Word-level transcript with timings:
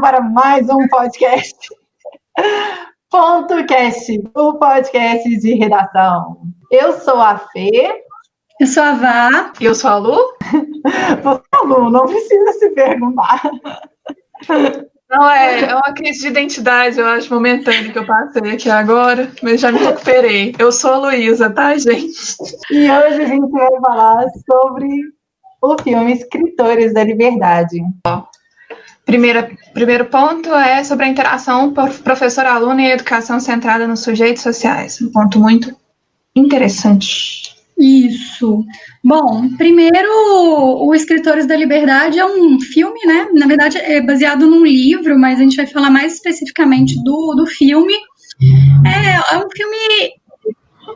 Para 0.00 0.20
mais 0.20 0.68
um 0.68 0.88
podcast. 0.88 1.68
Ponto 3.10 3.64
Cast, 3.66 4.22
o 4.34 4.54
podcast 4.54 5.36
de 5.38 5.54
redação. 5.54 6.38
Eu 6.70 6.98
sou 7.00 7.20
a 7.20 7.36
Fê. 7.36 8.02
Eu 8.58 8.66
sou 8.66 8.82
a 8.82 8.92
Vá. 8.92 9.52
Eu 9.60 9.74
sou 9.74 9.90
a 9.90 9.96
Lu. 9.98 10.18
Você 11.22 11.42
é 11.52 11.56
a 11.56 11.62
Lu, 11.62 11.90
não 11.90 12.06
precisa 12.06 12.52
se 12.54 12.70
perguntar. 12.70 13.42
Não, 15.10 15.30
é, 15.30 15.60
é 15.60 15.74
uma 15.74 15.94
crise 15.94 16.20
de 16.20 16.28
identidade, 16.28 16.98
eu 16.98 17.06
acho, 17.06 17.32
momentânea 17.32 17.92
que 17.92 17.98
eu 17.98 18.06
passei 18.06 18.50
aqui 18.50 18.70
agora, 18.70 19.30
mas 19.42 19.60
já 19.60 19.70
me 19.70 19.78
recuperei. 19.78 20.54
Eu 20.58 20.72
sou 20.72 20.92
a 20.92 20.98
Luísa, 20.98 21.50
tá, 21.50 21.76
gente? 21.76 22.16
E 22.70 22.90
hoje 22.90 23.22
a 23.22 23.26
gente 23.26 23.50
vai 23.50 23.80
falar 23.80 24.24
sobre 24.50 24.88
o 25.60 25.76
filme 25.82 26.12
Escritores 26.12 26.94
da 26.94 27.04
Liberdade. 27.04 27.78
Primeira, 29.04 29.50
primeiro 29.74 30.04
ponto 30.06 30.48
é 30.54 30.84
sobre 30.84 31.06
a 31.06 31.08
interação 31.08 31.72
professor-aluno 31.72 32.80
e 32.80 32.90
educação 32.90 33.40
centrada 33.40 33.86
nos 33.86 34.00
sujeitos 34.00 34.42
sociais. 34.42 35.00
Um 35.02 35.10
ponto 35.10 35.38
muito 35.40 35.76
interessante. 36.36 37.52
Isso. 37.78 38.64
Bom, 39.02 39.48
primeiro, 39.56 40.08
o 40.84 40.94
Escritores 40.94 41.46
da 41.46 41.56
Liberdade 41.56 42.18
é 42.18 42.24
um 42.24 42.60
filme, 42.60 43.00
né? 43.04 43.28
Na 43.32 43.46
verdade, 43.46 43.76
é 43.78 44.00
baseado 44.00 44.46
num 44.46 44.64
livro, 44.64 45.18
mas 45.18 45.40
a 45.40 45.42
gente 45.42 45.56
vai 45.56 45.66
falar 45.66 45.90
mais 45.90 46.14
especificamente 46.14 46.94
do, 47.02 47.34
do 47.34 47.46
filme. 47.46 47.94
É, 48.86 49.34
é 49.34 49.38
um 49.38 49.50
filme 49.50 50.12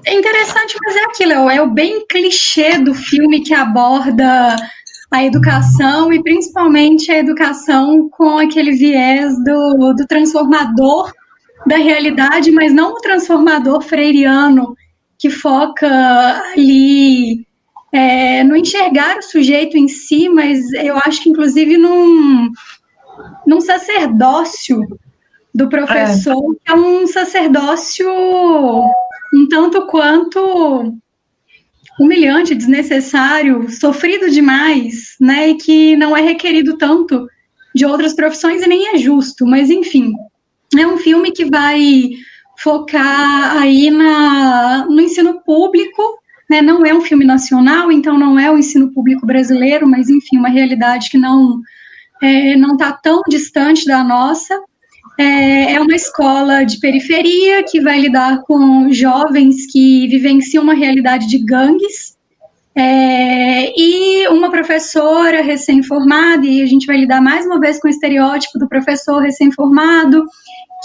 interessante, 0.07 0.77
mas 0.85 0.97
é 0.97 1.05
aquilo, 1.05 1.51
é 1.51 1.61
o 1.61 1.71
bem 1.71 2.07
clichê 2.07 2.79
do 2.79 2.95
filme 2.95 3.41
que 3.43 3.55
aborda 3.55 4.57
a 5.11 5.25
educação 5.25 6.13
e 6.13 6.23
principalmente 6.23 7.11
a 7.11 7.19
educação 7.19 8.09
com 8.11 8.39
aquele 8.39 8.73
viés 8.73 9.33
do, 9.45 9.95
do 9.95 10.07
transformador 10.07 11.13
da 11.67 11.77
realidade, 11.77 12.51
mas 12.51 12.73
não 12.73 12.93
o 12.93 13.01
transformador 13.01 13.81
freiriano 13.83 14.77
que 15.19 15.31
foca 15.31 15.89
ali 16.53 17.47
é, 17.93 18.45
no 18.45 18.57
enxergar 18.57 19.19
o 19.19 19.23
sujeito 19.23 19.77
em 19.77 19.89
si, 19.89 20.29
mas 20.29 20.73
eu 20.73 20.97
acho 21.05 21.23
que 21.23 21.31
inclusive 21.31 21.77
num, 21.77 22.51
num 23.47 23.61
sacerdócio 23.61 24.81
do 25.55 25.69
professor, 25.69 26.53
é. 26.53 26.65
que 26.65 26.73
é 26.73 26.75
um 26.75 27.07
sacerdócio 27.07 28.07
um 29.35 29.49
tanto 29.49 29.87
quanto 29.87 30.95
humilhante, 31.99 32.55
desnecessário, 32.55 33.71
sofrido 33.71 34.31
demais, 34.31 35.17
né, 35.21 35.49
e 35.49 35.55
que 35.55 35.97
não 35.97 36.17
é 36.17 36.21
requerido 36.21 36.77
tanto 36.77 37.27
de 37.75 37.85
outras 37.87 38.15
profissões 38.15 38.63
e 38.63 38.69
nem 38.69 38.95
é 38.95 38.99
justo, 38.99 39.47
mas 39.47 39.71
enfim, 39.71 40.13
é 40.79 40.87
um 40.87 40.99
filme 40.99 41.31
que 41.31 41.45
vai 41.45 42.11
focar 42.59 43.59
aí 43.59 43.91
na, 43.91 44.87
no 44.87 45.01
ensino 45.01 45.43
público, 45.43 46.03
né? 46.49 46.63
Não 46.63 46.85
é 46.87 46.95
um 46.95 47.01
filme 47.01 47.25
nacional, 47.25 47.93
então 47.93 48.19
não 48.19 48.39
é 48.39 48.51
o 48.51 48.59
ensino 48.59 48.93
público 48.93 49.27
brasileiro, 49.27 49.87
mas 49.87 50.09
enfim, 50.09 50.39
uma 50.39 50.49
realidade 50.49 51.11
que 51.11 51.19
não 51.19 51.61
é, 52.23 52.57
não 52.57 52.73
está 52.73 52.93
tão 52.93 53.21
distante 53.29 53.85
da 53.85 54.03
nossa. 54.03 54.59
É, 55.19 55.73
é 55.73 55.81
uma 55.81 55.95
escola 55.95 56.65
de 56.65 56.79
periferia 56.79 57.63
que 57.63 57.81
vai 57.81 58.01
lidar 58.01 58.43
com 58.43 58.93
jovens 58.93 59.67
que 59.73 60.07
vivenciam 60.09 60.63
uma 60.63 60.75
realidade 60.75 61.27
de 61.27 61.39
gangues. 61.39 62.17
É, 62.79 63.73
e 63.75 64.29
uma 64.29 64.51
professora 64.51 65.41
recém-formada, 65.41 66.45
e 66.45 66.61
a 66.61 66.67
gente 66.67 66.87
vai 66.87 66.99
lidar 66.99 67.23
mais 67.23 67.47
uma 67.47 67.59
vez 67.59 67.81
com 67.81 67.89
o 67.89 67.91
estereótipo 67.91 68.59
do 68.59 68.69
professor 68.69 69.23
recém-formado, 69.23 70.27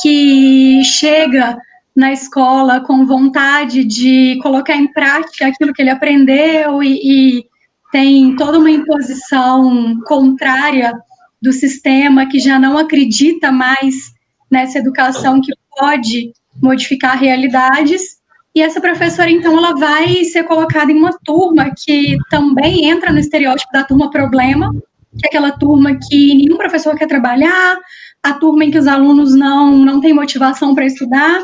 que 0.01 0.81
chega 0.85 1.57
na 1.93 2.13
escola 2.13 2.79
com 2.79 3.05
vontade 3.05 3.83
de 3.83 4.39
colocar 4.41 4.75
em 4.75 4.87
prática 4.93 5.47
aquilo 5.47 5.73
que 5.73 5.81
ele 5.81 5.89
aprendeu 5.89 6.81
e, 6.81 7.39
e 7.39 7.45
tem 7.91 8.35
toda 8.37 8.57
uma 8.57 8.71
imposição 8.71 9.99
contrária 10.05 10.93
do 11.41 11.51
sistema 11.51 12.25
que 12.27 12.39
já 12.39 12.57
não 12.57 12.77
acredita 12.77 13.51
mais 13.51 14.10
nessa 14.51 14.79
educação 14.79 15.41
que 15.41 15.53
pode 15.77 16.33
modificar 16.61 17.17
realidades. 17.17 18.19
E 18.53 18.61
essa 18.61 18.81
professora, 18.81 19.29
então, 19.29 19.57
ela 19.57 19.73
vai 19.73 20.25
ser 20.25 20.43
colocada 20.43 20.91
em 20.91 20.97
uma 20.97 21.17
turma 21.23 21.71
que 21.75 22.17
também 22.29 22.89
entra 22.89 23.11
no 23.11 23.19
estereótipo 23.19 23.71
da 23.71 23.83
turma 23.83 24.11
problema, 24.11 24.73
que 25.17 25.25
é 25.25 25.29
aquela 25.29 25.51
turma 25.51 25.95
que 25.95 26.35
nenhum 26.35 26.57
professor 26.57 26.95
quer 26.95 27.07
trabalhar, 27.07 27.77
a 28.21 28.33
turma 28.33 28.65
em 28.65 28.71
que 28.71 28.77
os 28.77 28.87
alunos 28.87 29.33
não, 29.33 29.77
não 29.77 30.01
têm 30.01 30.13
motivação 30.13 30.75
para 30.75 30.85
estudar, 30.85 31.43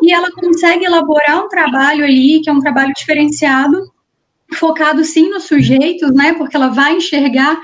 e 0.00 0.12
ela 0.12 0.30
consegue 0.32 0.84
elaborar 0.84 1.44
um 1.44 1.48
trabalho 1.48 2.04
ali, 2.04 2.40
que 2.40 2.48
é 2.48 2.52
um 2.52 2.60
trabalho 2.60 2.92
diferenciado, 2.96 3.92
focado 4.54 5.04
sim 5.04 5.28
nos 5.30 5.44
sujeitos, 5.44 6.12
né, 6.14 6.34
porque 6.34 6.56
ela 6.56 6.68
vai 6.68 6.96
enxergar 6.96 7.58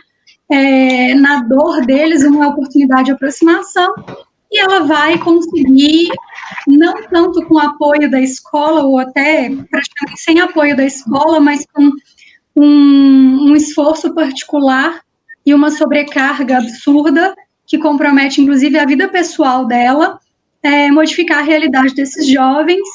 é, 0.50 1.14
na 1.14 1.42
dor 1.42 1.86
deles 1.86 2.24
uma 2.24 2.48
oportunidade 2.48 3.04
de 3.04 3.12
aproximação, 3.12 3.94
ela 4.60 4.80
vai 4.80 5.18
conseguir, 5.18 6.08
não 6.66 6.94
tanto 7.08 7.44
com 7.46 7.58
apoio 7.58 8.10
da 8.10 8.20
escola, 8.20 8.82
ou 8.84 8.98
até 8.98 9.50
praticamente 9.70 10.20
sem 10.20 10.40
apoio 10.40 10.76
da 10.76 10.84
escola, 10.84 11.40
mas 11.40 11.66
com 11.72 11.90
um, 12.56 13.50
um 13.50 13.56
esforço 13.56 14.14
particular 14.14 15.00
e 15.44 15.54
uma 15.54 15.70
sobrecarga 15.70 16.58
absurda, 16.58 17.34
que 17.66 17.78
compromete 17.78 18.40
inclusive 18.40 18.78
a 18.78 18.84
vida 18.84 19.08
pessoal 19.08 19.66
dela, 19.66 20.18
é, 20.62 20.90
modificar 20.90 21.38
a 21.38 21.42
realidade 21.42 21.94
desses 21.94 22.26
jovens 22.28 22.86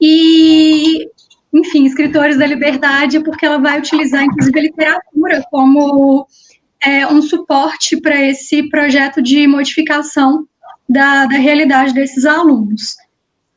e, 0.00 1.08
enfim, 1.52 1.84
escritores 1.86 2.38
da 2.38 2.46
liberdade, 2.46 3.20
porque 3.20 3.44
ela 3.44 3.58
vai 3.58 3.78
utilizar 3.78 4.22
inclusive 4.22 4.58
a 4.58 4.62
literatura 4.62 5.44
como 5.50 6.26
é, 6.82 7.06
um 7.06 7.20
suporte 7.20 8.00
para 8.00 8.20
esse 8.26 8.68
projeto 8.68 9.20
de 9.20 9.46
modificação 9.46 10.46
da, 10.90 11.24
da 11.26 11.36
realidade 11.36 11.94
desses 11.94 12.26
alunos. 12.26 12.96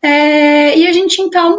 É, 0.01 0.77
e 0.77 0.87
a 0.87 0.91
gente 0.91 1.19
então 1.19 1.57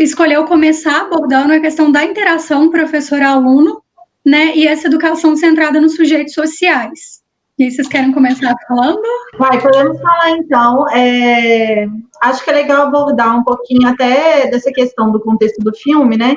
escolheu 0.00 0.44
começar 0.46 1.02
abordando 1.02 1.52
a 1.52 1.60
questão 1.60 1.92
da 1.92 2.02
interação 2.02 2.70
professor-aluno, 2.70 3.82
né, 4.24 4.56
e 4.56 4.66
essa 4.66 4.86
educação 4.86 5.36
centrada 5.36 5.78
nos 5.78 5.96
sujeitos 5.96 6.32
sociais. 6.32 7.22
E 7.58 7.70
vocês 7.70 7.86
querem 7.86 8.10
começar 8.12 8.54
falando? 8.66 9.02
Vai, 9.38 9.60
podemos 9.60 10.00
falar 10.00 10.30
então. 10.30 10.88
É, 10.90 11.86
acho 12.22 12.42
que 12.42 12.50
é 12.50 12.54
legal 12.54 12.86
abordar 12.86 13.38
um 13.38 13.44
pouquinho 13.44 13.86
até 13.86 14.48
dessa 14.50 14.72
questão 14.72 15.12
do 15.12 15.20
contexto 15.20 15.58
do 15.58 15.72
filme, 15.72 16.16
né? 16.16 16.34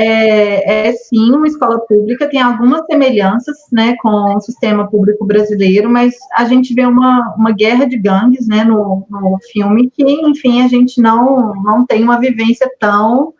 É, 0.00 0.90
é, 0.90 0.92
sim 0.92 1.32
uma 1.32 1.48
escola 1.48 1.80
pública, 1.80 2.28
tem 2.28 2.40
algumas 2.40 2.86
semelhanças 2.86 3.56
né, 3.72 3.96
com 4.00 4.36
o 4.36 4.40
sistema 4.40 4.88
público 4.88 5.24
brasileiro, 5.24 5.90
mas 5.90 6.14
a 6.36 6.44
gente 6.44 6.72
vê 6.72 6.86
uma, 6.86 7.34
uma 7.36 7.50
guerra 7.50 7.84
de 7.84 7.98
gangues 7.98 8.46
né, 8.46 8.62
no, 8.62 9.04
no 9.10 9.38
filme 9.50 9.90
que, 9.90 10.04
enfim, 10.04 10.62
a 10.62 10.68
gente 10.68 11.02
não, 11.02 11.52
não 11.64 11.84
tem 11.84 12.04
uma 12.04 12.20
vivência 12.20 12.70
tão 12.78 13.34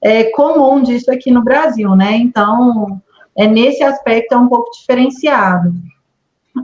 é, 0.00 0.22
comum 0.30 0.80
disso 0.84 1.10
aqui 1.10 1.32
no 1.32 1.42
Brasil, 1.42 1.96
né? 1.96 2.14
Então, 2.14 3.00
é, 3.36 3.48
nesse 3.48 3.82
aspecto 3.82 4.34
é 4.34 4.38
um 4.38 4.46
pouco 4.46 4.70
diferenciado. 4.70 5.74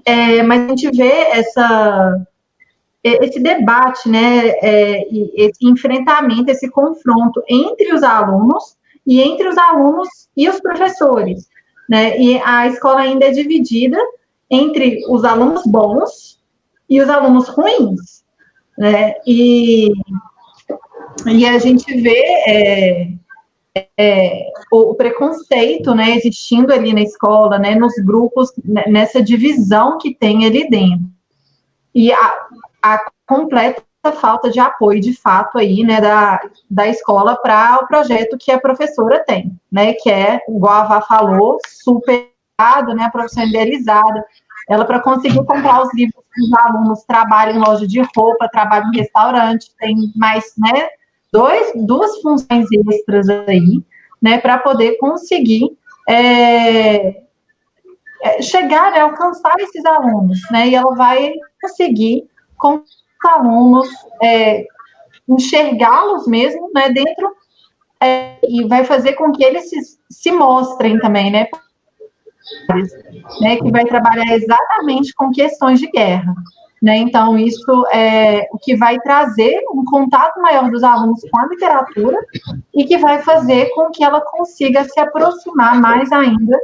É, 0.05 0.45
mas 0.45 0.61
a 0.61 0.69
gente 0.69 0.97
vê 0.97 1.11
essa, 1.33 2.25
esse 3.03 3.41
debate, 3.41 4.09
né, 4.09 4.51
é, 4.63 5.09
esse 5.35 5.67
enfrentamento, 5.67 6.53
esse 6.53 6.71
confronto 6.71 7.43
entre 7.49 7.93
os 7.93 8.05
alunos 8.05 8.79
e 9.07 9.21
entre 9.21 9.49
os 9.49 9.57
alunos 9.57 10.09
e 10.37 10.49
os 10.49 10.61
professores. 10.61 11.49
Né? 11.89 12.19
E 12.21 12.41
a 12.45 12.67
escola 12.69 13.01
ainda 13.01 13.27
é 13.27 13.31
dividida 13.31 13.99
entre 14.49 15.05
os 15.09 15.25
alunos 15.25 15.63
bons 15.67 16.41
e 16.89 17.01
os 17.01 17.09
alunos 17.09 17.49
ruins. 17.49 18.25
Né? 18.79 19.15
E, 19.27 19.93
e 21.27 21.47
a 21.47 21.59
gente 21.59 22.01
vê 22.01 22.23
é, 22.47 23.09
é, 23.97 24.47
o, 24.73 24.95
preconceito 24.95 25.95
né, 25.95 26.17
existindo 26.17 26.73
ali 26.73 26.93
na 26.93 27.03
escola, 27.03 27.59
né, 27.59 27.75
nos 27.75 27.95
grupos, 28.05 28.53
né, 28.65 28.85
nessa 28.89 29.23
divisão 29.23 29.99
que 29.99 30.15
tem 30.15 30.47
ali 30.47 30.69
dentro. 30.69 31.11
E 31.95 32.13
a, 32.13 32.35
a 32.83 33.11
completa 33.27 33.83
falta 34.13 34.51
de 34.51 34.59
apoio, 34.59 35.01
de 35.01 35.13
fato, 35.13 35.59
aí, 35.59 35.83
né, 35.83 36.01
da, 36.01 36.41
da 36.71 36.89
escola 36.89 37.37
para 37.37 37.81
o 37.83 37.87
projeto 37.87 38.39
que 38.39 38.51
a 38.51 38.59
professora 38.59 39.23
tem, 39.25 39.53
né, 39.71 39.93
que 39.93 40.11
é, 40.11 40.41
igual 40.49 40.75
a 40.75 40.85
Vá 40.85 41.03
falou, 41.03 41.59
superado, 41.67 42.95
né, 42.95 43.05
a 43.05 43.11
profissão 43.11 43.45
idealizada, 43.45 44.25
ela 44.69 44.85
para 44.85 45.01
conseguir 45.01 45.45
comprar 45.45 45.83
os 45.83 45.93
livros 45.95 46.21
os 46.39 46.53
alunos 46.55 47.03
trabalham 47.03 47.57
em 47.57 47.59
loja 47.59 47.87
de 47.87 48.01
roupa, 48.17 48.49
trabalham 48.49 48.91
em 48.93 48.99
restaurante, 48.99 49.75
tem 49.79 50.13
mais, 50.17 50.55
né, 50.57 50.89
dois, 51.33 51.73
duas 51.75 52.21
funções 52.23 52.67
extras 52.89 53.29
aí, 53.29 53.83
né, 54.23 54.39
para 54.39 54.59
poder 54.59 54.97
conseguir 54.99 55.77
é, 56.09 57.23
é, 58.23 58.43
chegar, 58.43 58.93
né, 58.93 59.01
alcançar 59.01 59.55
esses 59.59 59.85
alunos, 59.85 60.39
né? 60.51 60.69
E 60.69 60.75
ela 60.75 60.95
vai 60.95 61.33
conseguir 61.61 62.29
com 62.57 62.83
alunos 63.29 63.89
é, 64.23 64.65
enxergá-los 65.29 66.27
mesmo, 66.27 66.71
né, 66.75 66.91
dentro 66.91 67.35
é, 68.03 68.39
e 68.43 68.67
vai 68.67 68.85
fazer 68.85 69.13
com 69.13 69.31
que 69.33 69.45
eles 69.45 69.69
se, 69.69 69.77
se 70.11 70.33
mostrem 70.33 70.99
também, 70.99 71.31
né, 71.31 71.47
né, 73.41 73.57
que 73.57 73.71
vai 73.71 73.85
trabalhar 73.85 74.35
exatamente 74.35 75.15
com 75.15 75.31
questões 75.31 75.79
de 75.79 75.91
guerra. 75.91 76.35
Né? 76.83 76.97
Então, 76.97 77.39
isso 77.39 77.87
é 77.93 78.49
o 78.51 78.59
que 78.59 78.75
vai 78.75 78.99
trazer 79.01 79.61
um 79.71 79.85
contato 79.85 80.41
maior 80.41 80.71
dos 80.71 80.83
alunos 80.83 81.21
com 81.31 81.41
a 81.41 81.47
literatura 81.47 82.19
e 82.75 82.85
que 82.85 82.97
vai 82.97 83.21
fazer 83.21 83.69
com 83.75 83.91
que 83.91 84.03
ela 84.03 84.23
consiga 84.23 84.85
se 84.85 84.99
aproximar 84.99 85.79
mais 85.79 86.11
ainda 86.11 86.59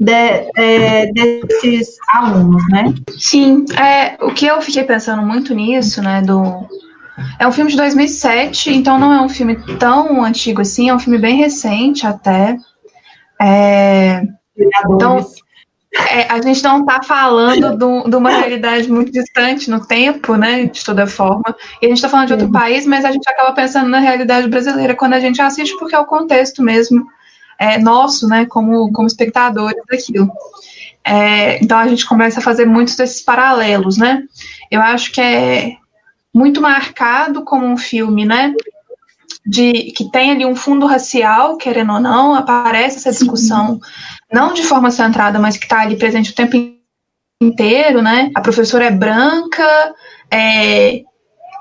de, 0.00 0.50
é, 0.56 1.06
desses 1.12 1.96
alunos, 2.12 2.62
né? 2.70 2.94
Sim, 3.18 3.64
é, 3.78 4.16
o 4.24 4.32
que 4.32 4.46
eu 4.46 4.60
fiquei 4.60 4.84
pensando 4.84 5.22
muito 5.22 5.54
nisso, 5.54 6.02
né, 6.02 6.22
do... 6.22 6.66
É 7.38 7.46
um 7.46 7.52
filme 7.52 7.70
de 7.70 7.76
2007, 7.78 8.74
então 8.74 8.98
não 8.98 9.12
é 9.12 9.20
um 9.20 9.28
filme 9.28 9.56
tão 9.78 10.22
antigo 10.22 10.60
assim, 10.60 10.90
é 10.90 10.94
um 10.94 10.98
filme 10.98 11.18
bem 11.18 11.36
recente 11.36 12.06
até. 12.06 12.58
É, 13.40 14.22
então, 14.90 15.26
é, 16.10 16.30
a 16.30 16.40
gente 16.42 16.62
não 16.62 16.80
está 16.80 17.02
falando 17.02 17.76
do, 17.76 18.08
de 18.08 18.16
uma 18.16 18.28
realidade 18.36 18.90
muito 18.90 19.10
distante 19.10 19.70
no 19.70 19.86
tempo, 19.86 20.36
né, 20.36 20.66
de 20.66 20.84
toda 20.84 21.06
forma. 21.06 21.56
E 21.80 21.86
a 21.86 21.88
gente 21.88 21.98
está 21.98 22.08
falando 22.08 22.26
de 22.26 22.32
outro 22.34 22.52
país, 22.52 22.86
mas 22.86 23.04
a 23.04 23.10
gente 23.10 23.28
acaba 23.28 23.54
pensando 23.54 23.88
na 23.88 23.98
realidade 23.98 24.48
brasileira 24.48 24.94
quando 24.94 25.14
a 25.14 25.20
gente 25.20 25.40
assiste, 25.40 25.76
porque 25.78 25.94
é 25.94 25.98
o 25.98 26.04
contexto 26.04 26.62
mesmo 26.62 27.06
é, 27.58 27.78
nosso, 27.78 28.28
né, 28.28 28.46
como, 28.46 28.90
como 28.92 29.06
espectadores 29.06 29.82
daquilo. 29.90 30.30
É, 31.04 31.62
então 31.62 31.78
a 31.78 31.86
gente 31.86 32.04
começa 32.06 32.40
a 32.40 32.42
fazer 32.42 32.66
muitos 32.66 32.96
desses 32.96 33.20
paralelos, 33.20 33.96
né? 33.96 34.22
Eu 34.70 34.82
acho 34.82 35.12
que 35.12 35.20
é 35.20 35.76
muito 36.34 36.60
marcado 36.60 37.44
como 37.44 37.64
um 37.64 37.76
filme, 37.76 38.24
né? 38.24 38.52
De, 39.44 39.92
que 39.92 40.10
tem 40.10 40.32
ali 40.32 40.44
um 40.44 40.56
fundo 40.56 40.86
racial, 40.86 41.56
querendo 41.56 41.92
ou 41.92 42.00
não, 42.00 42.34
aparece 42.34 42.96
essa 42.96 43.12
discussão. 43.12 43.74
Sim 43.74 43.80
não 44.32 44.52
de 44.52 44.62
forma 44.62 44.90
centrada, 44.90 45.38
mas 45.38 45.56
que 45.56 45.64
está 45.64 45.80
ali 45.80 45.96
presente 45.96 46.30
o 46.30 46.34
tempo 46.34 46.56
inteiro, 47.40 48.02
né? 48.02 48.30
A 48.34 48.40
professora 48.40 48.86
é 48.86 48.90
branca, 48.90 49.94
é, 50.30 51.02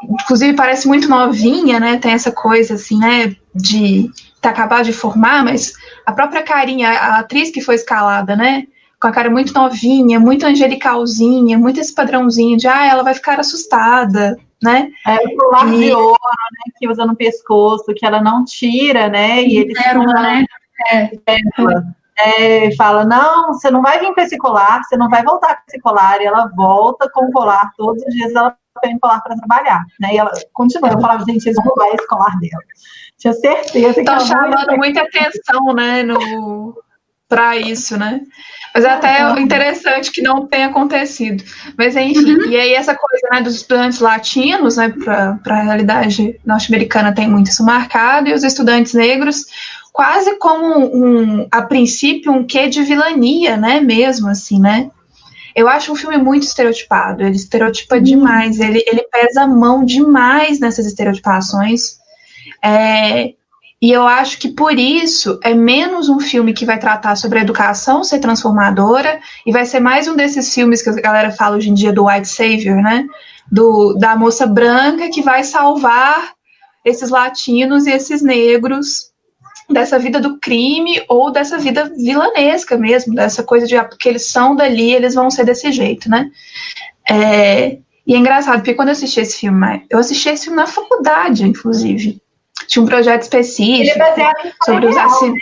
inclusive 0.04 0.54
parece 0.54 0.88
muito 0.88 1.08
novinha, 1.08 1.80
né? 1.80 1.98
Tem 1.98 2.12
essa 2.12 2.32
coisa 2.32 2.76
assim, 2.76 2.98
né? 2.98 3.36
De 3.54 4.10
tá 4.46 4.52
acabado 4.52 4.86
de 4.86 4.94
formar, 4.94 5.44
mas 5.44 5.74
a 6.06 6.12
própria 6.12 6.44
carinha, 6.44 6.90
a 6.90 7.20
atriz 7.20 7.52
que 7.52 7.62
foi 7.62 7.76
escalada, 7.76 8.36
né? 8.36 8.66
Com 9.00 9.08
a 9.08 9.12
cara 9.12 9.30
muito 9.30 9.54
novinha, 9.54 10.20
muito 10.20 10.46
angelicalzinha, 10.46 11.58
muito 11.58 11.80
esse 11.80 11.94
padrãozinho 11.94 12.58
de 12.58 12.68
ah, 12.68 12.86
ela 12.86 13.04
vai 13.04 13.14
ficar 13.14 13.40
assustada, 13.40 14.38
né? 14.62 14.90
É 15.06 15.16
o 15.16 15.38
colar 15.38 15.74
e... 15.74 15.78
de 15.78 15.94
ouro, 15.94 16.14
né? 16.14 16.74
Que 16.78 16.88
usa 16.88 17.06
no 17.06 17.16
pescoço, 17.16 17.94
que 17.96 18.06
ela 18.06 18.22
não 18.22 18.46
tira, 18.46 19.10
né? 19.10 19.44
E 19.44 19.58
eles 19.58 19.82
Pérola, 19.82 20.14
né? 20.14 20.46
É. 20.92 21.12
É, 22.18 22.74
fala: 22.76 23.04
não, 23.04 23.48
você 23.48 23.70
não 23.70 23.82
vai 23.82 24.00
vir 24.00 24.14
com 24.14 24.22
esse 24.22 24.38
colar, 24.38 24.82
você 24.84 24.96
não 24.96 25.10
vai 25.10 25.22
voltar 25.24 25.56
com 25.56 25.64
esse 25.68 25.80
colar. 25.82 26.22
E 26.22 26.26
ela 26.26 26.50
volta 26.56 27.10
com 27.14 27.26
o 27.26 27.32
colar 27.32 27.72
todos 27.76 28.02
os 28.04 28.14
dias, 28.14 28.34
ela 28.34 28.56
tem 28.82 28.98
colar 29.00 29.22
para 29.22 29.36
trabalhar. 29.36 29.84
Né? 30.00 30.14
E 30.14 30.18
ela 30.18 30.32
continua, 30.54 30.90
eu 30.90 31.02
falava, 31.02 31.26
gente, 31.26 31.46
eles 31.46 31.56
vão 31.56 31.66
roubar 31.66 31.94
esse 31.94 32.08
colar 32.08 32.40
dela. 32.40 32.64
Tinha 33.18 33.34
certeza 33.34 33.94
que 33.96 34.00
Estão 34.02 34.20
chamando 34.20 34.72
ia... 34.72 34.78
muita 34.78 35.02
atenção, 35.02 35.74
né, 35.74 36.04
no... 36.04 36.78
para 37.28 37.58
isso, 37.58 37.98
né? 37.98 38.22
Mas 38.74 38.84
é 38.84 38.90
até 38.90 39.40
interessante 39.40 40.12
que 40.12 40.22
não 40.22 40.48
tenha 40.48 40.68
acontecido. 40.68 41.44
Mas 41.78 41.96
enfim, 41.96 42.36
uhum. 42.36 42.50
e 42.50 42.58
aí 42.58 42.74
essa 42.74 42.94
coisa 42.94 43.28
né, 43.32 43.42
dos 43.42 43.56
estudantes 43.56 44.00
latinos, 44.00 44.76
né, 44.76 44.94
para 45.02 45.40
a 45.46 45.64
realidade 45.64 46.40
norte-americana 46.46 47.16
tem 47.16 47.30
muito 47.30 47.50
isso 47.50 47.64
marcado, 47.64 48.28
e 48.28 48.34
os 48.34 48.44
estudantes 48.44 48.94
negros 48.94 49.46
quase 49.96 50.38
como 50.40 50.78
um, 50.94 51.48
a 51.50 51.62
princípio, 51.62 52.30
um 52.30 52.46
quê 52.46 52.68
de 52.68 52.84
vilania, 52.84 53.56
né? 53.56 53.80
Mesmo 53.80 54.28
assim, 54.28 54.60
né? 54.60 54.92
Eu 55.56 55.70
acho 55.70 55.90
um 55.90 55.96
filme 55.96 56.18
muito 56.18 56.44
estereotipado. 56.44 57.24
Ele 57.24 57.38
estereotipa 57.38 58.02
demais. 58.02 58.60
Ele, 58.60 58.84
ele 58.86 59.04
pesa 59.04 59.44
a 59.44 59.48
mão 59.48 59.86
demais 59.86 60.60
nessas 60.60 60.86
estereotipações. 60.86 61.98
É, 62.66 63.36
e 63.80 63.92
eu 63.92 64.08
acho 64.08 64.40
que 64.40 64.50
por 64.50 64.74
isso 64.74 65.40
é 65.44 65.54
menos 65.54 66.10
um 66.10 66.20
filme 66.20 66.52
que 66.52 66.66
vai 66.66 66.80
tratar 66.80 67.16
sobre 67.16 67.38
a 67.38 67.42
educação 67.44 68.04
ser 68.04 68.18
transformadora 68.18 69.20
e 69.46 69.52
vai 69.52 69.66
ser 69.66 69.80
mais 69.80 70.08
um 70.08 70.16
desses 70.16 70.52
filmes 70.52 70.82
que 70.82 70.90
a 70.90 70.94
galera 70.94 71.30
fala 71.30 71.58
hoje 71.58 71.70
em 71.70 71.76
dia 71.76 71.94
do 71.94 72.08
white 72.08 72.28
savior, 72.28 72.82
né? 72.82 73.06
Do, 73.52 73.94
da 74.00 74.16
moça 74.16 74.48
branca 74.48 75.12
que 75.12 75.22
vai 75.22 75.44
salvar 75.44 76.34
esses 76.84 77.12
latinos 77.12 77.86
e 77.86 77.92
esses 77.92 78.24
negros 78.24 79.12
dessa 79.70 80.00
vida 80.00 80.20
do 80.20 80.40
crime 80.40 81.04
ou 81.08 81.32
dessa 81.32 81.60
vida 81.60 81.92
vilanesca 81.96 82.76
mesmo, 82.78 83.14
dessa 83.14 83.44
coisa 83.44 83.68
de 83.68 83.76
ah, 83.76 83.84
porque 83.84 84.10
eles 84.10 84.32
são 84.32 84.56
dali, 84.56 84.92
eles 84.92 85.14
vão 85.14 85.30
ser 85.30 85.44
desse 85.44 85.72
jeito, 85.72 86.10
né? 86.10 86.32
É, 87.08 87.78
e 88.08 88.16
é 88.16 88.18
engraçado, 88.18 88.58
porque 88.58 88.74
quando 88.74 88.88
eu 88.88 88.94
assisti 88.94 89.20
esse 89.20 89.42
filme, 89.42 89.86
eu 89.92 90.00
assisti 90.00 90.30
esse 90.30 90.46
filme 90.46 90.58
na 90.58 90.68
faculdade, 90.68 91.44
inclusive. 91.44 92.20
Tinha 92.68 92.84
um 92.84 92.88
projeto 92.88 93.24
específico 93.24 94.02
é 94.02 94.34
sobre 94.64 94.88
usar 94.88 95.10
cinema. 95.10 95.38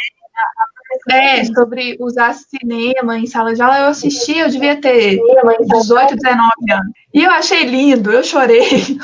É, 1.10 1.44
sobre 1.44 1.98
usar 2.00 2.36
cinema 2.36 3.18
em 3.18 3.26
sala 3.26 3.56
de 3.56 3.62
aula, 3.62 3.80
eu 3.80 3.88
assisti, 3.88 4.38
eu 4.38 4.50
devia 4.50 4.80
ter 4.80 5.20
18, 5.60 6.16
19 6.16 6.52
anos. 6.72 6.94
E 7.14 7.24
eu 7.24 7.32
achei 7.32 7.64
lindo, 7.64 8.12
eu 8.12 8.24
chorei. 8.24 8.64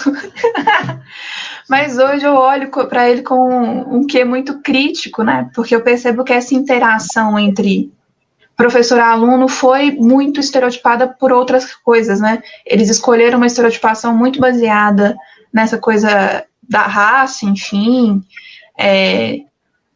Mas 1.70 1.98
hoje 1.98 2.26
eu 2.26 2.34
olho 2.34 2.70
para 2.70 3.10
ele 3.10 3.22
com 3.22 3.96
um, 3.96 4.06
quê 4.06 4.24
muito 4.24 4.62
crítico, 4.62 5.24
né? 5.24 5.50
Porque 5.54 5.76
eu 5.76 5.82
percebo 5.82 6.24
que 6.24 6.34
essa 6.34 6.56
interação 6.56 7.38
entre 7.38 7.92
professor 8.56 8.98
e 8.98 9.02
aluno 9.02 9.48
foi 9.48 9.92
muito 9.92 10.40
estereotipada 10.40 11.08
por 11.08 11.32
outras 11.32 11.74
coisas, 11.76 12.20
né? 12.20 12.42
Eles 12.66 12.90
escolheram 12.90 13.38
uma 13.38 13.48
estereotipação 13.48 14.16
muito 14.16 14.40
baseada 14.40 15.16
nessa 15.54 15.78
coisa 15.78 16.46
da 16.70 16.84
raça, 16.84 17.46
enfim, 17.46 18.24
é, 18.78 19.40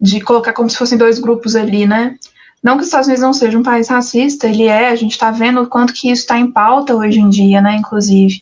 de 0.01 0.19
colocar 0.21 0.53
como 0.53 0.69
se 0.69 0.77
fossem 0.77 0.97
dois 0.97 1.19
grupos 1.19 1.55
ali, 1.55 1.85
né? 1.85 2.15
Não 2.61 2.75
que 2.75 2.81
os 2.81 2.87
Estados 2.87 3.07
Unidos 3.07 3.23
não 3.23 3.33
seja 3.33 3.57
um 3.57 3.63
país 3.63 3.89
racista, 3.89 4.47
ele 4.47 4.67
é, 4.67 4.89
a 4.89 4.95
gente 4.95 5.11
está 5.11 5.31
vendo 5.31 5.61
o 5.61 5.67
quanto 5.67 5.93
que 5.93 6.09
isso 6.09 6.21
está 6.21 6.37
em 6.37 6.49
pauta 6.49 6.95
hoje 6.95 7.19
em 7.19 7.29
dia, 7.29 7.61
né, 7.61 7.75
inclusive 7.75 8.41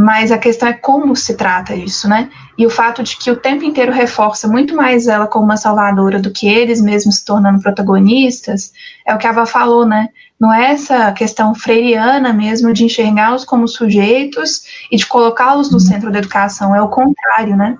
mas 0.00 0.30
a 0.30 0.38
questão 0.38 0.68
é 0.68 0.72
como 0.72 1.16
se 1.16 1.36
trata 1.36 1.74
isso, 1.74 2.08
né? 2.08 2.30
E 2.56 2.64
o 2.64 2.70
fato 2.70 3.02
de 3.02 3.16
que 3.16 3.32
o 3.32 3.36
tempo 3.36 3.64
inteiro 3.64 3.90
reforça 3.90 4.46
muito 4.46 4.72
mais 4.72 5.08
ela 5.08 5.26
como 5.26 5.44
uma 5.44 5.56
salvadora 5.56 6.20
do 6.20 6.30
que 6.30 6.46
eles 6.48 6.80
mesmos 6.80 7.16
se 7.16 7.24
tornando 7.24 7.60
protagonistas, 7.60 8.72
é 9.04 9.12
o 9.12 9.18
que 9.18 9.26
a 9.26 9.30
Ava 9.30 9.44
falou, 9.44 9.84
né? 9.84 10.08
Não 10.40 10.52
é 10.52 10.70
essa 10.70 11.10
questão 11.12 11.54
freiriana 11.54 12.32
mesmo 12.32 12.72
de 12.72 12.84
enxergá-los 12.84 13.44
como 13.44 13.66
sujeitos 13.66 14.62
e 14.90 14.96
de 14.96 15.06
colocá-los 15.06 15.70
no 15.70 15.80
centro 15.80 16.12
da 16.12 16.18
educação, 16.18 16.74
é 16.74 16.80
o 16.80 16.88
contrário, 16.88 17.56
né? 17.56 17.76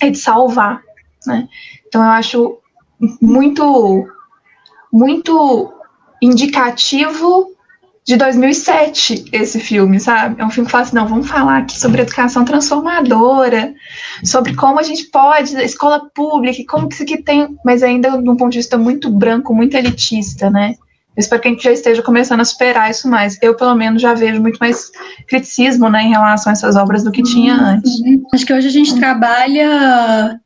É 0.00 0.10
de 0.10 0.18
salvar, 0.18 0.82
né? 1.26 1.48
Então 1.86 2.02
eu 2.02 2.10
acho 2.10 2.58
muito, 3.20 4.06
muito 4.92 5.72
indicativo 6.20 7.52
de 8.04 8.16
2007, 8.16 9.26
esse 9.32 9.60
filme, 9.60 10.00
sabe? 10.00 10.40
É 10.40 10.44
um 10.44 10.50
filme 10.50 10.66
que 10.66 10.72
fala 10.72 10.82
assim, 10.82 10.96
não, 10.96 11.06
vamos 11.06 11.28
falar 11.28 11.58
aqui 11.58 11.78
sobre 11.78 12.02
educação 12.02 12.44
transformadora, 12.44 13.72
sobre 14.24 14.56
como 14.56 14.80
a 14.80 14.82
gente 14.82 15.04
pode, 15.04 15.56
escola 15.62 16.10
pública, 16.12 16.60
como 16.68 16.88
que 16.88 16.94
isso 16.94 17.04
aqui 17.04 17.22
tem, 17.22 17.56
mas 17.64 17.80
ainda 17.82 18.10
de 18.20 18.28
um 18.28 18.36
ponto 18.36 18.50
de 18.50 18.58
vista 18.58 18.76
muito 18.76 19.08
branco, 19.08 19.54
muito 19.54 19.76
elitista, 19.76 20.50
né? 20.50 20.74
Eu 21.16 21.20
espero 21.20 21.42
que 21.42 21.48
a 21.48 21.50
gente 21.50 21.62
já 21.62 21.72
esteja 21.72 22.02
começando 22.02 22.40
a 22.40 22.44
superar 22.44 22.90
isso 22.90 23.08
mais. 23.08 23.36
Eu, 23.42 23.54
pelo 23.54 23.74
menos, 23.74 24.00
já 24.00 24.14
vejo 24.14 24.40
muito 24.40 24.58
mais 24.58 24.90
criticismo 25.28 25.90
né, 25.90 26.04
em 26.04 26.10
relação 26.10 26.50
a 26.50 26.54
essas 26.54 26.74
obras 26.74 27.04
do 27.04 27.12
que 27.12 27.22
tinha 27.22 27.54
uhum. 27.54 27.66
antes. 27.66 27.92
Acho 28.32 28.46
que 28.46 28.54
hoje 28.54 28.68
a 28.68 28.70
gente 28.70 28.98
trabalha 28.98 30.40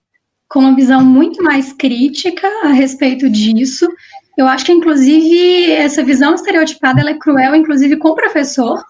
com 0.49 0.61
uma 0.61 0.75
visão 0.75 1.05
muito 1.05 1.43
mais 1.43 1.73
crítica 1.73 2.47
a 2.65 2.69
respeito 2.69 3.29
disso, 3.29 3.89
eu 4.37 4.47
acho 4.47 4.67
que, 4.67 4.73
inclusive, 4.73 5.73
essa 5.73 6.05
visão 6.05 6.35
estereotipada 6.35 7.01
ela 7.01 7.11
é 7.11 7.19
cruel, 7.19 7.55
inclusive, 7.55 7.97
com 7.97 8.09
o 8.09 8.15
professor. 8.15 8.85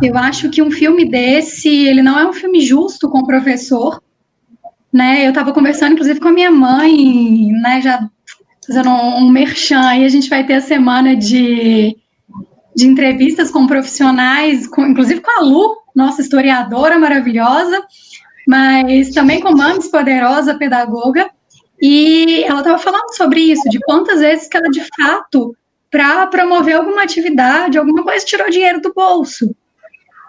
Eu 0.00 0.16
acho 0.16 0.48
que 0.48 0.62
um 0.62 0.70
filme 0.70 1.04
desse, 1.04 1.68
ele 1.68 2.02
não 2.02 2.18
é 2.18 2.26
um 2.26 2.32
filme 2.32 2.60
justo 2.60 3.10
com 3.10 3.18
o 3.18 3.26
professor. 3.26 4.00
Né? 4.92 5.26
Eu 5.26 5.30
estava 5.30 5.52
conversando, 5.52 5.92
inclusive, 5.94 6.20
com 6.20 6.28
a 6.28 6.32
minha 6.32 6.52
mãe, 6.52 7.50
né, 7.52 7.80
já 7.80 8.08
fazendo 8.72 8.88
um, 8.88 9.28
merchan, 9.28 9.96
e 9.96 10.04
a 10.04 10.08
gente 10.08 10.30
vai 10.30 10.46
ter 10.46 10.54
a 10.54 10.60
semana 10.62 11.14
de, 11.14 11.94
de 12.74 12.86
entrevistas 12.86 13.50
com 13.50 13.66
profissionais, 13.66 14.66
com, 14.66 14.86
inclusive 14.86 15.20
com 15.20 15.30
a 15.30 15.44
Lu, 15.44 15.76
nossa 15.94 16.22
historiadora 16.22 16.98
maravilhosa, 16.98 17.82
mas 18.48 19.10
também 19.10 19.40
com 19.40 19.54
Mames 19.54 19.88
Poderosa, 19.88 20.54
pedagoga, 20.54 21.30
e 21.80 22.42
ela 22.44 22.60
estava 22.60 22.78
falando 22.78 23.14
sobre 23.14 23.40
isso, 23.40 23.68
de 23.68 23.78
quantas 23.80 24.20
vezes 24.20 24.48
que 24.48 24.56
ela 24.56 24.70
de 24.70 24.82
fato 24.96 25.54
para 25.90 26.26
promover 26.28 26.76
alguma 26.76 27.02
atividade, 27.02 27.76
alguma 27.76 28.02
coisa, 28.02 28.24
tirou 28.24 28.48
dinheiro 28.48 28.80
do 28.80 28.94
bolso. 28.94 29.54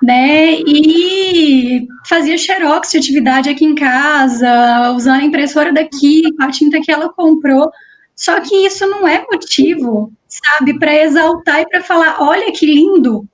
Né, 0.01 0.55
e 0.67 1.87
fazia 2.05 2.37
xerox 2.37 2.91
de 2.91 2.97
atividade 2.97 3.49
aqui 3.49 3.63
em 3.63 3.73
casa, 3.73 4.91
usando 4.91 5.21
a 5.21 5.23
impressora 5.23 5.71
daqui, 5.71 6.23
a 6.41 6.51
tinta 6.51 6.81
que 6.81 6.91
ela 6.91 7.07
comprou. 7.07 7.71
Só 8.15 8.39
que 8.41 8.55
isso 8.65 8.85
não 8.87 9.07
é 9.07 9.25
motivo, 9.31 10.11
sabe, 10.27 10.77
para 10.77 10.95
exaltar 10.95 11.61
e 11.61 11.67
para 11.67 11.83
falar: 11.83 12.21
olha 12.21 12.51
que 12.51 12.65
lindo, 12.65 13.27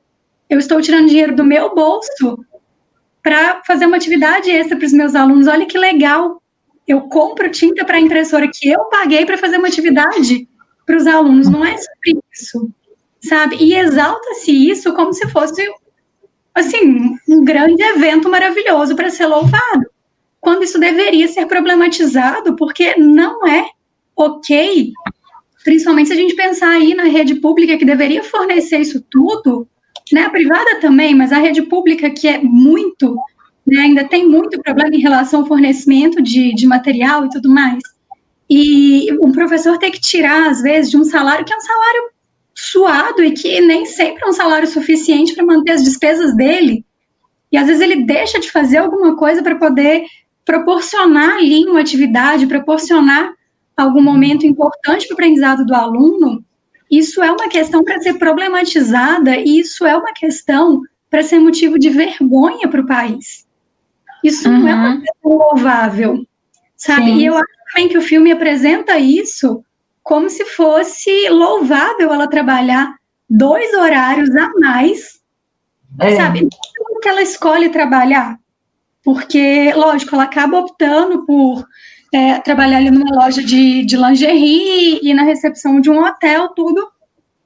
eu 0.49 0.57
estou 0.57 0.81
tirando 0.81 1.09
dinheiro 1.09 1.35
do 1.35 1.43
meu 1.43 1.75
bolso 1.75 2.43
para 3.21 3.61
fazer 3.65 3.85
uma 3.85 3.97
atividade 3.97 4.49
extra 4.49 4.77
para 4.77 4.85
os 4.85 4.93
meus 4.93 5.15
alunos. 5.15 5.47
Olha 5.47 5.65
que 5.65 5.77
legal. 5.77 6.41
Eu 6.87 7.01
compro 7.01 7.51
tinta 7.51 7.85
para 7.85 7.97
a 7.97 8.01
impressora 8.01 8.49
que 8.51 8.67
eu 8.67 8.85
paguei 8.85 9.25
para 9.25 9.37
fazer 9.37 9.57
uma 9.57 9.67
atividade 9.67 10.47
para 10.85 10.97
os 10.97 11.05
alunos. 11.05 11.47
Não 11.47 11.63
é 11.63 11.77
sobre 11.77 12.19
isso, 12.33 12.71
sabe? 13.21 13.57
E 13.59 13.75
exalta-se 13.75 14.51
isso 14.51 14.93
como 14.95 15.13
se 15.13 15.27
fosse, 15.29 15.71
assim, 16.55 17.15
um 17.27 17.43
grande 17.43 17.83
evento 17.83 18.27
maravilhoso 18.27 18.95
para 18.95 19.11
ser 19.11 19.27
louvado. 19.27 19.85
Quando 20.41 20.63
isso 20.63 20.79
deveria 20.79 21.27
ser 21.27 21.45
problematizado, 21.45 22.55
porque 22.55 22.95
não 22.97 23.45
é 23.45 23.69
ok, 24.19 24.91
principalmente 25.63 26.07
se 26.07 26.13
a 26.13 26.17
gente 26.17 26.35
pensar 26.35 26.71
aí 26.71 26.93
na 26.93 27.03
rede 27.03 27.35
pública 27.35 27.77
que 27.77 27.85
deveria 27.85 28.21
fornecer 28.21 28.79
isso 28.79 29.01
tudo, 29.09 29.65
né? 30.11 30.23
A 30.23 30.29
privada 30.29 30.79
também, 30.81 31.15
mas 31.15 31.31
a 31.31 31.37
rede 31.37 31.61
pública 31.61 32.09
que 32.09 32.27
é 32.27 32.39
muito, 32.41 33.15
né, 33.65 33.81
ainda 33.81 34.03
tem 34.03 34.27
muito 34.27 34.61
problema 34.61 34.93
em 34.93 34.99
relação 34.99 35.41
ao 35.41 35.45
fornecimento 35.45 36.21
de, 36.21 36.53
de 36.53 36.67
material 36.67 37.25
e 37.25 37.29
tudo 37.29 37.49
mais. 37.49 37.81
E 38.49 39.07
um 39.23 39.31
professor 39.31 39.77
tem 39.77 39.91
que 39.91 40.01
tirar, 40.01 40.49
às 40.49 40.61
vezes, 40.61 40.91
de 40.91 40.97
um 40.97 41.05
salário 41.05 41.45
que 41.45 41.53
é 41.53 41.57
um 41.57 41.61
salário 41.61 42.09
suado 42.53 43.23
e 43.23 43.31
que 43.31 43.61
nem 43.61 43.85
sempre 43.85 44.23
é 44.23 44.27
um 44.27 44.33
salário 44.33 44.67
suficiente 44.67 45.33
para 45.33 45.45
manter 45.45 45.73
as 45.73 45.83
despesas 45.83 46.35
dele. 46.35 46.83
E 47.51 47.57
às 47.57 47.67
vezes 47.67 47.81
ele 47.81 48.03
deixa 48.03 48.39
de 48.39 48.51
fazer 48.51 48.77
alguma 48.77 49.15
coisa 49.15 49.41
para 49.41 49.55
poder 49.55 50.03
proporcionar 50.43 51.37
ali 51.37 51.65
uma 51.65 51.79
atividade, 51.79 52.47
proporcionar 52.47 53.33
algum 53.83 54.01
momento 54.01 54.45
importante 54.45 55.07
para 55.07 55.13
o 55.13 55.15
aprendizado 55.15 55.65
do 55.65 55.75
aluno, 55.75 56.43
isso 56.89 57.21
é 57.21 57.31
uma 57.31 57.47
questão 57.47 57.83
para 57.83 57.99
ser 58.01 58.15
problematizada 58.15 59.35
e 59.37 59.59
isso 59.59 59.85
é 59.85 59.95
uma 59.95 60.13
questão 60.13 60.81
para 61.09 61.23
ser 61.23 61.39
motivo 61.39 61.77
de 61.77 61.89
vergonha 61.89 62.67
para 62.67 62.81
o 62.81 62.87
país. 62.87 63.47
Isso 64.23 64.49
uhum. 64.49 64.59
não 64.59 64.67
é 64.67 64.73
uma 64.73 64.89
uhum. 64.89 65.01
questão 65.01 65.31
louvável, 65.31 66.25
sabe? 66.75 67.05
Sim. 67.05 67.17
E 67.17 67.25
eu 67.25 67.35
acho 67.35 67.45
também 67.67 67.89
que 67.89 67.97
o 67.97 68.01
filme 68.01 68.31
apresenta 68.31 68.97
isso 68.97 69.63
como 70.03 70.29
se 70.29 70.45
fosse 70.45 71.29
louvável 71.29 72.11
ela 72.11 72.27
trabalhar 72.27 72.95
dois 73.29 73.73
horários 73.73 74.35
a 74.35 74.49
mais, 74.59 75.19
é. 75.99 76.15
sabe? 76.15 76.41
Não 76.41 76.99
que 76.99 77.07
ela 77.07 77.21
escolhe 77.21 77.69
trabalhar, 77.69 78.37
porque, 79.03 79.71
lógico, 79.73 80.15
ela 80.15 80.23
acaba 80.23 80.59
optando 80.59 81.25
por 81.25 81.65
é, 82.11 82.39
trabalhar 82.39 82.77
ali 82.77 82.91
numa 82.91 83.23
loja 83.23 83.43
de, 83.43 83.85
de 83.85 83.95
lingerie 83.95 84.99
e 85.03 85.13
na 85.13 85.23
recepção 85.23 85.79
de 85.79 85.89
um 85.89 86.03
hotel, 86.03 86.49
tudo, 86.49 86.87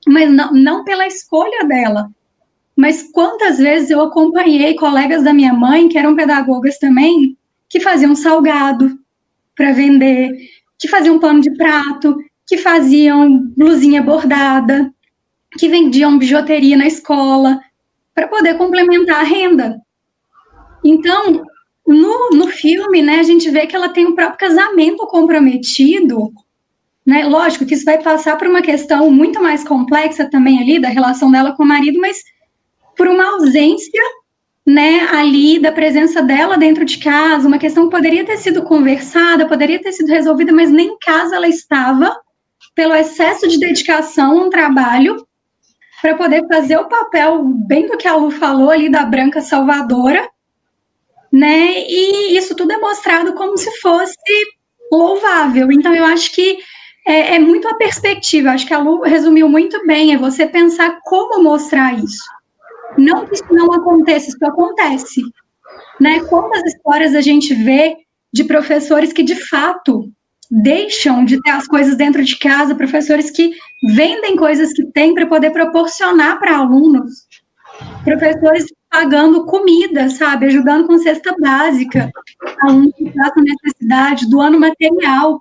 mas 0.07 0.29
não, 0.31 0.53
não 0.53 0.83
pela 0.83 1.07
escolha 1.07 1.65
dela. 1.65 2.09
Mas 2.75 3.03
quantas 3.11 3.57
vezes 3.57 3.89
eu 3.89 4.01
acompanhei 4.01 4.75
colegas 4.75 5.23
da 5.23 5.33
minha 5.33 5.53
mãe, 5.53 5.87
que 5.87 5.97
eram 5.97 6.15
pedagogas 6.15 6.77
também, 6.77 7.37
que 7.69 7.79
faziam 7.79 8.15
salgado 8.15 8.97
para 9.55 9.71
vender, 9.71 10.31
que 10.79 10.87
faziam 10.87 11.19
pano 11.19 11.41
de 11.41 11.51
prato, 11.55 12.17
que 12.47 12.57
faziam 12.57 13.39
blusinha 13.55 14.01
bordada, 14.01 14.91
que 15.57 15.69
vendiam 15.69 16.17
bijuteria 16.17 16.75
na 16.75 16.87
escola, 16.87 17.59
para 18.13 18.27
poder 18.27 18.57
complementar 18.57 19.21
a 19.21 19.23
renda. 19.23 19.79
Então, 20.83 21.43
no, 21.85 22.29
no 22.31 22.47
filme, 22.47 23.01
né, 23.01 23.19
a 23.19 23.23
gente 23.23 23.49
vê 23.49 23.67
que 23.67 23.75
ela 23.75 23.89
tem 23.89 24.05
o 24.05 24.15
próprio 24.15 24.37
casamento 24.37 25.05
comprometido, 25.07 26.31
né? 27.05 27.25
Lógico 27.25 27.65
que 27.65 27.73
isso 27.73 27.83
vai 27.83 28.01
passar 28.01 28.37
por 28.37 28.47
uma 28.47 28.61
questão 28.61 29.11
muito 29.11 29.41
mais 29.41 29.63
complexa 29.63 30.29
também 30.29 30.59
ali 30.59 30.79
da 30.79 30.87
relação 30.87 31.29
dela 31.29 31.53
com 31.53 31.63
o 31.63 31.67
marido, 31.67 31.99
mas 31.99 32.17
por 32.95 33.07
uma 33.07 33.33
ausência, 33.33 34.01
né, 34.65 35.01
ali 35.11 35.59
da 35.59 35.71
presença 35.71 36.21
dela 36.21 36.57
dentro 36.57 36.85
de 36.85 36.97
casa, 36.99 37.47
uma 37.47 37.57
questão 37.57 37.85
que 37.85 37.95
poderia 37.95 38.25
ter 38.25 38.37
sido 38.37 38.63
conversada, 38.63 39.47
poderia 39.47 39.81
ter 39.81 39.91
sido 39.91 40.07
resolvida, 40.07 40.53
mas 40.53 40.71
nem 40.71 40.87
em 40.87 40.97
casa 40.99 41.35
ela 41.35 41.47
estava, 41.47 42.15
pelo 42.73 42.95
excesso 42.95 43.47
de 43.47 43.59
dedicação 43.59 44.37
no 44.37 44.49
trabalho, 44.49 45.27
para 46.01 46.15
poder 46.15 46.47
fazer 46.47 46.77
o 46.77 46.87
papel, 46.87 47.43
bem 47.43 47.87
do 47.87 47.97
que 47.97 48.07
a 48.07 48.15
Lu 48.15 48.31
falou 48.31 48.69
ali, 48.69 48.89
da 48.89 49.03
branca 49.05 49.41
salvadora, 49.41 50.29
né? 51.33 51.83
E 51.87 52.37
isso 52.37 52.55
tudo 52.55 52.73
é 52.73 52.77
mostrado 52.77 53.33
como 53.33 53.57
se 53.57 53.71
fosse 53.81 54.15
louvável. 54.91 55.71
Então, 55.71 55.91
eu 55.95 56.05
acho 56.05 56.31
que 56.31 56.59
é, 57.07 57.35
é 57.35 57.39
muito 57.39 57.67
a 57.67 57.73
perspectiva. 57.73 58.51
Acho 58.51 58.67
que 58.67 58.73
a 58.73 58.77
Lu 58.77 59.01
resumiu 59.01 59.49
muito 59.49 59.83
bem. 59.87 60.13
É 60.13 60.17
você 60.17 60.45
pensar 60.45 60.99
como 61.03 61.41
mostrar 61.41 61.97
isso. 61.97 62.23
Não 62.99 63.25
que 63.25 63.33
isso 63.33 63.51
não 63.51 63.73
aconteça, 63.73 64.29
isso 64.29 64.45
acontece. 64.45 65.23
Né? 65.99 66.19
Quantas 66.25 66.63
histórias 66.71 67.15
a 67.15 67.21
gente 67.21 67.55
vê 67.55 67.97
de 68.31 68.43
professores 68.43 69.11
que, 69.11 69.23
de 69.23 69.35
fato, 69.35 70.11
deixam 70.51 71.25
de 71.25 71.41
ter 71.41 71.49
as 71.49 71.67
coisas 71.67 71.97
dentro 71.97 72.23
de 72.23 72.37
casa, 72.37 72.75
professores 72.75 73.31
que 73.31 73.53
vendem 73.95 74.35
coisas 74.35 74.71
que 74.71 74.85
têm 74.91 75.15
para 75.15 75.25
poder 75.25 75.49
proporcionar 75.49 76.39
para 76.39 76.57
alunos, 76.57 77.27
professores 78.03 78.65
pagando 78.93 79.43
comida, 79.45 80.07
sabe? 80.07 80.45
Ajudando 80.45 80.85
com 80.85 80.99
cesta 80.99 81.35
básica, 81.35 82.11
alunos 82.61 82.93
que 82.93 83.09
passam 83.09 83.43
necessidade, 83.43 84.29
doando 84.29 84.59
material. 84.59 85.39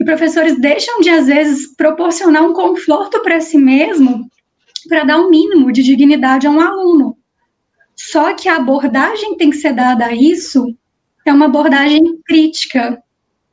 E 0.00 0.04
professores 0.04 0.60
deixam 0.60 1.00
de, 1.00 1.08
às 1.08 1.28
vezes, 1.28 1.76
proporcionar 1.76 2.42
um 2.42 2.52
conforto 2.52 3.22
para 3.22 3.40
si 3.40 3.56
mesmo 3.56 4.28
para 4.88 5.04
dar 5.04 5.20
um 5.20 5.30
mínimo 5.30 5.70
de 5.70 5.80
dignidade 5.80 6.48
a 6.48 6.50
um 6.50 6.60
aluno. 6.60 7.16
Só 7.94 8.34
que 8.34 8.48
a 8.48 8.56
abordagem 8.56 9.36
tem 9.36 9.50
que 9.50 9.58
ser 9.58 9.74
dada 9.74 10.06
a 10.06 10.12
isso 10.12 10.76
é 11.24 11.32
uma 11.32 11.46
abordagem 11.46 12.18
crítica, 12.26 13.00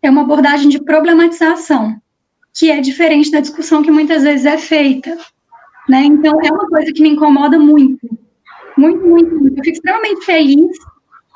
é 0.01 0.09
uma 0.09 0.21
abordagem 0.21 0.69
de 0.69 0.83
problematização, 0.83 2.01
que 2.51 2.71
é 2.71 2.81
diferente 2.81 3.29
da 3.29 3.41
discussão 3.41 3.83
que 3.83 3.91
muitas 3.91 4.23
vezes 4.23 4.47
é 4.47 4.57
feita. 4.57 5.15
Né? 5.87 6.03
Então, 6.05 6.41
é 6.41 6.51
uma 6.51 6.67
coisa 6.67 6.91
que 6.91 7.03
me 7.03 7.09
incomoda 7.09 7.59
muito 7.59 8.09
muito, 8.79 9.05
muito, 9.05 9.35
muito. 9.35 9.57
Eu 9.57 9.63
fico 9.63 9.75
extremamente 9.75 10.25
feliz 10.25 10.77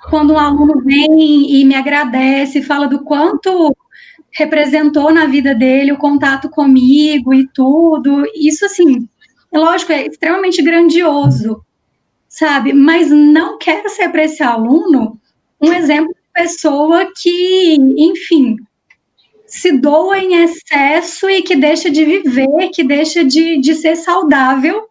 quando 0.10 0.34
um 0.34 0.40
aluno 0.40 0.82
vem 0.82 1.62
e 1.62 1.66
me 1.66 1.76
agradece, 1.76 2.62
fala 2.62 2.88
do 2.88 3.04
quanto 3.04 3.76
representou 4.32 5.14
na 5.14 5.26
vida 5.26 5.54
dele 5.54 5.92
o 5.92 5.98
contato 5.98 6.50
comigo 6.50 7.34
e 7.34 7.48
tudo. 7.54 8.24
Isso, 8.36 8.66
assim, 8.66 9.08
é 9.52 9.58
lógico, 9.58 9.92
é 9.92 10.08
extremamente 10.08 10.62
grandioso, 10.62 11.64
sabe? 12.28 12.74
Mas 12.74 13.12
não 13.12 13.58
quero 13.58 13.90
ser 13.90 14.10
para 14.10 14.24
esse 14.24 14.42
aluno 14.42 15.20
um 15.62 15.72
exemplo 15.72 16.14
de 16.14 16.44
pessoa 16.44 17.12
que, 17.16 17.76
enfim, 17.98 18.58
se 19.46 19.72
doa 19.72 20.18
em 20.18 20.44
excesso 20.44 21.30
e 21.30 21.44
que 21.44 21.56
deixa 21.56 21.90
de 21.90 22.04
viver, 22.04 22.70
que 22.74 22.84
deixa 22.84 23.24
de, 23.24 23.60
de 23.60 23.76
ser 23.76 23.96
saudável 23.96 24.90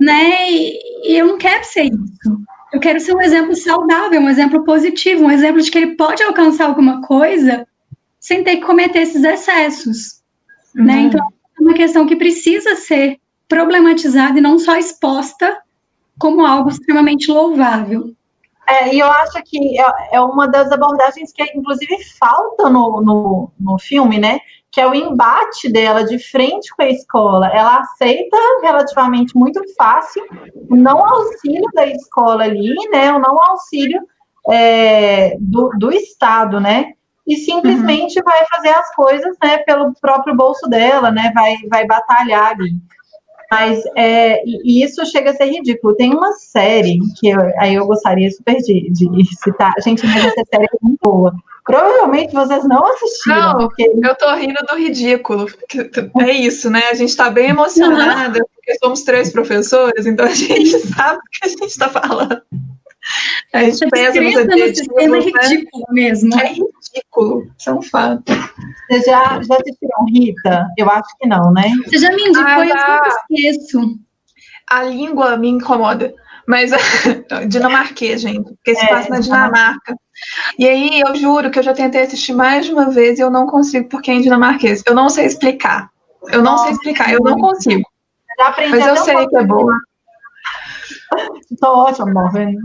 né? 0.00 0.50
E 0.50 1.16
eu 1.16 1.26
não 1.26 1.38
quero 1.38 1.64
ser 1.64 1.84
isso. 1.84 2.40
Eu 2.72 2.80
quero 2.80 2.98
ser 3.00 3.14
um 3.14 3.20
exemplo 3.20 3.54
saudável, 3.54 4.20
um 4.20 4.28
exemplo 4.28 4.64
positivo, 4.64 5.24
um 5.24 5.30
exemplo 5.30 5.60
de 5.60 5.70
que 5.70 5.76
ele 5.76 5.96
pode 5.96 6.22
alcançar 6.22 6.66
alguma 6.66 7.02
coisa 7.02 7.66
sem 8.18 8.42
ter 8.44 8.56
que 8.56 8.66
cometer 8.66 9.00
esses 9.00 9.24
excessos, 9.24 10.22
né? 10.74 10.80
uhum. 10.80 10.84
né? 10.84 11.02
Então, 11.02 11.26
é 11.58 11.62
uma 11.62 11.74
questão 11.74 12.06
que 12.06 12.16
precisa 12.16 12.76
ser 12.76 13.18
problematizada 13.48 14.38
e 14.38 14.42
não 14.42 14.58
só 14.58 14.76
exposta 14.76 15.58
como 16.18 16.46
algo 16.46 16.70
extremamente 16.70 17.30
louvável. 17.30 18.14
É, 18.70 18.94
e 18.94 19.00
eu 19.00 19.10
acho 19.10 19.42
que 19.44 19.80
é, 19.80 19.84
é 20.12 20.20
uma 20.20 20.46
das 20.46 20.70
abordagens 20.70 21.32
que, 21.32 21.42
inclusive, 21.54 21.96
falta 22.18 22.68
no, 22.70 23.00
no, 23.02 23.50
no 23.58 23.78
filme, 23.78 24.18
né? 24.18 24.40
que 24.72 24.80
é 24.80 24.86
o 24.86 24.94
embate 24.94 25.68
dela 25.68 26.04
de 26.04 26.18
frente 26.18 26.74
com 26.74 26.82
a 26.82 26.88
escola. 26.88 27.48
Ela 27.48 27.80
aceita 27.80 28.36
relativamente 28.62 29.36
muito 29.36 29.60
fácil 29.76 30.22
o 30.68 30.76
não 30.76 31.04
auxílio 31.04 31.68
da 31.74 31.86
escola 31.86 32.44
ali, 32.44 32.74
né? 32.90 33.12
O 33.12 33.18
não 33.18 33.36
auxílio 33.42 34.00
é, 34.48 35.36
do, 35.40 35.70
do 35.70 35.90
Estado, 35.90 36.60
né? 36.60 36.92
E 37.26 37.36
simplesmente 37.36 38.18
uhum. 38.18 38.24
vai 38.24 38.44
fazer 38.46 38.70
as 38.70 38.94
coisas, 38.94 39.36
né, 39.42 39.58
pelo 39.58 39.92
próprio 40.00 40.34
bolso 40.36 40.68
dela, 40.68 41.10
né? 41.10 41.32
Vai, 41.34 41.56
vai 41.68 41.86
batalhar 41.86 42.52
ali. 42.52 42.72
Mas 43.50 43.82
é, 43.96 44.42
e 44.44 44.84
isso 44.84 45.04
chega 45.06 45.30
a 45.30 45.34
ser 45.34 45.46
ridículo. 45.46 45.96
Tem 45.96 46.14
uma 46.14 46.32
série 46.34 46.98
que 47.18 47.28
eu, 47.28 47.40
aí 47.58 47.74
eu 47.74 47.86
gostaria 47.86 48.30
super 48.30 48.56
de, 48.58 48.90
de 48.90 49.36
citar. 49.42 49.74
Gente, 49.82 50.06
mas 50.06 50.24
essa 50.24 50.44
série 50.50 50.64
é 50.64 50.78
muito 50.80 50.98
boa. 51.02 51.34
Provavelmente 51.64 52.32
vocês 52.32 52.64
não 52.64 52.84
assistiram. 52.86 53.52
Não, 53.52 53.58
porque... 53.58 53.90
eu 54.02 54.14
tô 54.16 54.34
rindo 54.34 54.58
do 54.68 54.76
ridículo. 54.76 55.46
É 56.20 56.30
isso, 56.32 56.70
né? 56.70 56.82
A 56.90 56.94
gente 56.94 57.14
tá 57.16 57.28
bem 57.30 57.50
emocionada, 57.50 58.40
porque 58.54 58.78
somos 58.78 59.02
três 59.02 59.30
professores, 59.30 60.06
então 60.06 60.26
a 60.26 60.34
gente 60.34 60.78
sabe 60.94 61.18
o 61.18 61.30
que 61.30 61.46
a 61.46 61.48
gente 61.48 61.78
tá 61.78 61.88
falando. 61.88 62.40
A 63.52 63.64
gente 63.64 63.88
pensa 63.88 64.20
nos 64.20 64.78
sistema 64.78 65.16
é 65.16 65.20
ridículo 65.20 65.84
né? 65.88 66.02
mesmo. 66.02 66.40
É 66.40 66.46
ridículo, 66.48 67.50
isso 67.58 67.70
é 67.70 67.74
um 67.74 67.82
fato. 67.82 68.32
Vocês 68.88 69.04
já, 69.04 69.40
já 69.42 69.56
assistiram 69.56 70.04
Rita? 70.12 70.66
Eu 70.76 70.88
acho 70.90 71.16
que 71.18 71.26
não, 71.26 71.52
né? 71.52 71.72
Você 71.86 71.98
já 71.98 72.10
me 72.10 72.22
indicou 72.22 72.46
ah, 72.46 72.66
tá. 72.68 73.02
eu 73.04 73.38
esqueço. 73.38 73.98
A 74.70 74.82
língua 74.84 75.36
me 75.36 75.48
incomoda. 75.48 76.14
Mas 76.46 76.70
dinamarquês, 77.48 78.20
gente, 78.22 78.54
porque 78.54 78.74
se 78.74 78.84
é, 78.84 78.88
passa 78.88 79.08
na 79.08 79.20
Dinamarca. 79.20 79.94
E 80.58 80.68
aí 80.68 81.00
eu 81.00 81.14
juro 81.14 81.50
que 81.50 81.58
eu 81.58 81.62
já 81.62 81.72
tentei 81.72 82.02
assistir 82.02 82.32
mais 82.32 82.66
de 82.66 82.72
uma 82.72 82.90
vez 82.90 83.18
e 83.18 83.22
eu 83.22 83.30
não 83.30 83.46
consigo 83.46 83.88
porque 83.88 84.10
é 84.10 84.14
em 84.14 84.20
dinamarquês. 84.20 84.82
Eu 84.86 84.94
não 84.94 85.08
sei 85.08 85.26
explicar. 85.26 85.90
Eu 86.28 86.42
não 86.42 86.52
Nossa, 86.52 86.64
sei 86.64 86.72
explicar, 86.72 87.12
eu 87.12 87.20
não 87.20 87.38
consigo. 87.38 87.88
Mas 88.70 88.86
eu 88.86 88.96
sei 88.96 89.26
que 89.28 89.36
é 89.36 89.44
bom. 89.44 89.66
Estou 91.50 91.78
ótima, 91.78 92.12
morrendo. 92.12 92.60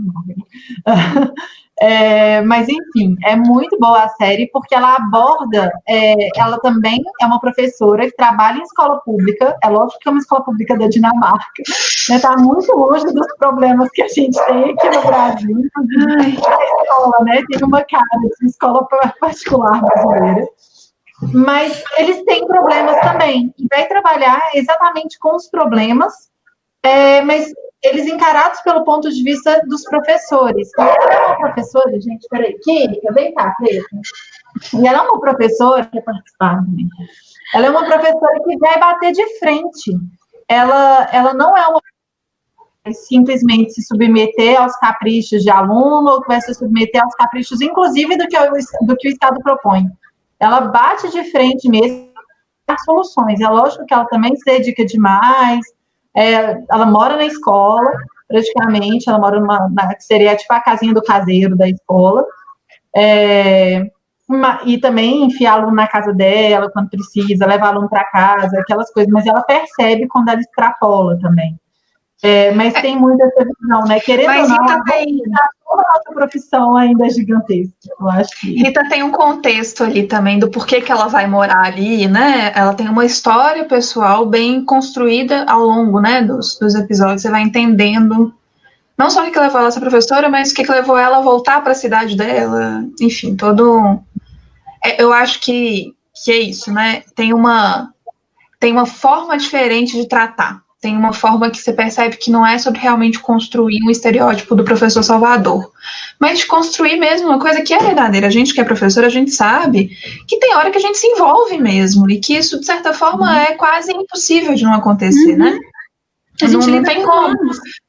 É, 1.78 2.40
mas 2.40 2.66
enfim, 2.68 3.16
é 3.22 3.36
muito 3.36 3.78
boa 3.78 4.04
a 4.04 4.08
série 4.08 4.48
porque 4.50 4.74
ela 4.74 4.94
aborda, 4.94 5.70
é, 5.86 6.14
ela 6.40 6.58
também 6.60 7.02
é 7.20 7.26
uma 7.26 7.38
professora 7.38 8.06
que 8.06 8.16
trabalha 8.16 8.58
em 8.58 8.62
escola 8.62 8.98
pública, 9.00 9.54
é 9.62 9.68
lógico 9.68 10.00
que 10.00 10.08
é 10.08 10.10
uma 10.10 10.20
escola 10.20 10.42
pública 10.42 10.76
da 10.78 10.88
Dinamarca, 10.88 11.62
está 11.66 12.14
né, 12.14 12.20
tá 12.20 12.36
muito 12.38 12.74
longe 12.74 13.04
dos 13.04 13.26
problemas 13.36 13.90
que 13.90 14.02
a 14.02 14.08
gente 14.08 14.42
tem 14.46 14.70
aqui 14.70 14.88
no 14.88 15.02
Brasil, 15.02 15.56
a 15.76 16.28
escola, 16.28 17.24
né, 17.24 17.42
tem 17.46 17.62
uma 17.62 17.84
cara 17.84 18.20
de 18.40 18.46
escola 18.46 18.88
particular 19.20 19.82
brasileira, 19.82 20.48
mas 21.34 21.84
eles 21.98 22.24
têm 22.24 22.46
problemas 22.46 22.98
também, 23.00 23.54
e 23.58 23.66
vai 23.70 23.86
trabalhar 23.86 24.40
exatamente 24.54 25.18
com 25.18 25.36
os 25.36 25.46
problemas, 25.50 26.30
é, 26.86 27.20
mas 27.22 27.52
eles 27.82 28.06
encarados 28.06 28.60
pelo 28.62 28.84
ponto 28.84 29.10
de 29.10 29.22
vista 29.22 29.60
dos 29.66 29.82
professores. 29.84 30.70
E 30.78 30.80
ela 30.80 31.14
é 31.14 31.26
uma 31.26 31.36
professora, 31.36 32.00
gente, 32.00 32.26
peraí, 32.28 32.58
química, 32.60 33.12
vem 33.12 33.34
cá, 33.34 33.54
Preta. 33.58 33.86
E 34.74 34.86
ela 34.86 34.98
é 34.98 35.02
uma 35.02 35.20
professora, 35.20 35.84
quer 35.84 36.02
participar 36.02 36.56
também. 36.64 36.88
Ela 37.54 37.66
é 37.66 37.70
uma 37.70 37.84
professora 37.84 38.40
que 38.44 38.58
vai 38.58 38.78
bater 38.78 39.12
de 39.12 39.38
frente. 39.38 39.92
Ela, 40.48 41.08
ela 41.12 41.34
não 41.34 41.56
é 41.56 41.66
uma 41.66 41.80
simplesmente 42.92 43.72
se 43.72 43.82
submeter 43.82 44.60
aos 44.60 44.76
caprichos 44.76 45.42
de 45.42 45.50
aluno 45.50 46.08
ou 46.08 46.22
que 46.22 46.28
vai 46.28 46.40
se 46.40 46.54
submeter 46.54 47.02
aos 47.02 47.16
caprichos, 47.16 47.60
inclusive, 47.60 48.16
do 48.16 48.28
que, 48.28 48.38
o, 48.38 48.86
do 48.86 48.96
que 48.96 49.08
o 49.08 49.10
Estado 49.10 49.40
propõe. 49.42 49.86
Ela 50.38 50.60
bate 50.60 51.10
de 51.10 51.24
frente 51.32 51.68
mesmo 51.68 52.12
as 52.68 52.84
soluções. 52.84 53.40
É 53.40 53.48
lógico 53.48 53.84
que 53.86 53.94
ela 53.94 54.04
também 54.06 54.36
se 54.36 54.44
dedica 54.44 54.84
demais, 54.84 55.66
é, 56.16 56.58
ela 56.70 56.86
mora 56.86 57.16
na 57.16 57.26
escola, 57.26 57.90
praticamente, 58.26 59.08
ela 59.08 59.18
mora 59.18 59.38
numa, 59.38 59.68
na, 59.70 59.94
que 59.94 60.02
seria 60.02 60.36
tipo 60.36 60.52
a 60.52 60.60
casinha 60.60 60.94
do 60.94 61.02
caseiro 61.02 61.56
da 61.56 61.68
escola. 61.68 62.24
É, 62.94 63.90
uma, 64.28 64.60
e 64.64 64.78
também 64.78 65.24
enfiar 65.24 65.54
aluno 65.54 65.74
na 65.74 65.86
casa 65.86 66.12
dela 66.12 66.70
quando 66.72 66.90
precisa, 66.90 67.46
levar 67.46 67.68
aluno 67.68 67.88
para 67.88 68.04
casa, 68.04 68.58
aquelas 68.58 68.90
coisas, 68.92 69.12
mas 69.12 69.26
ela 69.26 69.42
percebe 69.42 70.08
quando 70.08 70.30
ela 70.30 70.40
extrapola 70.40 71.18
também. 71.20 71.56
É, 72.22 72.50
mas 72.52 72.74
é. 72.74 72.80
tem 72.80 72.98
muita 72.98 73.26
visão, 73.26 73.84
né? 73.86 74.00
Querendo 74.00 74.26
mas 74.26 74.50
ou 74.50 74.56
não, 74.56 74.64
Rita 74.64 74.84
tem... 74.84 75.18
toda 75.64 75.82
a 75.82 75.96
nossa 75.96 76.12
profissão 76.14 76.76
ainda 76.76 77.06
é 77.06 77.10
gigantesca. 77.10 77.74
Eu 78.00 78.10
acho 78.10 78.40
que... 78.40 78.54
Rita 78.54 78.88
tem 78.88 79.02
um 79.02 79.12
contexto 79.12 79.84
ali 79.84 80.04
também 80.04 80.38
do 80.38 80.48
porquê 80.48 80.80
que 80.80 80.90
ela 80.90 81.08
vai 81.08 81.26
morar 81.26 81.66
ali, 81.66 82.08
né? 82.08 82.52
Ela 82.54 82.74
tem 82.74 82.88
uma 82.88 83.04
história 83.04 83.64
pessoal 83.64 84.24
bem 84.24 84.64
construída 84.64 85.44
ao 85.44 85.62
longo, 85.62 86.00
né, 86.00 86.22
dos, 86.22 86.58
dos 86.58 86.74
episódios. 86.74 87.22
Você 87.22 87.30
vai 87.30 87.42
entendendo 87.42 88.34
não 88.96 89.10
só 89.10 89.26
o 89.26 89.30
que 89.30 89.38
levou 89.38 89.60
ela 89.60 89.68
a 89.68 89.72
ser 89.72 89.80
professora, 89.80 90.28
mas 90.30 90.50
o 90.50 90.54
que 90.54 90.70
levou 90.70 90.96
ela 90.96 91.18
a 91.18 91.22
voltar 91.22 91.62
para 91.62 91.72
a 91.72 91.76
cidade 91.76 92.16
dela. 92.16 92.82
Enfim, 92.98 93.36
todo. 93.36 94.00
É, 94.82 95.02
eu 95.02 95.12
acho 95.12 95.38
que, 95.40 95.94
que 96.24 96.32
é 96.32 96.38
isso, 96.38 96.72
né? 96.72 97.02
Tem 97.14 97.34
uma 97.34 97.92
tem 98.58 98.72
uma 98.72 98.86
forma 98.86 99.36
diferente 99.36 100.00
de 100.00 100.08
tratar 100.08 100.62
tem 100.80 100.96
uma 100.96 101.12
forma 101.12 101.50
que 101.50 101.58
você 101.58 101.72
percebe 101.72 102.16
que 102.16 102.30
não 102.30 102.46
é 102.46 102.58
sobre 102.58 102.80
realmente 102.80 103.18
construir 103.18 103.82
um 103.82 103.90
estereótipo 103.90 104.54
do 104.54 104.64
professor 104.64 105.02
salvador, 105.02 105.72
mas 106.20 106.40
de 106.40 106.46
construir 106.46 106.96
mesmo 106.96 107.28
uma 107.28 107.38
coisa 107.38 107.62
que 107.62 107.72
é 107.72 107.78
verdadeira. 107.78 108.26
A 108.26 108.30
gente 108.30 108.52
que 108.52 108.60
é 108.60 108.64
professor, 108.64 109.04
a 109.04 109.08
gente 109.08 109.30
sabe 109.30 109.90
que 110.28 110.38
tem 110.38 110.54
hora 110.54 110.70
que 110.70 110.78
a 110.78 110.80
gente 110.80 110.98
se 110.98 111.06
envolve 111.06 111.58
mesmo, 111.58 112.10
e 112.10 112.20
que 112.20 112.34
isso, 112.34 112.60
de 112.60 112.66
certa 112.66 112.92
forma, 112.92 113.26
uhum. 113.26 113.38
é 113.38 113.52
quase 113.54 113.92
impossível 113.92 114.54
de 114.54 114.64
não 114.64 114.74
acontecer, 114.74 115.36
né? 115.36 115.50
uhum. 115.50 115.54
né? 115.54 115.60
A 116.42 116.46
gente 116.46 116.66
não, 116.66 116.76
não 116.76 116.82
tem 116.82 117.02
como. 117.02 117.36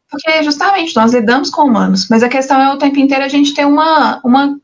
Porque 0.10 0.42
justamente 0.44 0.96
nós 0.96 1.14
lidamos 1.14 1.50
com 1.50 1.64
humanos, 1.64 2.08
mas 2.10 2.24
a 2.24 2.30
questão 2.30 2.62
é 2.62 2.74
o 2.74 2.78
tempo 2.78 2.98
inteiro 2.98 3.26
a 3.26 3.28
gente 3.28 3.54
ter 3.54 3.66
uma, 3.66 4.22
uma 4.24 4.58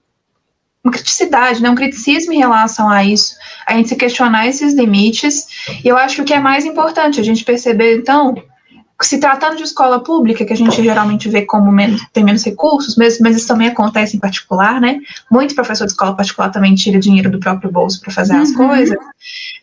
uma 0.84 0.92
criticidade, 0.92 1.62
né, 1.62 1.70
um 1.70 1.76
criticismo 1.76 2.34
em 2.34 2.40
relação 2.40 2.90
a 2.90 3.04
isso, 3.06 3.36
a 3.66 3.74
gente 3.74 3.90
se 3.90 3.96
questionar 3.96 4.48
esses 4.48 4.74
limites. 4.74 5.48
E 5.84 5.88
eu 5.88 5.96
acho 5.96 6.16
que 6.16 6.22
o 6.22 6.26
que 6.26 6.34
é 6.34 6.40
mais 6.40 6.66
importante, 6.66 7.22
a 7.22 7.24
gente 7.24 7.46
perceber, 7.46 7.98
então, 7.98 8.36
se 9.02 9.18
tratando 9.18 9.58
de 9.58 9.64
escola 9.64 10.04
pública, 10.04 10.46
que 10.46 10.54
a 10.54 10.58
gente 10.58 10.82
geralmente 10.84 11.30
vê 11.30 11.44
como 11.44 11.72
menos, 11.72 12.02
tem 12.12 12.24
menos 12.24 12.44
recursos, 12.44 12.96
mas, 12.98 13.20
mas 13.20 13.36
isso 13.36 13.48
também 13.48 13.68
acontece 13.68 14.18
em 14.18 14.20
particular, 14.20 14.80
né? 14.80 15.00
Muito 15.32 15.56
professor 15.56 15.86
de 15.86 15.92
escola 15.92 16.16
particular 16.16 16.50
também 16.50 16.76
tira 16.76 17.00
dinheiro 17.00 17.30
do 17.30 17.40
próprio 17.40 17.72
bolso 17.72 18.02
para 18.02 18.14
fazer 18.14 18.36
uhum. 18.36 18.42
as 18.42 18.52
coisas. 18.54 18.98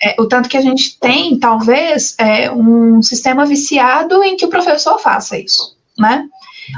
É, 0.02 0.16
o 0.18 0.26
tanto 0.26 0.48
que 0.48 0.56
a 0.56 0.62
gente 0.62 0.98
tem, 0.98 1.38
talvez, 1.38 2.14
é 2.18 2.50
um 2.50 3.02
sistema 3.02 3.44
viciado 3.44 4.22
em 4.22 4.36
que 4.36 4.44
o 4.44 4.50
professor 4.50 4.98
faça 4.98 5.38
isso, 5.38 5.76
né? 5.98 6.26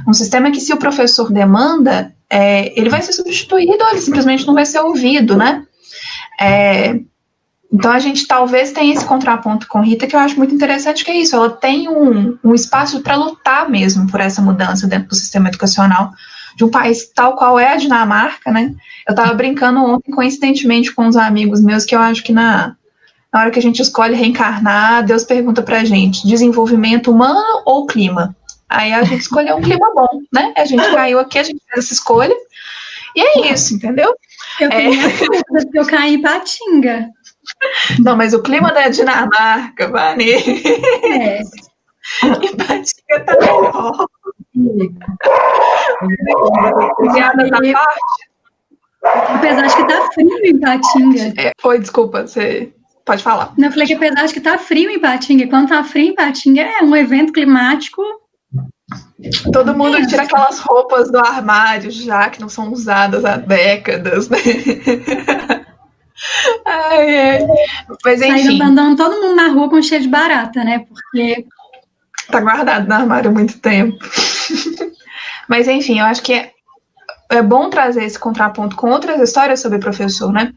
Um 0.07 0.13
sistema 0.13 0.51
que, 0.51 0.61
se 0.61 0.73
o 0.73 0.79
professor 0.79 1.33
demanda, 1.33 2.15
é, 2.33 2.73
ele 2.79 2.89
vai 2.89 3.03
ser 3.03 3.13
substituído 3.13 3.85
ou 3.85 3.91
ele 3.91 4.01
simplesmente 4.01 4.47
não 4.47 4.55
vai 4.55 4.65
ser 4.65 4.81
ouvido, 4.81 5.37
né? 5.37 5.67
É, 6.41 6.99
então 7.71 7.93
a 7.93 7.99
gente 7.99 8.27
talvez 8.27 8.73
tenha 8.73 8.95
esse 8.95 9.05
contraponto 9.05 9.69
com 9.69 9.83
Rita 9.83 10.07
que 10.07 10.17
eu 10.17 10.21
acho 10.21 10.39
muito 10.39 10.55
interessante, 10.55 11.05
que 11.05 11.11
é 11.11 11.17
isso, 11.17 11.37
ela 11.37 11.51
tem 11.51 11.91
um, 11.91 12.39
um 12.43 12.55
espaço 12.55 13.03
para 13.03 13.17
lutar 13.17 13.69
mesmo 13.69 14.11
por 14.11 14.19
essa 14.19 14.41
mudança 14.41 14.87
dentro 14.87 15.09
do 15.09 15.15
sistema 15.15 15.49
educacional 15.49 16.11
de 16.57 16.65
um 16.65 16.71
país 16.71 17.11
tal 17.15 17.37
qual 17.37 17.59
é 17.61 17.75
a 17.75 17.77
Dinamarca, 17.77 18.51
né? 18.51 18.75
Eu 19.07 19.13
estava 19.13 19.35
brincando 19.35 19.81
ontem, 19.81 20.11
coincidentemente, 20.11 20.95
com 20.95 21.07
uns 21.07 21.17
amigos 21.17 21.61
meus, 21.61 21.85
que 21.85 21.95
eu 21.95 22.01
acho 22.01 22.23
que 22.23 22.33
na, 22.33 22.77
na 23.33 23.41
hora 23.41 23.51
que 23.51 23.59
a 23.59 23.63
gente 23.63 23.81
escolhe 23.81 24.15
reencarnar, 24.15 25.05
Deus 25.05 25.25
pergunta 25.25 25.63
pra 25.63 25.85
gente, 25.85 26.27
desenvolvimento 26.27 27.11
humano 27.11 27.63
ou 27.67 27.87
clima? 27.87 28.35
Aí 28.73 28.93
a 28.93 29.03
gente 29.03 29.21
escolheu 29.21 29.57
um 29.57 29.61
clima 29.61 29.93
bom, 29.95 30.23
né? 30.33 30.53
A 30.57 30.65
gente 30.65 30.83
caiu 30.93 31.19
aqui, 31.19 31.39
a 31.39 31.43
gente 31.43 31.63
fez 31.69 31.85
essa 31.85 31.95
escolha. 31.95 32.35
E 33.15 33.21
é 33.21 33.53
isso, 33.53 33.75
entendeu? 33.75 34.15
Eu 34.59 34.71
tenho 34.71 34.95
é... 34.95 35.63
porque 35.63 35.79
eu 35.79 35.87
caí 35.87 36.15
em 36.15 36.23
Patinga. 36.23 37.09
Não, 37.99 38.17
mas 38.17 38.33
o 38.33 38.43
clima 38.43 38.73
da 38.73 38.89
Dinamarca, 38.89 39.89
Vani. 39.89 40.33
É. 40.33 41.41
E 42.43 42.57
Patinga 42.57 43.25
tá 43.25 43.37
melhor. 43.39 44.07
Piada 47.15 47.49
da 47.49 47.61
parte. 47.73 48.01
Apesar 49.05 49.67
de 49.67 49.77
que 49.77 49.87
tá 49.87 50.09
frio 50.13 50.45
em 50.45 50.61
Patinga. 50.61 51.41
É, 51.41 51.53
oi, 51.63 51.79
desculpa, 51.79 52.27
você 52.27 52.73
pode 53.05 53.23
falar. 53.23 53.55
Não, 53.57 53.69
eu 53.69 53.73
falei 53.73 53.87
que 53.87 53.95
apesar 53.95 54.27
de 54.27 54.35
que 54.35 54.41
tá 54.41 54.59
frio 54.59 54.91
em 54.91 54.99
Patinga, 54.99 55.47
quando 55.47 55.69
tá 55.69 55.85
frio 55.85 56.09
em 56.09 56.15
Patinga 56.15 56.63
é 56.63 56.83
um 56.83 56.95
evento 56.95 57.33
climático 57.33 58.03
Todo 59.53 59.75
mundo 59.75 60.07
tira 60.07 60.23
aquelas 60.23 60.59
roupas 60.59 61.11
do 61.11 61.19
armário 61.19 61.91
já, 61.91 62.29
que 62.31 62.41
não 62.41 62.49
são 62.49 62.73
usadas 62.73 63.25
há 63.25 63.37
décadas, 63.37 64.29
né? 64.29 64.39
ai, 66.65 67.31
ai. 67.31 67.47
Mas 68.05 68.23
enfim. 68.23 68.59
Saindo 68.59 68.97
todo 68.97 69.21
mundo 69.21 69.37
na 69.37 69.49
rua 69.49 69.69
com 69.69 69.83
cheio 69.83 70.03
de 70.03 70.09
barata, 70.09 70.65
né? 70.65 70.85
Porque. 70.89 71.47
Tá 72.31 72.41
guardado 72.41 72.89
no 72.89 72.95
armário 72.95 73.31
há 73.31 73.33
muito 73.33 73.59
tempo. 73.59 73.99
Mas 75.49 75.69
enfim, 75.69 75.99
eu 75.99 76.07
acho 76.07 76.23
que 76.23 76.52
é 77.33 77.43
bom 77.43 77.71
trazer 77.71 78.05
esse 78.05 78.19
contraponto 78.19 78.77
com 78.77 78.91
outras 78.91 79.21
histórias 79.21 79.61
sobre 79.61 79.79
professor, 79.79 80.33
né? 80.33 80.53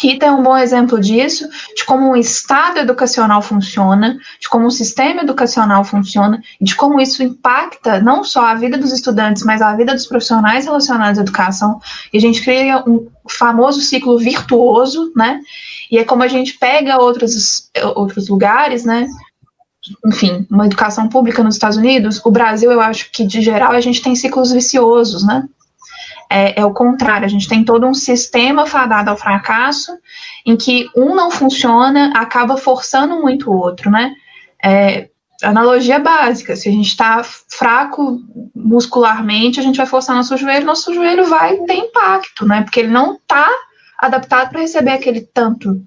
Rita 0.00 0.26
é 0.26 0.30
um 0.30 0.42
bom 0.42 0.56
exemplo 0.56 1.00
disso, 1.00 1.48
de 1.76 1.84
como 1.84 2.10
um 2.10 2.16
estado 2.16 2.78
educacional 2.78 3.42
funciona, 3.42 4.16
de 4.40 4.48
como 4.48 4.66
um 4.66 4.70
sistema 4.70 5.22
educacional 5.22 5.84
funciona, 5.84 6.40
e 6.60 6.64
de 6.64 6.76
como 6.76 7.00
isso 7.00 7.22
impacta 7.22 8.00
não 8.00 8.22
só 8.22 8.46
a 8.46 8.54
vida 8.54 8.78
dos 8.78 8.92
estudantes, 8.92 9.42
mas 9.42 9.60
a 9.60 9.74
vida 9.74 9.92
dos 9.92 10.06
profissionais 10.06 10.64
relacionados 10.66 11.18
à 11.18 11.22
educação. 11.22 11.80
E 12.12 12.18
a 12.18 12.20
gente 12.20 12.42
cria 12.42 12.82
um 12.86 13.08
famoso 13.28 13.80
ciclo 13.80 14.18
virtuoso, 14.18 15.12
né? 15.16 15.40
E 15.90 15.98
é 15.98 16.04
como 16.04 16.22
a 16.22 16.28
gente 16.28 16.56
pega 16.58 16.98
outros, 16.98 17.70
outros 17.96 18.28
lugares, 18.28 18.84
né? 18.84 19.06
enfim, 20.06 20.46
uma 20.50 20.64
educação 20.64 21.08
pública 21.08 21.42
nos 21.42 21.56
Estados 21.56 21.76
Unidos, 21.76 22.18
o 22.24 22.30
Brasil, 22.30 22.72
eu 22.72 22.80
acho 22.80 23.10
que, 23.12 23.22
de 23.22 23.42
geral, 23.42 23.72
a 23.72 23.80
gente 23.82 24.00
tem 24.00 24.16
ciclos 24.16 24.50
viciosos, 24.50 25.26
né? 25.26 25.46
É, 26.30 26.60
é, 26.60 26.64
o 26.64 26.72
contrário, 26.72 27.24
a 27.24 27.28
gente 27.28 27.48
tem 27.48 27.64
todo 27.64 27.86
um 27.86 27.94
sistema 27.94 28.66
fadado 28.66 29.10
ao 29.10 29.16
fracasso, 29.16 29.96
em 30.44 30.56
que 30.56 30.88
um 30.96 31.14
não 31.14 31.30
funciona, 31.30 32.12
acaba 32.16 32.56
forçando 32.56 33.20
muito 33.20 33.50
o 33.50 33.56
outro, 33.56 33.90
né? 33.90 34.12
É, 34.62 35.08
analogia 35.42 35.98
básica, 35.98 36.56
se 36.56 36.68
a 36.68 36.72
gente 36.72 36.88
está 36.88 37.22
fraco 37.22 38.20
muscularmente, 38.54 39.60
a 39.60 39.62
gente 39.62 39.76
vai 39.76 39.86
forçar 39.86 40.16
nosso 40.16 40.36
joelho, 40.36 40.66
nosso 40.66 40.94
joelho 40.94 41.26
vai 41.26 41.56
ter 41.58 41.74
impacto, 41.74 42.46
né? 42.46 42.62
Porque 42.62 42.80
ele 42.80 42.90
não 42.90 43.14
está 43.14 43.48
adaptado 43.98 44.50
para 44.50 44.60
receber 44.60 44.92
aquele 44.92 45.20
tanto 45.20 45.80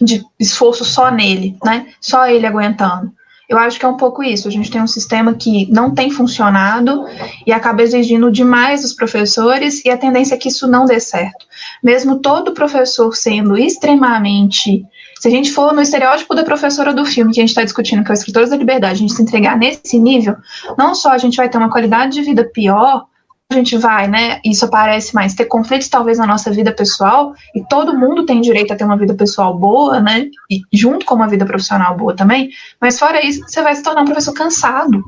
de 0.00 0.24
esforço 0.38 0.84
só 0.84 1.10
nele, 1.10 1.56
né? 1.64 1.92
Só 2.00 2.26
ele 2.26 2.46
aguentando. 2.46 3.12
Eu 3.50 3.58
acho 3.58 3.80
que 3.80 3.84
é 3.84 3.88
um 3.88 3.96
pouco 3.96 4.22
isso. 4.22 4.46
A 4.46 4.50
gente 4.50 4.70
tem 4.70 4.80
um 4.80 4.86
sistema 4.86 5.34
que 5.34 5.68
não 5.72 5.92
tem 5.92 6.08
funcionado 6.08 7.04
e 7.44 7.52
acaba 7.52 7.82
exigindo 7.82 8.30
demais 8.30 8.82
dos 8.82 8.92
professores, 8.92 9.84
e 9.84 9.90
a 9.90 9.96
tendência 9.96 10.36
é 10.36 10.38
que 10.38 10.48
isso 10.48 10.68
não 10.68 10.84
dê 10.84 11.00
certo. 11.00 11.44
Mesmo 11.82 12.20
todo 12.20 12.54
professor 12.54 13.12
sendo 13.12 13.58
extremamente. 13.58 14.84
Se 15.18 15.26
a 15.26 15.30
gente 15.32 15.50
for 15.50 15.74
no 15.74 15.82
estereótipo 15.82 16.32
da 16.32 16.44
professora 16.44 16.94
do 16.94 17.04
filme 17.04 17.32
que 17.32 17.40
a 17.40 17.42
gente 17.42 17.50
está 17.50 17.64
discutindo, 17.64 18.04
que 18.04 18.12
é 18.12 18.14
o 18.14 18.14
Escritores 18.14 18.50
da 18.50 18.56
Liberdade, 18.56 18.94
a 18.94 18.98
gente 18.98 19.14
se 19.14 19.22
entregar 19.22 19.58
nesse 19.58 19.98
nível, 19.98 20.36
não 20.78 20.94
só 20.94 21.10
a 21.10 21.18
gente 21.18 21.36
vai 21.36 21.48
ter 21.48 21.58
uma 21.58 21.70
qualidade 21.70 22.12
de 22.12 22.22
vida 22.22 22.44
pior, 22.44 23.04
a 23.50 23.54
gente 23.54 23.76
vai, 23.76 24.06
né? 24.06 24.40
Isso 24.44 24.64
aparece 24.64 25.14
mais, 25.14 25.34
ter 25.34 25.46
conflitos 25.46 25.88
talvez 25.88 26.18
na 26.18 26.26
nossa 26.26 26.50
vida 26.50 26.72
pessoal, 26.72 27.34
e 27.54 27.62
todo 27.64 27.98
mundo 27.98 28.24
tem 28.24 28.40
direito 28.40 28.72
a 28.72 28.76
ter 28.76 28.84
uma 28.84 28.96
vida 28.96 29.12
pessoal 29.14 29.58
boa, 29.58 30.00
né? 30.00 30.28
E 30.48 30.62
junto 30.72 31.04
com 31.04 31.16
uma 31.16 31.28
vida 31.28 31.44
profissional 31.44 31.96
boa 31.96 32.14
também, 32.14 32.50
mas 32.80 32.98
fora 32.98 33.24
isso, 33.24 33.42
você 33.42 33.60
vai 33.60 33.74
se 33.74 33.82
tornar 33.82 34.02
um 34.02 34.06
professor 34.06 34.32
cansado. 34.32 35.02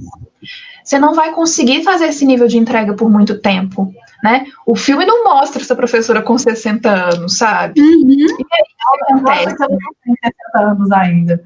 Você 0.83 0.99
não 0.99 1.15
vai 1.15 1.31
conseguir 1.31 1.85
fazer 1.85 2.07
esse 2.07 2.25
nível 2.27 2.49
de 2.49 2.59
entrega 2.59 2.95
por 2.95 3.09
muito 3.09 3.39
tempo, 3.39 3.95
né? 4.25 4.47
O 4.67 4.75
filme 4.75 5.05
não 5.07 5.23
mostra 5.23 5.63
essa 5.63 5.77
professora 5.77 6.21
com 6.21 6.37
60 6.37 6.91
anos, 6.91 7.39
sabe? 7.39 7.81
Uhum. 7.81 8.11
E 8.11 8.27
aí, 8.53 8.65
acontece. 9.03 9.55
Eu 9.63 9.69
não 9.69 9.79
tenho 10.05 10.17
60 10.25 10.73
anos 10.73 10.91
ainda. 10.91 11.45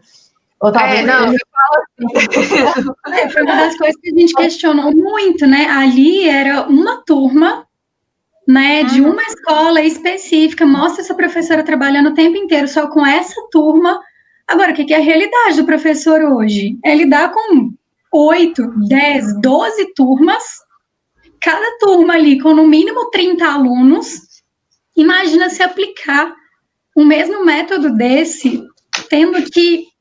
Ou 0.66 0.72
talvez 0.72 0.98
é, 0.98 1.02
não, 1.05 1.26
assim. 1.26 1.37
é, 3.14 3.29
foi 3.29 3.42
uma 3.42 3.55
das 3.55 3.79
coisas 3.79 3.94
que 4.00 4.11
a 4.11 4.18
gente 4.18 4.35
questionou 4.35 4.92
muito, 4.92 5.46
né? 5.46 5.66
Ali 5.66 6.29
era 6.29 6.66
uma 6.66 7.05
turma, 7.07 7.64
né, 8.48 8.83
de 8.83 9.00
uhum. 9.00 9.12
uma 9.12 9.22
escola 9.22 9.81
específica, 9.81 10.66
mostra 10.66 11.02
essa 11.02 11.14
professora 11.14 11.62
trabalhando 11.62 12.09
o 12.09 12.14
tempo 12.14 12.37
inteiro 12.37 12.66
só 12.66 12.88
com 12.88 13.07
essa 13.07 13.40
turma. 13.52 14.00
Agora, 14.44 14.72
o 14.72 14.74
que 14.74 14.92
é 14.92 14.96
a 14.96 15.00
realidade 15.00 15.57
do 15.57 15.64
professor 15.64 16.20
hoje? 16.20 16.76
É 16.85 16.96
lidar 16.96 17.31
com 17.31 17.70
oito, 18.12 18.66
dez, 18.88 19.40
doze 19.40 19.94
turmas, 19.94 20.42
cada 21.40 21.79
turma 21.79 22.14
ali 22.14 22.40
com 22.40 22.52
no 22.52 22.66
mínimo 22.66 23.09
30 23.11 23.46
alunos. 23.46 24.20
Imagina 24.96 25.48
se 25.48 25.62
aplicar 25.62 26.35
o 26.92 27.05
mesmo 27.05 27.44
método 27.44 27.94
desse, 27.94 28.64
tendo 29.09 29.40
que 29.44 29.94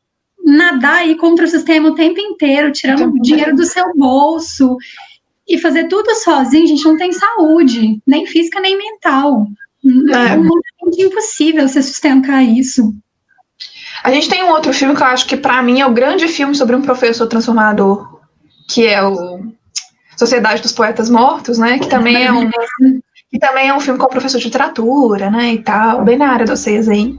nadar 0.45 0.97
aí 0.97 1.15
contra 1.15 1.45
o 1.45 1.47
sistema 1.47 1.89
o 1.89 1.95
tempo 1.95 2.19
inteiro, 2.19 2.71
tirando 2.71 3.19
dinheiro 3.19 3.55
do 3.55 3.65
seu 3.65 3.93
bolso 3.95 4.77
e 5.47 5.58
fazer 5.58 5.88
tudo 5.88 6.13
sozinho, 6.15 6.63
a 6.63 6.67
gente 6.67 6.86
não 6.86 6.97
tem 6.97 7.12
saúde, 7.12 7.99
nem 8.05 8.27
física 8.27 8.60
nem 8.60 8.77
mental. 8.77 9.47
É, 9.84 10.34
é 10.34 10.38
muito 10.38 11.01
impossível 11.01 11.67
você 11.67 11.81
sustentar 11.81 12.43
isso. 12.43 12.93
A 14.03 14.12
gente 14.12 14.29
tem 14.29 14.43
um 14.43 14.49
outro 14.49 14.71
filme 14.71 14.95
que 14.95 15.01
eu 15.01 15.08
acho 15.08 15.25
que 15.25 15.38
para 15.38 15.62
mim 15.63 15.81
é 15.81 15.86
o 15.86 15.93
grande 15.93 16.27
filme 16.27 16.53
sobre 16.53 16.75
um 16.75 16.81
professor 16.81 17.25
transformador, 17.27 18.19
que 18.69 18.86
é 18.86 19.03
o 19.03 19.51
Sociedade 20.17 20.62
dos 20.62 20.71
Poetas 20.71 21.10
Mortos, 21.10 21.58
né? 21.58 21.79
Que 21.79 21.88
também 21.88 22.23
é 22.23 22.31
um 22.31 22.49
que 23.31 23.39
também 23.39 23.67
é 23.67 23.73
um 23.73 23.79
filme 23.79 23.99
com 23.99 24.05
o 24.05 24.10
professor 24.10 24.38
de 24.38 24.45
literatura, 24.45 25.29
né, 25.29 25.53
e 25.53 25.62
tal, 25.62 26.05
bem 26.05 26.17
na 26.17 26.29
área 26.29 26.45
de 26.45 26.51
vocês 26.51 26.88
aí 26.88 27.15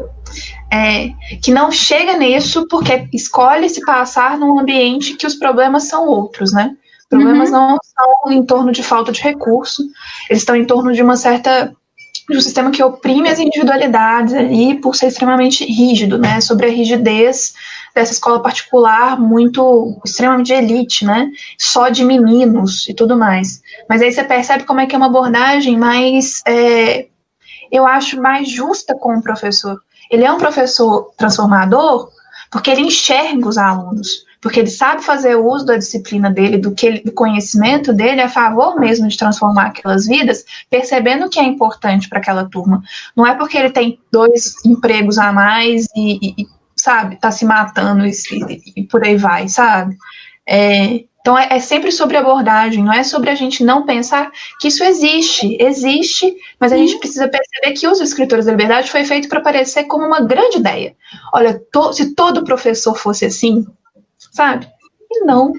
é, 0.71 1.11
que 1.43 1.53
não 1.53 1.71
chega 1.71 2.17
nisso 2.17 2.67
porque 2.69 3.09
escolhe 3.13 3.69
se 3.69 3.85
passar 3.85 4.39
num 4.39 4.59
ambiente 4.59 5.15
que 5.15 5.27
os 5.27 5.35
problemas 5.35 5.85
são 5.85 6.07
outros, 6.07 6.53
né? 6.53 6.77
Problemas 7.09 7.51
uhum. 7.51 7.55
não 7.55 7.79
são 7.83 8.33
em 8.33 8.45
torno 8.45 8.73
de 8.73 8.83
falta 8.83 9.13
de 9.13 9.21
recurso, 9.21 9.83
eles 10.29 10.43
estão 10.43 10.57
em 10.57 10.65
torno 10.65 10.93
de 10.93 11.03
uma 11.03 11.17
certa 11.17 11.73
de 12.29 12.37
um 12.37 12.41
sistema 12.41 12.73
que 12.73 12.83
oprime 12.83 13.29
as 13.29 13.39
individualidades 13.39 14.35
ali 14.35 14.81
por 14.81 14.97
ser 14.97 15.07
extremamente 15.07 15.65
rígido, 15.65 16.19
né? 16.19 16.41
Sobre 16.41 16.67
a 16.67 16.71
rigidez 16.71 17.55
dessa 17.95 18.13
escola 18.13 18.43
particular 18.43 19.19
muito 19.19 19.97
extremamente 20.05 20.49
de 20.49 20.55
elite, 20.55 21.05
né? 21.05 21.31
Só 21.57 21.89
de 21.89 22.05
meninos 22.05 22.89
e 22.89 22.95
tudo 22.95 23.17
mais. 23.17 23.63
Mas 23.89 24.03
aí 24.03 24.11
você 24.11 24.25
percebe 24.25 24.65
como 24.65 24.81
é 24.81 24.87
que 24.87 24.95
é 24.95 24.99
uma 24.99 25.07
abordagem 25.07 25.79
mais, 25.79 26.43
é, 26.47 27.07
eu 27.71 27.87
acho, 27.87 28.21
mais 28.21 28.49
justa 28.49 28.97
com 28.97 29.17
o 29.17 29.23
professor. 29.23 29.81
Ele 30.11 30.25
é 30.25 30.33
um 30.33 30.39
professor 30.39 31.13
transformador 31.17 32.11
porque 32.51 32.71
ele 32.71 32.83
enxerga 32.83 33.49
os 33.49 33.59
alunos, 33.59 34.25
porque 34.41 34.61
ele 34.61 34.71
sabe 34.71 35.03
fazer 35.03 35.35
uso 35.35 35.67
da 35.67 35.77
disciplina 35.77 36.31
dele, 36.31 36.59
do, 36.59 36.73
que 36.73 36.87
ele, 36.87 37.01
do 37.01 37.13
conhecimento 37.13 37.93
dele 37.93 38.21
a 38.21 38.29
favor 38.29 38.79
mesmo 38.79 39.09
de 39.09 39.17
transformar 39.17 39.67
aquelas 39.67 40.07
vidas, 40.07 40.45
percebendo 40.71 41.29
que 41.29 41.41
é 41.41 41.45
importante 41.45 42.09
para 42.09 42.19
aquela 42.19 42.49
turma. 42.49 42.83
Não 43.15 43.27
é 43.27 43.35
porque 43.35 43.59
ele 43.59 43.71
tem 43.71 43.99
dois 44.13 44.65
empregos 44.65 45.19
a 45.19 45.33
mais 45.33 45.87
e, 45.97 46.43
e 46.43 46.47
sabe, 46.77 47.17
tá 47.17 47.31
se 47.31 47.45
matando 47.45 48.07
e, 48.07 48.11
e, 48.11 48.81
e, 48.81 48.83
por 48.85 49.03
aí 49.05 49.17
vai, 49.17 49.49
sabe? 49.49 49.97
É, 50.49 51.05
então, 51.27 51.37
é, 51.37 51.49
é, 51.51 51.59
sempre 51.59 51.91
sobre 51.91 52.17
abordagem, 52.17 52.85
não 52.85 52.93
é 52.93 53.03
sobre 53.03 53.31
a 53.31 53.35
gente 53.35 53.65
não 53.65 53.85
pensar 53.85 54.31
que 54.61 54.69
isso 54.69 54.85
existe. 54.85 55.57
Existe, 55.61 56.33
mas 56.61 56.73
a 56.73 56.77
gente 56.77 57.01
precisa 57.01 57.27
perceber 57.27 57.73
que 57.73 57.89
os 57.89 58.01
escritores 58.01 58.45
da 58.45 58.53
liberdade 58.53 58.89
foi 58.89 59.05
feito 59.05 59.29
para 59.29 59.41
parecer 59.41 59.87
como 59.87 60.07
uma 60.07 60.21
grande 60.21 60.59
ideia. 60.59 60.95
Olha, 61.35 61.61
to, 61.73 61.93
se 61.93 62.15
todo 62.15 62.45
professor 62.45 62.97
fosse 62.97 63.25
assim, 63.25 63.67
sabe? 64.17 64.69
E 65.11 65.25
não. 65.25 65.53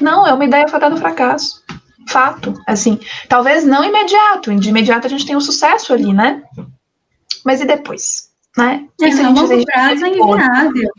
Não, 0.00 0.26
é 0.26 0.32
uma 0.32 0.46
ideia 0.46 0.66
fatada 0.66 0.94
do 0.94 1.00
fracasso. 1.02 1.62
Fato. 2.08 2.54
Assim, 2.66 2.98
talvez 3.28 3.66
não 3.66 3.84
imediato. 3.84 4.54
De 4.56 4.70
imediato 4.70 5.06
a 5.06 5.10
gente 5.10 5.26
tem 5.26 5.34
o 5.34 5.38
um 5.40 5.42
sucesso 5.42 5.92
ali, 5.92 6.14
né? 6.14 6.42
Mas 7.44 7.60
e 7.60 7.66
depois? 7.66 8.30
Né? 8.56 8.88
É, 8.98 9.10
a 9.10 9.28
longo 9.28 9.64
prazo 9.66 10.06
é 10.06 10.08
inviável 10.08 10.90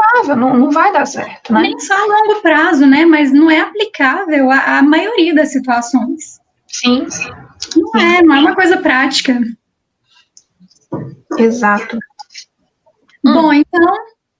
viável, 0.00 0.36
não, 0.36 0.56
não 0.56 0.70
vai 0.70 0.92
dar 0.92 1.06
certo, 1.06 1.52
né? 1.52 1.62
Nem 1.62 1.78
só 1.78 1.94
a 1.94 2.06
longo 2.06 2.40
prazo, 2.40 2.86
né? 2.86 3.04
Mas 3.04 3.32
não 3.32 3.50
é 3.50 3.60
aplicável 3.60 4.50
à, 4.50 4.78
à 4.78 4.82
maioria 4.82 5.34
das 5.34 5.52
situações. 5.52 6.40
Sim. 6.66 7.06
Não 7.76 8.00
é, 8.00 8.22
não 8.22 8.34
é 8.34 8.40
uma 8.40 8.54
coisa 8.54 8.76
prática. 8.78 9.40
Exato. 11.38 11.98
Bom, 13.22 13.48
hum. 13.48 13.52
então, 13.54 13.94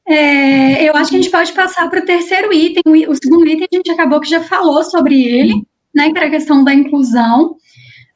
é, 0.07 0.89
eu 0.89 0.95
acho 0.97 1.11
que 1.11 1.17
a 1.17 1.21
gente 1.21 1.31
pode 1.31 1.53
passar 1.53 1.89
para 1.89 2.01
o 2.01 2.05
terceiro 2.05 2.53
item. 2.53 3.09
O 3.09 3.15
segundo 3.15 3.49
item 3.49 3.69
a 3.73 3.77
gente 3.77 3.91
acabou 3.91 4.21
que 4.21 4.29
já 4.29 4.43
falou 4.43 4.83
sobre 4.85 5.25
ele, 5.25 5.55
né? 5.95 6.11
Que 6.11 6.19
era 6.19 6.27
a 6.27 6.31
questão 6.31 6.63
da 6.63 6.75
inclusão. 6.75 7.57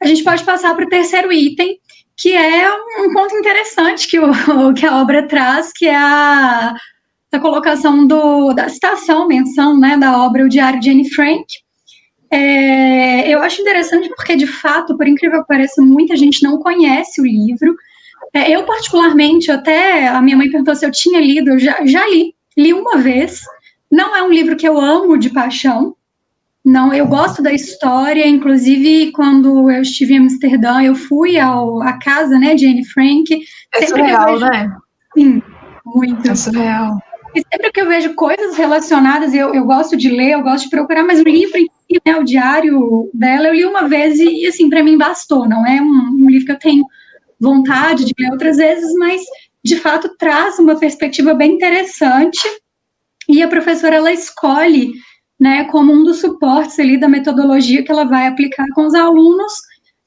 A 0.01 0.07
gente 0.07 0.23
pode 0.23 0.43
passar 0.43 0.75
para 0.75 0.85
o 0.85 0.89
terceiro 0.89 1.31
item, 1.31 1.79
que 2.15 2.33
é 2.35 2.71
um 2.99 3.13
ponto 3.13 3.35
interessante 3.35 4.07
que, 4.07 4.19
o, 4.19 4.73
que 4.73 4.85
a 4.85 5.01
obra 5.01 5.27
traz, 5.27 5.71
que 5.73 5.87
é 5.87 5.95
a 5.95 6.75
da 7.31 7.39
colocação 7.39 8.07
do, 8.07 8.53
da 8.53 8.69
citação, 8.69 9.27
menção 9.27 9.77
né, 9.77 9.97
da 9.97 10.23
obra 10.23 10.45
O 10.45 10.49
Diário 10.49 10.79
de 10.79 10.89
Anne 10.89 11.09
Frank. 11.09 11.45
É, 12.31 13.27
eu 13.29 13.41
acho 13.41 13.61
interessante 13.61 14.09
porque, 14.15 14.35
de 14.35 14.47
fato, 14.47 14.95
por 14.97 15.07
incrível 15.07 15.41
que 15.41 15.47
pareça, 15.47 15.81
muita 15.81 16.15
gente 16.15 16.43
não 16.43 16.59
conhece 16.59 17.21
o 17.21 17.25
livro. 17.25 17.75
É, 18.33 18.51
eu, 18.51 18.63
particularmente, 18.63 19.51
até 19.51 20.07
a 20.07 20.21
minha 20.21 20.37
mãe 20.37 20.49
perguntou 20.49 20.75
se 20.75 20.85
eu 20.85 20.91
tinha 20.91 21.19
lido, 21.19 21.51
eu 21.51 21.59
já, 21.59 21.85
já 21.85 22.07
li, 22.07 22.35
li 22.57 22.73
uma 22.73 22.97
vez. 22.97 23.41
Não 23.91 24.15
é 24.15 24.21
um 24.21 24.29
livro 24.29 24.55
que 24.55 24.67
eu 24.67 24.79
amo 24.79 25.17
de 25.17 25.29
paixão. 25.29 25.95
Não, 26.63 26.93
eu 26.93 27.07
gosto 27.07 27.41
da 27.41 27.51
história, 27.51 28.27
inclusive 28.27 29.11
quando 29.13 29.71
eu 29.71 29.81
estive 29.81 30.13
em 30.13 30.19
Amsterdã, 30.19 30.81
eu 30.83 30.93
fui 30.93 31.39
ao, 31.39 31.81
à 31.81 31.93
casa 31.93 32.37
né, 32.37 32.53
de 32.53 32.67
Anne 32.67 32.85
Frank. 32.85 33.39
É 33.73 33.87
surreal, 33.87 34.33
vejo... 34.33 34.45
né? 34.45 34.77
Sim, 35.17 35.41
muito. 35.85 36.29
É 36.29 36.35
surreal. 36.35 36.99
E 37.35 37.41
sempre 37.41 37.71
que 37.71 37.81
eu 37.81 37.87
vejo 37.87 38.15
coisas 38.15 38.57
relacionadas, 38.57 39.33
eu, 39.33 39.53
eu 39.53 39.63
gosto 39.63 39.95
de 39.95 40.09
ler, 40.09 40.31
eu 40.31 40.41
gosto 40.41 40.63
de 40.63 40.69
procurar, 40.69 41.03
mas 41.03 41.19
o 41.19 41.23
livro 41.23 41.57
em 41.57 41.65
si, 41.65 42.01
né, 42.05 42.15
o 42.15 42.23
diário 42.23 43.09
dela, 43.13 43.47
eu 43.47 43.53
li 43.53 43.65
uma 43.65 43.87
vez 43.87 44.19
e, 44.19 44.47
assim, 44.47 44.69
para 44.69 44.83
mim 44.83 44.97
bastou. 44.97 45.47
Não 45.47 45.65
é 45.65 45.79
um, 45.81 46.23
um 46.23 46.29
livro 46.29 46.47
que 46.47 46.51
eu 46.53 46.59
tenho 46.59 46.85
vontade 47.39 48.03
de 48.03 48.13
ler 48.17 48.31
outras 48.31 48.57
vezes, 48.57 48.91
mas 48.95 49.21
de 49.63 49.75
fato 49.75 50.15
traz 50.17 50.57
uma 50.57 50.77
perspectiva 50.77 51.33
bem 51.33 51.53
interessante. 51.53 52.41
E 53.27 53.43
a 53.43 53.47
professora 53.47 53.97
ela 53.97 54.11
escolhe, 54.11 54.93
né, 55.39 55.65
como 55.65 55.93
um 55.93 56.03
dos 56.03 56.19
suportes 56.19 56.79
ali 56.79 56.99
da 56.99 57.07
metodologia 57.07 57.83
que 57.83 57.91
ela 57.91 58.05
vai 58.05 58.27
aplicar 58.27 58.65
com 58.73 58.87
os 58.87 58.95
alunos, 58.95 59.53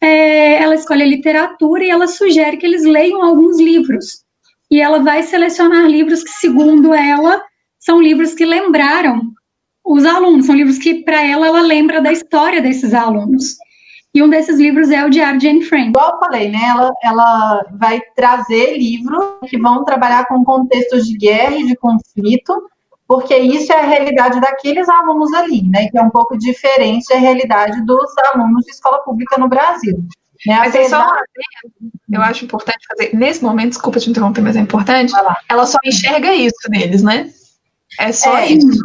é, 0.01 0.61
ela 0.61 0.75
escolhe 0.75 1.05
a 1.05 1.07
literatura 1.07 1.85
e 1.85 1.91
ela 1.91 2.09
sugere 2.09 2.57
que 2.57 2.67
eles 2.67 2.83
leiam 2.83 3.23
alguns 3.23 3.61
livros 3.61 4.23
e 4.73 4.81
ela 4.81 5.01
vai 5.01 5.23
selecionar 5.23 5.85
livros 5.87 6.25
que, 6.25 6.31
segundo 6.31 6.95
ela, 6.95 7.45
são 7.79 8.01
livros 8.01 8.33
que 8.33 8.47
lembraram 8.47 9.21
os 9.85 10.07
alunos, 10.07 10.47
são 10.47 10.55
livros 10.55 10.79
que, 10.79 11.05
para 11.05 11.21
ela, 11.21 11.47
ela 11.47 11.61
lembra 11.61 12.01
da 12.01 12.11
história 12.11 12.63
desses 12.63 12.95
alunos. 12.95 13.57
E 14.15 14.23
um 14.23 14.31
desses 14.31 14.59
livros 14.59 14.91
é 14.91 15.05
o 15.05 15.11
Diário 15.11 15.39
de 15.39 15.47
Anne 15.47 15.63
Frank. 15.63 15.89
Igual 15.89 16.13
eu 16.13 16.19
falei, 16.19 16.51
né? 16.51 16.61
Ela, 16.65 16.91
ela 17.03 17.67
vai 17.79 18.01
trazer 18.17 18.79
livros 18.79 19.23
que 19.47 19.59
vão 19.59 19.85
trabalhar 19.85 20.27
com 20.27 20.43
contextos 20.43 21.07
de 21.07 21.19
guerra 21.19 21.57
e 21.57 21.67
de 21.67 21.77
conflito, 21.77 22.55
porque 23.07 23.37
isso 23.37 23.71
é 23.75 23.81
a 23.81 23.87
realidade 23.87 24.41
daqueles 24.41 24.89
alunos 24.89 25.35
ali, 25.35 25.63
né? 25.69 25.89
Que 25.91 25.99
é 25.99 26.03
um 26.03 26.11
pouco 26.11 26.39
diferente 26.39 27.07
da 27.11 27.17
realidade 27.17 27.85
dos 27.85 28.11
alunos 28.33 28.65
de 28.65 28.71
escola 28.71 29.01
pública 29.05 29.39
no 29.39 29.51
Brasil. 29.51 30.03
Né? 30.47 30.59
Mas 30.59 30.75
é 30.75 30.89
só 30.89 31.09
eu 32.13 32.21
acho 32.21 32.45
importante 32.45 32.87
fazer, 32.89 33.15
nesse 33.15 33.43
momento, 33.43 33.71
desculpa 33.71 33.99
te 33.99 34.11
interromper, 34.11 34.43
mas 34.43 34.57
é 34.57 34.61
importante, 34.61 35.13
ela 35.49 35.67
só 35.67 35.79
enxerga 35.85 36.35
isso 36.35 36.69
neles, 36.69 37.03
né? 37.03 37.31
É 37.99 38.13
só 38.13 38.37
é. 38.37 38.49
isso. 38.49 38.85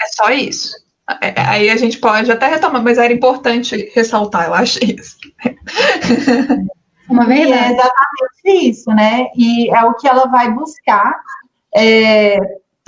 É 0.00 0.06
só 0.14 0.30
isso. 0.30 0.72
É, 1.20 1.28
é, 1.28 1.40
aí 1.46 1.70
a 1.70 1.76
gente 1.76 1.98
pode 1.98 2.30
até 2.30 2.48
retomar, 2.48 2.82
mas 2.82 2.98
era 2.98 3.12
importante 3.12 3.90
ressaltar, 3.94 4.46
eu 4.46 4.54
acho 4.54 4.78
isso. 4.84 5.16
Uma 7.08 7.24
verdade. 7.24 7.50
E 7.50 7.52
é 7.52 7.72
exatamente 7.72 8.68
isso, 8.70 8.90
né? 8.90 9.26
E 9.34 9.70
é 9.70 9.84
o 9.84 9.94
que 9.94 10.06
ela 10.06 10.26
vai 10.26 10.52
buscar 10.52 11.18
é, 11.74 12.36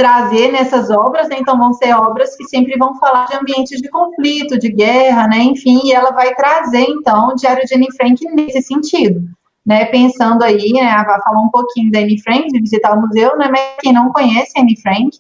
trazer 0.00 0.50
nessas 0.50 0.88
obras, 0.88 1.28
né? 1.28 1.36
Então 1.38 1.58
vão 1.58 1.74
ser 1.74 1.92
obras 1.92 2.34
que 2.34 2.44
sempre 2.44 2.78
vão 2.78 2.94
falar 2.94 3.26
de 3.26 3.36
ambientes 3.36 3.82
de 3.82 3.90
conflito, 3.90 4.58
de 4.58 4.70
guerra, 4.70 5.28
né? 5.28 5.42
Enfim, 5.42 5.82
e 5.84 5.92
ela 5.92 6.10
vai 6.10 6.34
trazer, 6.34 6.86
então, 6.88 7.28
o 7.28 7.34
Diário 7.34 7.66
de 7.66 7.74
Anne 7.74 7.92
Frank 7.94 8.24
nesse 8.34 8.62
sentido. 8.62 9.20
Né, 9.66 9.84
pensando 9.84 10.42
aí, 10.42 10.72
né, 10.72 10.88
a 10.90 11.04
Vá 11.04 11.20
falou 11.22 11.44
um 11.44 11.50
pouquinho 11.50 11.92
da 11.92 11.98
Anne 11.98 12.20
Frank, 12.22 12.48
de 12.48 12.60
visitar 12.60 12.96
o 12.96 13.00
museu, 13.02 13.36
né, 13.36 13.46
mas 13.50 13.60
quem 13.80 13.92
não 13.92 14.10
conhece 14.10 14.58
Anne 14.58 14.74
Frank, 14.80 15.10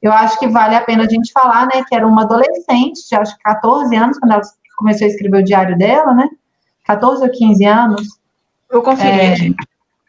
eu 0.00 0.10
acho 0.10 0.38
que 0.38 0.48
vale 0.48 0.74
a 0.74 0.80
pena 0.80 1.04
a 1.04 1.08
gente 1.08 1.30
falar, 1.30 1.66
né, 1.66 1.84
que 1.86 1.94
era 1.94 2.06
uma 2.06 2.22
adolescente, 2.22 3.06
de 3.06 3.14
acho 3.14 3.36
que 3.36 3.42
14 3.42 3.94
anos, 3.94 4.18
quando 4.18 4.32
ela 4.32 4.42
começou 4.80 5.04
a 5.06 5.10
escrever 5.10 5.42
o 5.42 5.44
diário 5.44 5.76
dela, 5.76 6.14
né? 6.14 6.28
14 6.86 7.22
ou 7.22 7.30
15 7.30 7.64
anos. 7.66 8.08
Eu 8.70 8.82
conferi. 8.82 9.54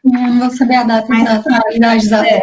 É, 0.06 0.10
não 0.10 0.38
vou 0.40 0.50
saber 0.50 0.76
a 0.76 0.84
data 0.84 1.14
exata, 1.14 1.62
a 1.66 1.74
idade 1.74 2.06
exata. 2.06 2.26
É, 2.26 2.40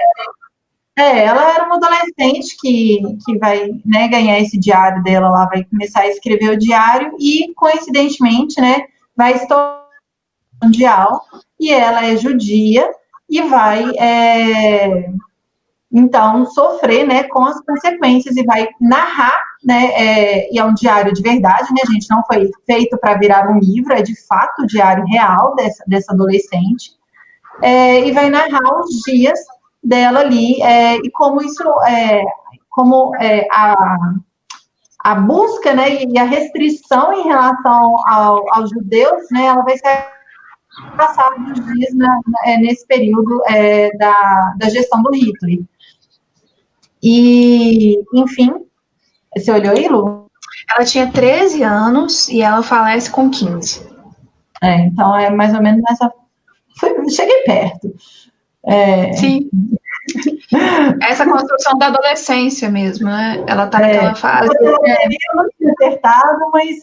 é, 0.99 1.25
ela 1.25 1.53
era 1.53 1.65
uma 1.65 1.75
adolescente 1.75 2.57
que, 2.59 3.01
que 3.25 3.37
vai 3.37 3.69
né, 3.85 4.07
ganhar 4.07 4.39
esse 4.39 4.59
diário 4.59 5.01
dela 5.03 5.29
lá, 5.29 5.45
vai 5.45 5.63
começar 5.63 6.01
a 6.01 6.07
escrever 6.07 6.49
o 6.49 6.57
diário 6.57 7.15
e, 7.19 7.53
coincidentemente, 7.55 8.59
né, 8.59 8.85
vai 9.15 9.33
estourar 9.33 9.87
mundial. 10.61 11.21
E 11.59 11.71
ela 11.71 12.05
é 12.05 12.17
judia 12.17 12.89
e 13.29 13.41
vai 13.43 13.89
é, 13.97 15.09
então 15.91 16.45
sofrer 16.47 17.07
né, 17.07 17.23
com 17.23 17.45
as 17.45 17.59
consequências 17.61 18.35
e 18.35 18.43
vai 18.43 18.67
narrar, 18.79 19.41
né, 19.63 19.91
é, 19.93 20.53
e 20.53 20.59
é 20.59 20.65
um 20.65 20.73
diário 20.73 21.13
de 21.13 21.21
verdade, 21.21 21.73
né, 21.73 21.81
gente, 21.91 22.09
não 22.09 22.23
foi 22.25 22.49
feito 22.65 22.97
para 22.97 23.17
virar 23.17 23.49
um 23.49 23.59
livro, 23.59 23.93
é 23.93 24.01
de 24.01 24.15
fato 24.27 24.63
o 24.63 24.67
diário 24.67 25.05
real 25.05 25.55
dessa, 25.55 25.83
dessa 25.87 26.13
adolescente, 26.13 26.91
é, 27.61 28.05
e 28.07 28.11
vai 28.11 28.29
narrar 28.29 28.81
os 28.81 29.01
dias 29.05 29.39
dela 29.83 30.19
ali, 30.21 30.61
é, 30.61 30.95
e 30.97 31.09
como 31.11 31.41
isso, 31.41 31.63
é, 31.87 32.23
como 32.69 33.15
é, 33.15 33.47
a, 33.51 33.75
a 34.99 35.15
busca, 35.15 35.73
né, 35.73 36.03
e 36.03 36.17
a 36.17 36.25
restrição 36.25 37.13
em 37.13 37.23
relação 37.23 37.95
ao, 38.07 38.43
aos 38.53 38.69
judeus, 38.69 39.23
né, 39.31 39.45
ela 39.45 39.63
vai 39.63 39.77
ser 39.77 40.07
passada 40.95 41.35
os 41.51 41.65
dias 41.73 41.93
na, 41.95 42.19
na, 42.27 42.51
é, 42.51 42.57
nesse 42.57 42.85
período 42.87 43.41
da, 43.97 44.53
da 44.57 44.69
gestão 44.69 45.01
do 45.01 45.13
Hitler. 45.13 45.59
E, 47.01 47.97
enfim, 48.13 48.65
você 49.35 49.51
olhou 49.51 49.73
aí, 49.73 49.87
Lu? 49.87 50.29
Ela 50.69 50.85
tinha 50.85 51.11
13 51.11 51.63
anos 51.63 52.29
e 52.29 52.41
ela 52.41 52.61
falece 52.61 53.09
com 53.09 53.29
15. 53.29 53.87
É, 54.61 54.81
então 54.81 55.15
é 55.15 55.29
mais 55.29 55.53
ou 55.53 55.61
menos 55.61 55.81
nessa. 55.81 56.11
Cheguei 57.09 57.43
perto. 57.43 57.93
É... 58.65 59.13
Sim. 59.13 59.49
Essa 61.03 61.25
construção 61.25 61.77
da 61.77 61.87
adolescência 61.87 62.69
mesmo, 62.69 63.07
né? 63.07 63.43
Ela 63.47 63.67
tá 63.67 63.81
é, 63.81 63.93
naquela 63.93 64.15
fase. 64.15 64.49
Eu 64.61 64.71
não 65.35 65.49
tinha 65.57 65.73
acertado, 65.73 66.39
mas 66.51 66.77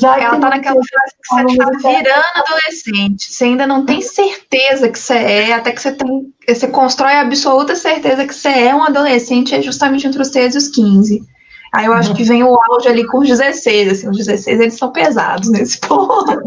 já 0.00 0.18
ela 0.18 0.38
tá 0.38 0.48
naquela 0.48 0.76
fase 0.76 1.14
que 1.20 1.28
você 1.28 1.58
tá 1.58 1.90
virando 1.90 2.24
adolescente. 2.36 3.32
Você 3.32 3.44
ainda 3.44 3.66
não 3.66 3.84
tem 3.84 4.00
certeza 4.00 4.88
que 4.88 4.98
você 4.98 5.14
é, 5.14 5.52
até 5.52 5.72
que 5.72 5.82
você 5.82 5.92
tem. 5.92 6.32
Você 6.48 6.68
constrói 6.68 7.12
a 7.12 7.20
absoluta 7.20 7.76
certeza 7.76 8.26
que 8.26 8.34
você 8.34 8.48
é 8.48 8.74
um 8.74 8.82
adolescente, 8.82 9.54
é 9.54 9.60
justamente 9.60 10.06
entre 10.06 10.22
os 10.22 10.30
13 10.30 10.56
e 10.56 10.58
os 10.58 10.68
15. 10.68 11.22
Aí 11.74 11.86
eu 11.86 11.94
acho 11.94 12.14
que 12.14 12.24
vem 12.24 12.42
o 12.42 12.58
auge 12.70 12.88
ali 12.88 13.06
com 13.06 13.18
os 13.18 13.28
16, 13.28 13.92
assim, 13.92 14.08
os 14.08 14.18
16 14.18 14.60
eles 14.60 14.74
são 14.74 14.92
pesados 14.92 15.50
nesse 15.50 15.78
ponto. 15.86 16.38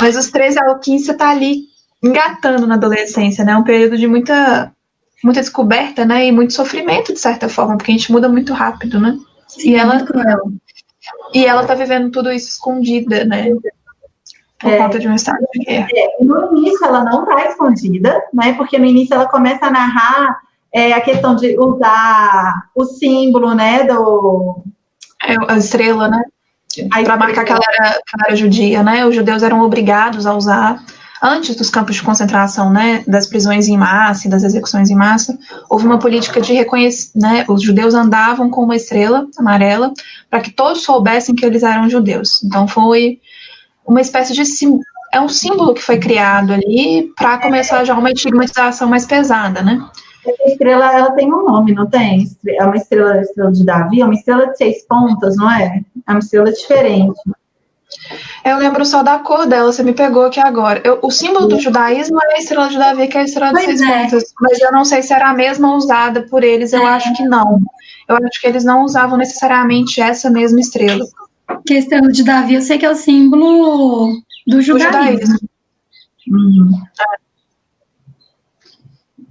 Mas 0.00 0.16
os 0.16 0.30
13 0.30 0.58
ao 0.58 0.78
15 0.78 1.04
você 1.04 1.14
tá 1.14 1.30
ali 1.30 1.71
engatando 2.02 2.66
na 2.66 2.74
adolescência, 2.74 3.44
né? 3.44 3.52
É 3.52 3.56
um 3.56 3.62
período 3.62 3.96
de 3.96 4.06
muita, 4.06 4.72
muita 5.22 5.40
descoberta, 5.40 6.04
né? 6.04 6.26
E 6.26 6.32
muito 6.32 6.52
sofrimento, 6.52 7.12
de 7.12 7.20
certa 7.20 7.48
forma, 7.48 7.76
porque 7.76 7.92
a 7.92 7.94
gente 7.94 8.10
muda 8.10 8.28
muito 8.28 8.52
rápido, 8.52 8.98
né? 8.98 9.16
Sim, 9.46 9.70
e 9.70 9.74
ela, 9.76 10.04
e 11.32 11.46
ela 11.46 11.64
tá 11.64 11.74
vivendo 11.74 12.10
tudo 12.10 12.32
isso 12.32 12.48
escondida, 12.48 13.24
né? 13.24 13.50
Por 14.58 14.70
é, 14.70 14.78
conta 14.78 14.98
de 14.98 15.08
um 15.08 15.14
estado 15.14 15.44
de 15.54 15.64
guerra. 15.64 15.88
É, 15.94 16.24
no 16.24 16.56
início 16.56 16.86
ela 16.86 17.04
não 17.04 17.24
tá 17.24 17.46
escondida, 17.46 18.22
né? 18.32 18.52
Porque 18.54 18.78
no 18.78 18.86
início 18.86 19.14
ela 19.14 19.28
começa 19.28 19.66
a 19.66 19.70
narrar 19.70 20.40
é, 20.72 20.92
a 20.92 21.00
questão 21.00 21.36
de 21.36 21.58
usar 21.58 22.64
o 22.74 22.84
símbolo, 22.84 23.54
né? 23.54 23.84
Do. 23.84 24.62
É, 25.24 25.36
a 25.48 25.56
estrela, 25.56 26.08
né? 26.08 26.22
Para 27.04 27.16
marcar 27.16 27.44
que 27.44 27.52
ela, 27.52 27.60
era, 27.68 27.90
que 27.90 28.14
ela 28.14 28.24
era 28.28 28.36
judia, 28.36 28.82
né? 28.82 29.04
Os 29.04 29.14
judeus 29.14 29.42
eram 29.42 29.60
obrigados 29.60 30.26
a 30.26 30.34
usar 30.34 30.82
antes 31.22 31.54
dos 31.54 31.70
campos 31.70 31.96
de 31.96 32.02
concentração, 32.02 32.72
né, 32.72 33.04
das 33.06 33.26
prisões 33.26 33.68
em 33.68 33.76
massa 33.76 34.26
e 34.26 34.30
das 34.30 34.42
execuções 34.42 34.90
em 34.90 34.96
massa, 34.96 35.38
houve 35.70 35.86
uma 35.86 35.98
política 35.98 36.40
de 36.40 36.52
reconhecer, 36.52 37.10
né, 37.14 37.44
os 37.48 37.62
judeus 37.62 37.94
andavam 37.94 38.50
com 38.50 38.64
uma 38.64 38.74
estrela 38.74 39.26
amarela 39.38 39.92
para 40.28 40.40
que 40.40 40.50
todos 40.50 40.82
soubessem 40.82 41.34
que 41.34 41.46
eles 41.46 41.62
eram 41.62 41.88
judeus. 41.88 42.42
Então 42.42 42.66
foi 42.66 43.20
uma 43.86 44.00
espécie 44.00 44.32
de 44.32 44.42
é 45.12 45.20
um 45.20 45.28
símbolo 45.28 45.74
que 45.74 45.82
foi 45.82 45.98
criado 45.98 46.52
ali 46.52 47.12
para 47.16 47.38
começar 47.38 47.84
já 47.84 47.94
uma 47.94 48.10
estigmatização 48.10 48.88
mais 48.88 49.04
pesada, 49.04 49.62
né? 49.62 49.78
A 50.26 50.48
estrela, 50.48 50.90
ela 50.90 51.10
tem 51.12 51.32
um 51.32 51.44
nome, 51.44 51.74
não 51.74 51.86
tem? 51.86 52.26
É 52.48 52.64
uma 52.64 52.76
estrela, 52.76 53.20
estrela 53.20 53.52
de 53.52 53.64
Davi, 53.64 54.00
é 54.00 54.04
uma 54.04 54.14
estrela 54.14 54.46
de 54.46 54.56
seis 54.56 54.86
pontas, 54.86 55.36
não 55.36 55.50
é? 55.50 55.82
É 56.08 56.10
uma 56.10 56.20
estrela 56.20 56.50
diferente. 56.50 57.20
Eu 58.44 58.58
lembro 58.58 58.84
só 58.84 59.02
da 59.02 59.20
cor 59.20 59.46
dela, 59.46 59.72
você 59.72 59.82
me 59.82 59.92
pegou 59.92 60.24
aqui 60.24 60.40
agora. 60.40 60.80
Eu, 60.84 60.98
o 61.02 61.10
símbolo 61.10 61.46
do 61.46 61.60
judaísmo 61.60 62.18
é 62.20 62.34
a 62.34 62.38
estrela 62.38 62.68
de 62.68 62.76
Davi, 62.76 63.06
que 63.06 63.16
é 63.16 63.20
a 63.20 63.24
estrela 63.24 63.52
de 63.52 63.64
seis 63.64 63.80
é. 63.80 64.02
pontas. 64.02 64.24
Mas 64.40 64.60
eu 64.60 64.72
não 64.72 64.84
sei 64.84 65.02
se 65.02 65.12
era 65.12 65.30
a 65.30 65.34
mesma 65.34 65.74
usada 65.76 66.22
por 66.28 66.42
eles, 66.42 66.72
eu 66.72 66.82
é. 66.82 66.90
acho 66.90 67.14
que 67.14 67.22
não. 67.22 67.60
Eu 68.08 68.16
acho 68.16 68.40
que 68.40 68.46
eles 68.46 68.64
não 68.64 68.84
usavam 68.84 69.16
necessariamente 69.16 70.00
essa 70.00 70.28
mesma 70.28 70.58
estrela. 70.58 71.04
Que 71.66 71.74
a 71.74 71.78
estrela 71.78 72.08
de 72.08 72.24
Davi, 72.24 72.54
eu 72.54 72.62
sei 72.62 72.78
que 72.78 72.86
é 72.86 72.90
o 72.90 72.96
símbolo 72.96 74.20
do 74.46 74.60
judaísmo. 74.60 74.78
Do 74.78 74.98
judaísmo. 74.98 75.38
Uhum. 76.28 76.70
É, 77.00 77.16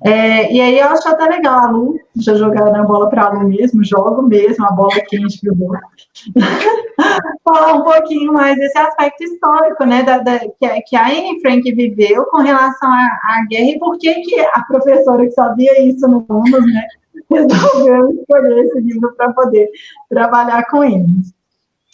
e 0.04 0.60
aí 0.60 0.80
eu 0.80 0.88
acho 0.88 1.08
até 1.08 1.26
legal 1.26 1.60
a 1.60 1.70
Lu, 1.70 2.00
já 2.16 2.34
jogar 2.34 2.76
a 2.76 2.84
bola 2.84 3.08
para 3.08 3.26
a 3.26 3.30
Lu 3.30 3.48
mesmo, 3.48 3.84
jogo 3.84 4.24
mesmo, 4.24 4.66
a 4.66 4.72
bola 4.72 4.96
quente 5.08 5.40
que. 5.40 5.48
Falar 7.44 7.74
um 7.74 7.84
pouquinho 7.84 8.34
mais 8.34 8.56
desse 8.58 8.78
aspecto 8.78 9.24
histórico, 9.24 9.86
né, 9.86 10.04
da, 10.04 10.18
da, 10.20 10.40
que, 10.40 10.82
que, 10.88 10.96
a 10.96 11.08
Anne 11.08 11.40
Frank 11.42 11.72
viveu 11.72 12.26
com 12.26 12.38
relação 12.38 12.92
à, 12.92 13.06
à, 13.06 13.46
guerra 13.50 13.70
e 13.70 13.80
por 13.80 13.98
que, 13.98 14.14
que 14.22 14.40
a 14.40 14.62
professora 14.68 15.26
que 15.26 15.32
sabia 15.32 15.82
isso 15.84 16.08
no 16.08 16.26
mundo, 16.28 16.60
né, 16.62 16.88
resolveu 17.30 18.12
escolher 18.12 18.66
esse 18.66 18.80
livro 18.82 19.14
para 19.16 19.32
poder 19.34 19.70
trabalhar 20.10 20.66
com 20.70 20.84
eles. 20.84 21.34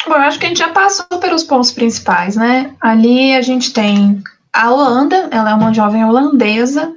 Bom, 0.08 0.14
eu 0.14 0.22
acho 0.22 0.40
que 0.40 0.46
a 0.46 0.50
gente 0.50 0.60
já 0.60 0.70
passou 0.70 1.20
pelos 1.20 1.44
pontos 1.44 1.72
principais, 1.72 2.36
né? 2.36 2.74
Ali 2.80 3.34
a 3.34 3.42
gente 3.42 3.74
tem 3.74 4.22
a 4.54 4.72
Holanda, 4.72 5.28
ela 5.32 5.52
é 5.52 5.54
uma 5.54 5.74
jovem 5.74 6.06
holandesa 6.06 6.96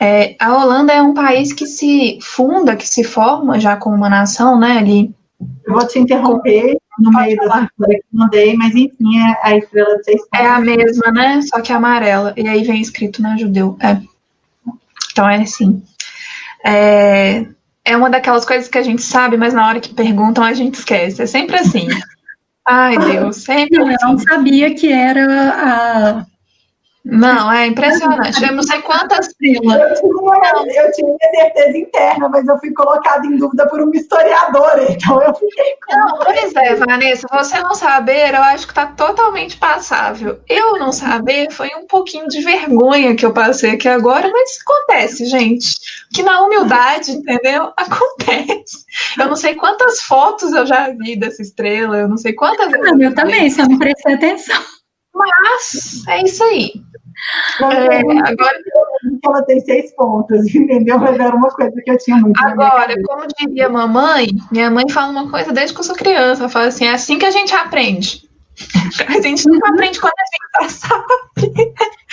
é, 0.00 0.36
a 0.38 0.56
Holanda 0.56 0.92
é 0.92 1.00
um 1.00 1.14
país 1.14 1.52
que 1.52 1.66
se 1.66 2.18
funda, 2.20 2.76
que 2.76 2.86
se 2.86 3.04
forma 3.04 3.60
já 3.60 3.76
como 3.76 3.96
uma 3.96 4.08
nação, 4.08 4.58
né? 4.58 4.78
Ali. 4.78 5.14
Eu 5.66 5.74
vou 5.74 5.86
te 5.86 5.98
interromper 5.98 6.76
no 6.98 7.10
meio 7.10 7.36
da 7.36 7.62
história 7.62 7.98
que 7.98 8.04
mandei, 8.12 8.54
mas 8.54 8.74
enfim, 8.74 9.18
é 9.18 9.36
a 9.42 9.56
estrela 9.56 9.96
de 9.96 10.04
seis 10.04 10.22
É 10.34 10.46
a 10.46 10.60
mesma, 10.60 11.10
né? 11.12 11.40
Só 11.42 11.60
que 11.60 11.72
amarela. 11.72 12.32
E 12.36 12.46
aí 12.48 12.62
vem 12.64 12.80
escrito, 12.80 13.22
né, 13.22 13.36
judeu. 13.38 13.76
É. 13.80 14.00
Então 15.12 15.28
é 15.28 15.36
assim. 15.36 15.82
É, 16.64 17.46
é 17.84 17.96
uma 17.96 18.10
daquelas 18.10 18.44
coisas 18.44 18.68
que 18.68 18.78
a 18.78 18.82
gente 18.82 19.02
sabe, 19.02 19.36
mas 19.36 19.52
na 19.52 19.66
hora 19.66 19.80
que 19.80 19.92
perguntam 19.92 20.42
a 20.42 20.52
gente 20.54 20.74
esquece. 20.74 21.22
É 21.22 21.26
sempre 21.26 21.56
assim. 21.56 21.88
Ai, 22.66 22.96
Deus, 22.98 23.36
sempre. 23.36 23.78
Eu 23.78 23.86
assim. 23.86 24.06
não 24.06 24.18
sabia 24.18 24.74
que 24.74 24.90
era 24.90 25.26
a 25.50 26.26
Não, 27.04 27.52
é 27.52 27.66
impressionante. 27.66 28.42
Eu 28.42 28.52
não 28.54 28.62
sei 28.62 28.80
quantas 28.80 29.34
primas. 29.34 29.78
Eu 29.78 29.94
tinha, 29.94 30.84
eu 30.84 30.92
tinha 30.92 31.06
minha 31.06 31.30
certeza 31.30 31.76
interna, 31.76 32.28
mas 32.30 32.48
eu 32.48 32.58
fui 32.58 32.72
colocada 32.72 33.26
em 33.26 33.36
dúvida 33.36 33.68
por 33.68 33.82
uma 33.82 33.94
historiadora, 33.94 34.90
então 34.90 35.22
eu 35.22 35.34
fiquei 35.34 35.74
com. 35.86 35.96
Não, 35.96 36.18
pois 36.20 36.54
é, 36.54 36.74
Vanessa, 36.76 37.26
você 37.30 37.60
não 37.60 37.74
saber, 37.74 38.34
eu 38.34 38.42
acho 38.42 38.66
que 38.66 38.72
está 38.72 38.86
totalmente 38.86 39.58
passável. 39.58 40.40
Eu 40.48 40.78
não 40.78 40.92
saber 40.92 41.50
foi 41.50 41.68
um 41.76 41.86
pouquinho 41.86 42.26
de 42.26 42.40
vergonha 42.40 43.14
que 43.14 43.26
eu 43.26 43.34
passei 43.34 43.72
aqui 43.72 43.88
agora, 43.88 44.30
mas 44.32 44.58
acontece, 44.62 45.26
gente. 45.26 45.74
Que 46.14 46.22
na 46.22 46.40
humildade, 46.40 47.10
entendeu? 47.10 47.70
Acontece. 47.76 48.84
Eu 49.18 49.28
não 49.28 49.36
sei 49.36 49.54
quantas 49.54 50.00
fotos 50.00 50.52
eu 50.52 50.64
já 50.64 50.88
vi 50.90 51.16
dessa 51.16 51.42
estrela, 51.42 51.98
eu 51.98 52.08
não 52.08 52.16
sei 52.16 52.32
quantas. 52.32 52.70
Não, 52.70 53.00
eu 53.02 53.14
também, 53.14 53.50
se 53.50 53.60
eu 53.60 53.68
não 53.68 53.78
prestei 53.78 54.14
atenção. 54.14 54.62
Mas 55.14 56.02
é 56.08 56.22
isso 56.22 56.42
aí. 56.42 56.72
É, 57.60 57.98
agora 57.98 58.58
ela 59.24 59.42
tem 59.44 59.60
seis 59.60 59.94
pontos, 59.94 60.46
entendeu? 60.54 60.98
Mas 60.98 61.18
era 61.18 61.34
uma 61.34 61.50
coisa 61.50 61.72
que 61.82 61.90
eu 61.90 61.98
tinha 61.98 62.16
muito. 62.16 62.40
Agora, 62.42 62.94
como 63.06 63.26
diria 63.38 63.68
mamãe, 63.68 64.28
minha 64.50 64.70
mãe 64.70 64.88
fala 64.88 65.10
uma 65.10 65.30
coisa 65.30 65.52
desde 65.52 65.74
que 65.74 65.80
eu 65.80 65.84
sou 65.84 65.94
criança. 65.94 66.42
Ela 66.42 66.50
fala 66.50 66.66
assim: 66.66 66.86
é 66.86 66.92
assim 66.92 67.18
que 67.18 67.26
a 67.26 67.30
gente 67.30 67.54
aprende. 67.54 68.28
A 69.08 69.20
gente 69.20 69.48
não 69.48 69.58
aprende 69.66 70.00
quando 70.00 70.12
a 70.16 70.62
gente 70.62 70.72
sabe. 70.72 71.04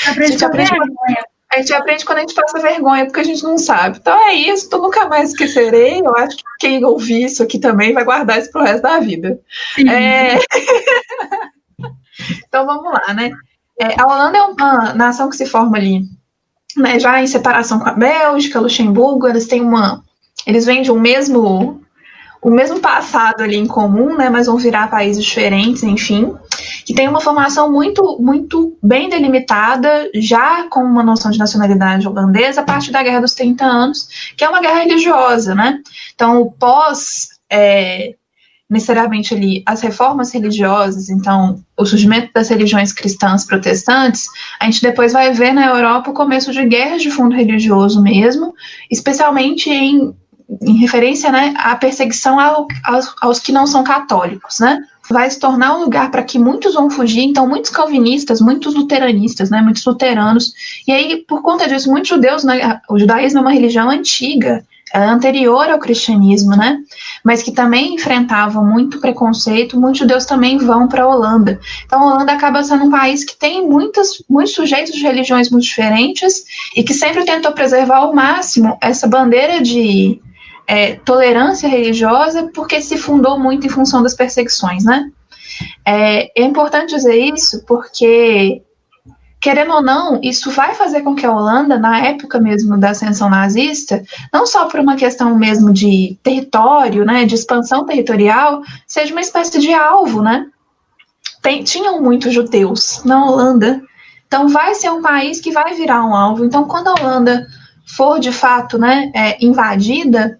A 0.08 0.26
gente 0.26 0.44
aprende 0.44 0.72
quando, 0.72 0.92
a 1.54 1.58
gente 1.58 1.74
aprende 1.74 2.06
quando 2.06 2.18
a 2.18 2.22
gente 2.22 2.34
passa 2.34 2.60
vergonha, 2.60 3.06
porque 3.06 3.20
a 3.20 3.24
gente 3.24 3.44
não 3.44 3.58
sabe. 3.58 4.00
Então 4.00 4.18
é 4.28 4.34
isso, 4.34 4.70
tu 4.70 4.80
nunca 4.80 5.08
mais 5.08 5.30
esquecerei. 5.30 6.00
Eu 6.00 6.16
acho 6.16 6.38
que 6.38 6.44
quem 6.60 6.84
ouvir 6.84 7.26
isso 7.26 7.44
aqui 7.44 7.60
também 7.60 7.94
vai 7.94 8.04
guardar 8.04 8.40
isso 8.40 8.52
pro 8.52 8.64
resto 8.64 8.82
da 8.82 9.00
vida. 9.00 9.40
É... 9.88 10.40
então 12.48 12.66
vamos 12.66 12.92
lá, 12.92 13.14
né? 13.14 13.32
É, 13.82 14.00
a 14.00 14.06
Holanda 14.06 14.38
é 14.38 14.42
uma 14.44 14.94
nação 14.94 15.28
que 15.28 15.36
se 15.36 15.48
forma 15.48 15.76
ali, 15.76 16.04
né, 16.78 17.00
já 17.00 17.20
em 17.20 17.26
separação 17.26 17.80
com 17.80 17.90
a 17.90 17.94
Bélgica, 17.94 18.60
Luxemburgo, 18.60 19.28
eles 19.28 19.48
têm 19.48 19.60
uma, 19.60 20.04
eles 20.46 20.68
vêm 20.68 20.84
de 20.84 20.92
um 20.92 21.00
mesmo, 21.00 21.82
o 22.44 22.52
mesmo 22.52 22.80
passado 22.80 23.42
ali 23.42 23.56
em 23.58 23.66
comum, 23.66 24.16
né, 24.16 24.30
mas 24.30 24.46
vão 24.46 24.58
virar 24.58 24.92
países 24.92 25.26
diferentes, 25.26 25.82
enfim, 25.82 26.32
que 26.86 26.94
tem 26.94 27.08
uma 27.08 27.22
formação 27.22 27.72
muito, 27.72 28.20
muito 28.22 28.78
bem 28.84 29.10
delimitada, 29.10 30.12
já 30.14 30.68
com 30.70 30.82
uma 30.84 31.02
noção 31.02 31.32
de 31.32 31.40
nacionalidade 31.40 32.08
holandesa 32.08 32.62
a 32.62 32.64
partir 32.64 32.92
da 32.92 33.02
Guerra 33.02 33.22
dos 33.22 33.34
30 33.34 33.66
anos, 33.66 34.34
que 34.38 34.44
é 34.44 34.50
uma 34.50 34.62
guerra 34.62 34.82
religiosa, 34.82 35.56
né? 35.56 35.80
Então, 36.14 36.54
pós 36.60 37.30
é, 37.50 38.14
necessariamente 38.72 39.34
ali 39.34 39.62
as 39.66 39.82
reformas 39.82 40.32
religiosas, 40.32 41.10
então 41.10 41.62
o 41.78 41.86
surgimento 41.86 42.32
das 42.34 42.48
religiões 42.48 42.94
cristãs 42.94 43.46
protestantes, 43.46 44.26
a 44.62 44.66
gente 44.66 44.82
depois 44.82 45.12
vai 45.12 45.34
ver 45.34 45.52
na 45.52 45.68
Europa 45.68 46.10
o 46.10 46.14
começo 46.14 46.54
de 46.54 46.66
guerras 46.66 47.02
de 47.02 47.12
fundo 47.12 47.36
religioso 47.36 48.02
mesmo, 48.02 48.54
especialmente 48.90 49.70
em, 49.70 50.16
em 50.62 50.78
referência 50.78 51.30
né, 51.30 51.54
à 51.58 51.76
perseguição 51.76 52.40
ao, 52.40 52.66
aos, 52.86 53.14
aos 53.22 53.40
que 53.40 53.52
não 53.52 53.68
são 53.68 53.84
católicos, 53.84 54.60
né? 54.62 54.82
vai 55.10 55.30
se 55.30 55.40
tornar 55.40 55.76
um 55.76 55.82
lugar 55.82 56.10
para 56.10 56.24
que 56.24 56.40
muitos 56.40 56.74
vão 56.74 56.90
fugir, 56.90 57.24
então 57.24 57.46
muitos 57.46 57.70
calvinistas, 57.70 58.40
muitos 58.40 58.74
luteranistas, 58.74 59.50
né, 59.50 59.62
muitos 59.62 59.84
luteranos, 59.84 60.54
e 60.88 60.92
aí 60.94 61.18
por 61.28 61.42
conta 61.42 61.68
disso 61.68 61.92
muitos 61.92 62.10
judeus, 62.10 62.46
né, 62.46 62.80
o 62.90 62.98
judaísmo 62.98 63.40
é 63.40 63.42
uma 63.42 63.52
religião 63.52 63.90
antiga, 63.90 64.64
anterior 64.94 65.70
ao 65.70 65.80
cristianismo, 65.80 66.56
né? 66.56 66.80
Mas 67.24 67.42
que 67.42 67.52
também 67.52 67.96
enfrentava 67.96 68.62
muito 68.62 69.00
preconceito, 69.00 69.80
muitos 69.80 70.00
judeus 70.00 70.26
também 70.26 70.58
vão 70.58 70.88
para 70.88 71.04
a 71.04 71.08
Holanda. 71.08 71.60
Então, 71.86 72.02
a 72.02 72.14
Holanda 72.14 72.34
acaba 72.34 72.64
sendo 72.64 72.86
um 72.86 72.92
país 72.92 73.24
que 73.24 73.36
tem 73.36 73.68
muitos, 73.68 74.24
muitos 74.30 74.54
sujeitos 74.54 74.94
de 74.94 75.02
religiões 75.02 75.50
muito 75.50 75.64
diferentes 75.64 76.44
e 76.76 76.84
que 76.84 76.94
sempre 76.94 77.26
tentou 77.26 77.52
preservar 77.52 77.98
ao 77.98 78.14
máximo 78.14 78.78
essa 78.82 79.08
bandeira 79.08 79.62
de 79.62 80.22
é, 80.68 80.94
tolerância 80.96 81.68
religiosa, 81.68 82.50
porque 82.54 82.82
se 82.82 82.98
fundou 82.98 83.40
muito 83.40 83.68
em 83.68 83.70
função 83.70 84.02
das 84.02 84.14
perseguições, 84.14 84.84
né? 84.84 85.10
É, 85.86 86.42
é 86.42 86.46
importante 86.46 86.96
dizer 86.96 87.16
isso 87.16 87.64
porque 87.66 88.62
querendo 89.42 89.74
ou 89.74 89.82
não, 89.82 90.20
isso 90.22 90.52
vai 90.52 90.76
fazer 90.76 91.02
com 91.02 91.16
que 91.16 91.26
a 91.26 91.32
Holanda, 91.32 91.80
na 91.80 92.00
época 92.06 92.40
mesmo 92.40 92.78
da 92.78 92.92
ascensão 92.92 93.28
nazista, 93.28 94.04
não 94.32 94.46
só 94.46 94.68
por 94.68 94.80
uma 94.80 94.96
questão 94.96 95.36
mesmo 95.36 95.74
de 95.74 96.16
território, 96.22 97.04
né, 97.04 97.26
de 97.26 97.34
expansão 97.34 97.84
territorial, 97.84 98.62
seja 98.86 99.12
uma 99.12 99.20
espécie 99.20 99.60
de 99.60 99.74
alvo, 99.74 100.22
né? 100.22 100.46
Tem, 101.42 101.64
tinham 101.64 102.00
muitos 102.00 102.32
judeus 102.32 103.02
na 103.04 103.26
Holanda, 103.26 103.82
então 104.28 104.48
vai 104.48 104.76
ser 104.76 104.92
um 104.92 105.02
país 105.02 105.42
que 105.42 105.52
vai 105.52 105.74
virar 105.74 106.06
um 106.06 106.16
alvo. 106.16 106.46
Então, 106.46 106.66
quando 106.66 106.90
a 106.90 106.94
Holanda 106.94 107.48
for 107.84 108.20
de 108.20 108.32
fato, 108.32 108.78
né, 108.78 109.12
é, 109.16 109.44
invadida, 109.44 110.40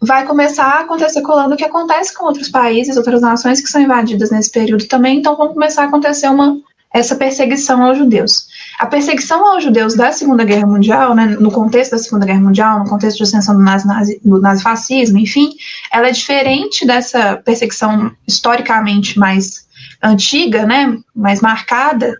vai 0.00 0.26
começar 0.26 0.64
a 0.64 0.80
acontecer 0.80 1.22
com 1.22 1.30
a 1.30 1.34
Holanda 1.36 1.54
o 1.54 1.58
que 1.58 1.64
acontece 1.64 2.12
com 2.12 2.24
outros 2.24 2.48
países, 2.48 2.96
outras 2.96 3.22
nações 3.22 3.60
que 3.60 3.68
são 3.68 3.80
invadidas 3.80 4.32
nesse 4.32 4.50
período 4.50 4.88
também. 4.88 5.20
Então, 5.20 5.36
vão 5.36 5.54
começar 5.54 5.82
a 5.82 5.86
acontecer 5.86 6.28
uma 6.28 6.58
essa 6.92 7.16
perseguição 7.16 7.82
aos 7.82 7.96
judeus. 7.96 8.46
A 8.78 8.86
perseguição 8.86 9.46
aos 9.46 9.64
judeus 9.64 9.94
da 9.94 10.12
Segunda 10.12 10.44
Guerra 10.44 10.66
Mundial, 10.66 11.14
né, 11.14 11.36
no 11.38 11.50
contexto 11.50 11.92
da 11.92 11.98
Segunda 11.98 12.26
Guerra 12.26 12.40
Mundial, 12.40 12.80
no 12.80 12.88
contexto 12.88 13.16
de 13.16 13.22
ascensão 13.22 13.56
do, 13.56 13.62
nazi, 13.62 14.20
do 14.24 14.40
nazifascismo, 14.40 15.18
enfim, 15.18 15.50
ela 15.92 16.08
é 16.08 16.12
diferente 16.12 16.86
dessa 16.86 17.36
perseguição 17.36 18.12
historicamente 18.26 19.18
mais 19.18 19.66
antiga, 20.02 20.66
né, 20.66 20.96
mais 21.14 21.40
marcada, 21.40 22.14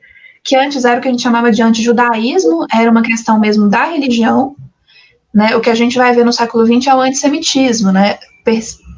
que 0.44 0.56
antes 0.56 0.84
era 0.84 0.98
o 0.98 1.02
que 1.02 1.08
a 1.08 1.10
gente 1.10 1.22
chamava 1.22 1.50
de 1.50 1.62
antijudaísmo, 1.62 2.66
era 2.72 2.90
uma 2.90 3.02
questão 3.02 3.38
mesmo 3.38 3.68
da 3.68 3.84
religião, 3.84 4.56
né, 5.34 5.54
o 5.56 5.60
que 5.60 5.70
a 5.70 5.74
gente 5.74 5.96
vai 5.98 6.14
ver 6.14 6.24
no 6.24 6.32
século 6.32 6.66
XX 6.66 6.86
é 6.86 6.94
o 6.94 7.00
antissemitismo, 7.00 7.92
né, 7.92 8.18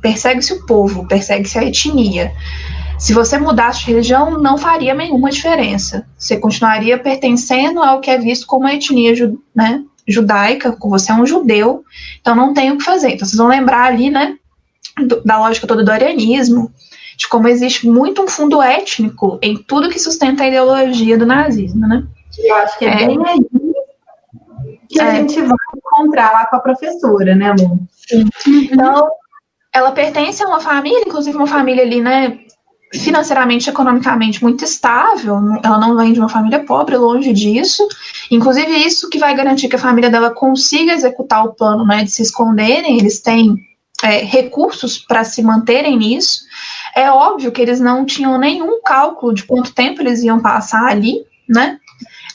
persegue-se 0.00 0.52
o 0.52 0.66
povo, 0.66 1.06
persegue-se 1.06 1.58
a 1.58 1.64
etnia. 1.64 2.32
Se 2.98 3.12
você 3.12 3.38
mudasse 3.38 3.80
de 3.80 3.86
religião, 3.86 4.38
não 4.38 4.56
faria 4.56 4.94
nenhuma 4.94 5.30
diferença. 5.30 6.06
Você 6.16 6.38
continuaria 6.38 6.98
pertencendo 6.98 7.82
ao 7.82 8.00
que 8.00 8.10
é 8.10 8.18
visto 8.18 8.46
como 8.46 8.66
a 8.66 8.74
etnia 8.74 9.12
né, 9.54 9.82
judaica, 10.06 10.76
você 10.80 11.12
é 11.12 11.14
um 11.14 11.26
judeu, 11.26 11.84
então 12.20 12.34
não 12.34 12.54
tem 12.54 12.70
o 12.70 12.78
que 12.78 12.84
fazer. 12.84 13.08
Então 13.08 13.26
vocês 13.26 13.38
vão 13.38 13.48
lembrar 13.48 13.84
ali, 13.84 14.10
né, 14.10 14.36
do, 15.06 15.22
da 15.22 15.38
lógica 15.38 15.66
toda 15.66 15.84
do 15.84 15.90
arianismo, 15.90 16.72
de 17.16 17.28
como 17.28 17.48
existe 17.48 17.88
muito 17.88 18.22
um 18.22 18.28
fundo 18.28 18.62
étnico 18.62 19.38
em 19.42 19.56
tudo 19.56 19.88
que 19.88 19.98
sustenta 19.98 20.44
a 20.44 20.48
ideologia 20.48 21.16
do 21.16 21.26
nazismo, 21.26 21.86
né? 21.86 22.04
Eu 22.38 22.54
acho 22.56 22.78
que 22.78 22.84
é, 22.84 23.02
é 23.02 23.06
bem 23.06 23.18
aí 23.26 23.46
que 24.88 25.00
é. 25.00 25.04
a 25.04 25.14
gente 25.14 25.40
vai 25.40 25.56
encontrar 25.76 26.32
lá 26.32 26.46
com 26.46 26.56
a 26.56 26.60
professora, 26.60 27.34
né, 27.34 27.52
Lu? 27.52 27.80
Então, 28.46 29.08
ela 29.72 29.92
pertence 29.92 30.42
a 30.42 30.46
uma 30.46 30.60
família, 30.60 31.02
inclusive 31.06 31.36
uma 31.36 31.46
família 31.46 31.82
ali, 31.82 32.00
né, 32.00 32.38
financeiramente, 32.98 33.68
economicamente 33.68 34.42
muito 34.42 34.64
estável, 34.64 35.36
ela 35.62 35.78
não 35.78 35.96
vem 35.96 36.12
de 36.12 36.20
uma 36.20 36.28
família 36.28 36.64
pobre, 36.64 36.96
longe 36.96 37.32
disso. 37.32 37.86
Inclusive, 38.30 38.70
isso 38.70 39.08
que 39.08 39.18
vai 39.18 39.34
garantir 39.34 39.68
que 39.68 39.76
a 39.76 39.78
família 39.78 40.10
dela 40.10 40.30
consiga 40.30 40.92
executar 40.92 41.44
o 41.44 41.54
plano 41.54 41.84
né, 41.84 42.04
de 42.04 42.10
se 42.10 42.22
esconderem, 42.22 42.98
eles 42.98 43.20
têm 43.20 43.56
é, 44.02 44.18
recursos 44.18 44.98
para 44.98 45.24
se 45.24 45.42
manterem 45.42 45.98
nisso. 45.98 46.40
É 46.94 47.10
óbvio 47.10 47.52
que 47.52 47.60
eles 47.60 47.80
não 47.80 48.04
tinham 48.04 48.38
nenhum 48.38 48.80
cálculo 48.82 49.34
de 49.34 49.44
quanto 49.44 49.74
tempo 49.74 50.00
eles 50.00 50.22
iam 50.22 50.40
passar 50.40 50.86
ali, 50.86 51.24
né? 51.48 51.78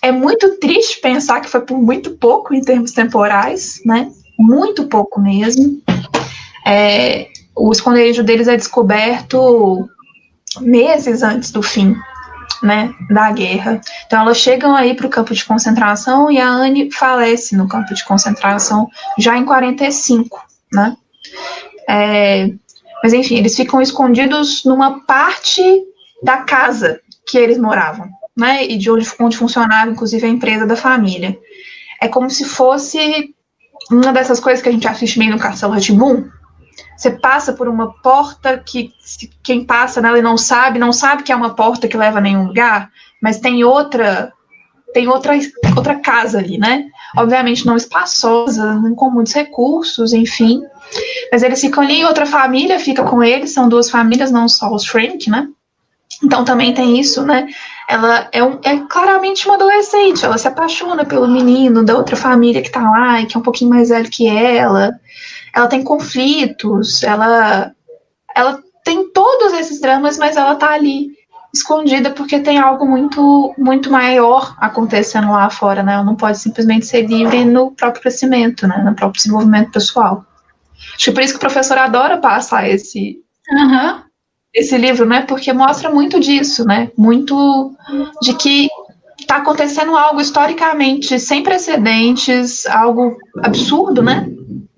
É 0.01 0.11
muito 0.11 0.57
triste 0.57 0.99
pensar 1.01 1.41
que 1.41 1.49
foi 1.49 1.61
por 1.61 1.77
muito 1.77 2.11
pouco 2.11 2.53
em 2.53 2.61
termos 2.61 2.91
temporais, 2.91 3.81
né? 3.85 4.09
Muito 4.37 4.85
pouco 4.85 5.19
mesmo. 5.19 5.81
É, 6.65 7.27
o 7.55 7.71
esconderijo 7.71 8.23
deles 8.23 8.47
é 8.47 8.55
descoberto 8.55 9.89
meses 10.61 11.23
antes 11.23 11.51
do 11.51 11.61
fim 11.61 11.95
né, 12.61 12.93
da 13.09 13.31
guerra. 13.31 13.81
Então 14.05 14.21
elas 14.21 14.37
chegam 14.37 14.75
aí 14.75 14.93
para 14.93 15.07
o 15.07 15.09
campo 15.09 15.33
de 15.33 15.45
concentração 15.45 16.31
e 16.31 16.39
a 16.39 16.47
Anne 16.47 16.91
falece 16.91 17.55
no 17.55 17.67
campo 17.67 17.93
de 17.93 18.03
concentração 18.03 18.89
já 19.17 19.37
em 19.37 19.45
45, 19.45 20.45
né? 20.73 20.95
É, 21.87 22.51
mas 23.03 23.13
enfim, 23.13 23.35
eles 23.35 23.55
ficam 23.55 23.81
escondidos 23.81 24.63
numa 24.65 25.01
parte 25.05 25.61
da 26.21 26.37
casa 26.37 26.99
que 27.25 27.37
eles 27.37 27.57
moravam, 27.57 28.09
né? 28.37 28.65
E 28.65 28.77
de 28.77 28.91
onde, 28.91 29.09
onde 29.19 29.37
funcionava, 29.37 29.89
inclusive, 29.89 30.25
a 30.25 30.29
empresa 30.29 30.65
da 30.65 30.75
família. 30.75 31.37
É 32.01 32.07
como 32.07 32.29
se 32.29 32.45
fosse 32.45 33.33
uma 33.91 34.11
dessas 34.11 34.39
coisas 34.39 34.61
que 34.61 34.69
a 34.69 34.71
gente 34.71 34.87
assiste 34.87 35.17
meio 35.17 35.31
no 35.31 35.39
Castelo 35.39 35.73
Ratibum, 35.73 36.25
você 36.95 37.11
passa 37.11 37.53
por 37.53 37.67
uma 37.67 37.93
porta 38.01 38.57
que 38.57 38.91
quem 39.43 39.65
passa 39.65 40.01
nela 40.01 40.19
e 40.19 40.21
não 40.21 40.37
sabe, 40.37 40.79
não 40.79 40.91
sabe 40.91 41.23
que 41.23 41.31
é 41.31 41.35
uma 41.35 41.55
porta 41.55 41.87
que 41.87 41.97
leva 41.97 42.19
a 42.19 42.21
nenhum 42.21 42.47
lugar, 42.47 42.89
mas 43.21 43.39
tem 43.39 43.63
outra 43.63 44.31
tem 44.91 45.07
outra, 45.07 45.33
outra 45.75 45.99
casa 45.99 46.39
ali, 46.39 46.57
né? 46.57 46.85
Obviamente 47.15 47.63
não 47.63 47.77
espaçosa, 47.77 48.81
com 48.95 49.11
muitos 49.11 49.33
recursos, 49.33 50.13
enfim. 50.13 50.63
Mas 51.31 51.43
eles 51.43 51.61
ficam 51.61 51.83
ali, 51.83 52.03
outra 52.03 52.25
família 52.25 52.79
fica 52.79 53.03
com 53.03 53.21
eles, 53.21 53.53
são 53.53 53.69
duas 53.69 53.87
famílias, 53.87 54.31
não 54.31 54.47
só 54.47 54.73
os 54.73 54.87
Frank, 54.87 55.29
né? 55.29 55.47
Então 56.23 56.43
também 56.43 56.73
tem 56.73 56.99
isso, 56.99 57.23
né? 57.23 57.47
ela 57.89 58.29
é, 58.31 58.43
um, 58.43 58.59
é 58.63 58.77
claramente 58.87 59.47
uma 59.47 59.55
adolescente, 59.55 60.23
ela 60.23 60.37
se 60.37 60.47
apaixona 60.47 61.03
pelo 61.03 61.27
menino 61.27 61.83
da 61.83 61.97
outra 61.97 62.15
família 62.15 62.61
que 62.61 62.69
tá 62.69 62.87
lá 62.87 63.19
e 63.19 63.25
que 63.25 63.35
é 63.35 63.39
um 63.39 63.43
pouquinho 63.43 63.71
mais 63.71 63.89
velho 63.89 64.07
que 64.11 64.27
ela. 64.27 64.91
Ela 65.53 65.67
tem 65.67 65.83
conflitos, 65.83 67.03
ela, 67.03 67.71
ela 68.35 68.61
tem 68.83 69.09
todos 69.11 69.53
esses 69.53 69.79
dramas, 69.81 70.17
mas 70.17 70.35
ela 70.35 70.55
tá 70.55 70.71
ali 70.71 71.17
escondida 71.53 72.11
porque 72.11 72.39
tem 72.39 72.59
algo 72.59 72.85
muito 72.85 73.53
muito 73.57 73.91
maior 73.91 74.55
acontecendo 74.59 75.31
lá 75.31 75.49
fora, 75.49 75.81
né? 75.81 75.93
Ela 75.93 76.03
não 76.03 76.15
pode 76.15 76.37
simplesmente 76.37 76.85
ser 76.85 77.07
livre 77.07 77.43
no 77.43 77.71
próprio 77.71 78.01
crescimento, 78.01 78.67
né? 78.67 78.77
No 78.77 78.95
próprio 78.95 79.21
desenvolvimento 79.21 79.71
pessoal. 79.71 80.25
Acho 80.95 81.05
que 81.05 81.11
por 81.11 81.23
isso 81.23 81.33
que 81.33 81.37
o 81.37 81.39
professor 81.39 81.77
adora 81.77 82.17
passar 82.17 82.69
esse 82.69 83.19
uhum. 83.49 84.01
esse 84.53 84.77
livro, 84.77 85.05
né? 85.05 85.23
Porque 85.23 85.51
mostra 85.51 85.89
muito 85.89 86.19
disso, 86.19 86.65
né? 86.65 86.91
Muito 86.97 87.73
de 88.21 88.33
que 88.35 88.69
está 89.19 89.37
acontecendo 89.37 89.95
algo 89.97 90.21
historicamente 90.21 91.19
sem 91.19 91.43
precedentes, 91.43 92.65
algo 92.67 93.17
absurdo, 93.43 94.01
né? 94.01 94.27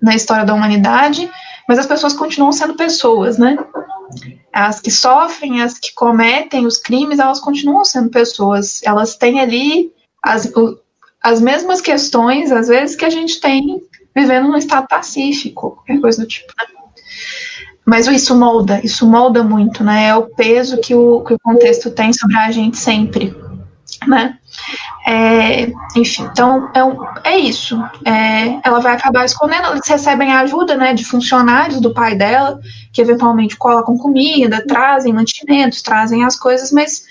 Na 0.02 0.14
história 0.14 0.44
da 0.44 0.52
humanidade, 0.52 1.30
mas 1.68 1.78
as 1.78 1.86
pessoas 1.86 2.12
continuam 2.12 2.52
sendo 2.52 2.74
pessoas, 2.74 3.38
né? 3.38 3.56
as 4.52 4.80
que 4.80 4.90
sofrem, 4.90 5.62
as 5.62 5.78
que 5.78 5.94
cometem 5.94 6.66
os 6.66 6.76
crimes, 6.76 7.18
elas 7.18 7.40
continuam 7.40 7.84
sendo 7.84 8.10
pessoas. 8.10 8.82
Elas 8.84 9.16
têm 9.16 9.40
ali 9.40 9.90
as, 10.22 10.52
as 11.22 11.40
mesmas 11.40 11.80
questões, 11.80 12.52
às 12.52 12.68
vezes, 12.68 12.94
que 12.94 13.04
a 13.04 13.10
gente 13.10 13.40
tem 13.40 13.80
vivendo 14.14 14.48
num 14.48 14.58
estado 14.58 14.86
pacífico, 14.86 15.70
qualquer 15.70 16.00
coisa 16.00 16.22
do 16.22 16.28
tipo. 16.28 16.52
Né? 16.60 16.66
Mas 17.84 18.06
isso 18.06 18.36
molda, 18.36 18.80
isso 18.84 19.06
molda 19.06 19.42
muito, 19.42 19.82
né? 19.82 20.08
É 20.08 20.14
o 20.14 20.26
peso 20.26 20.78
que 20.80 20.94
o, 20.94 21.22
que 21.24 21.34
o 21.34 21.38
contexto 21.40 21.90
tem 21.90 22.12
sobre 22.12 22.36
a 22.36 22.50
gente 22.50 22.76
sempre, 22.76 23.34
né? 24.06 24.38
É, 25.06 25.72
enfim, 25.96 26.28
então 26.30 26.70
é, 26.74 26.84
um, 26.84 26.96
é 27.24 27.38
isso. 27.38 27.76
É, 28.04 28.60
ela 28.64 28.80
vai 28.80 28.94
acabar 28.94 29.24
escondendo. 29.24 29.72
Eles 29.72 29.88
recebem 29.88 30.32
ajuda 30.32 30.76
né, 30.76 30.94
de 30.94 31.04
funcionários 31.04 31.80
do 31.80 31.92
pai 31.92 32.14
dela, 32.14 32.60
que 32.92 33.00
eventualmente 33.00 33.56
colocam 33.56 33.96
comida, 33.96 34.64
trazem 34.66 35.12
mantimentos, 35.12 35.82
trazem 35.82 36.24
as 36.24 36.36
coisas, 36.36 36.70
mas 36.70 37.04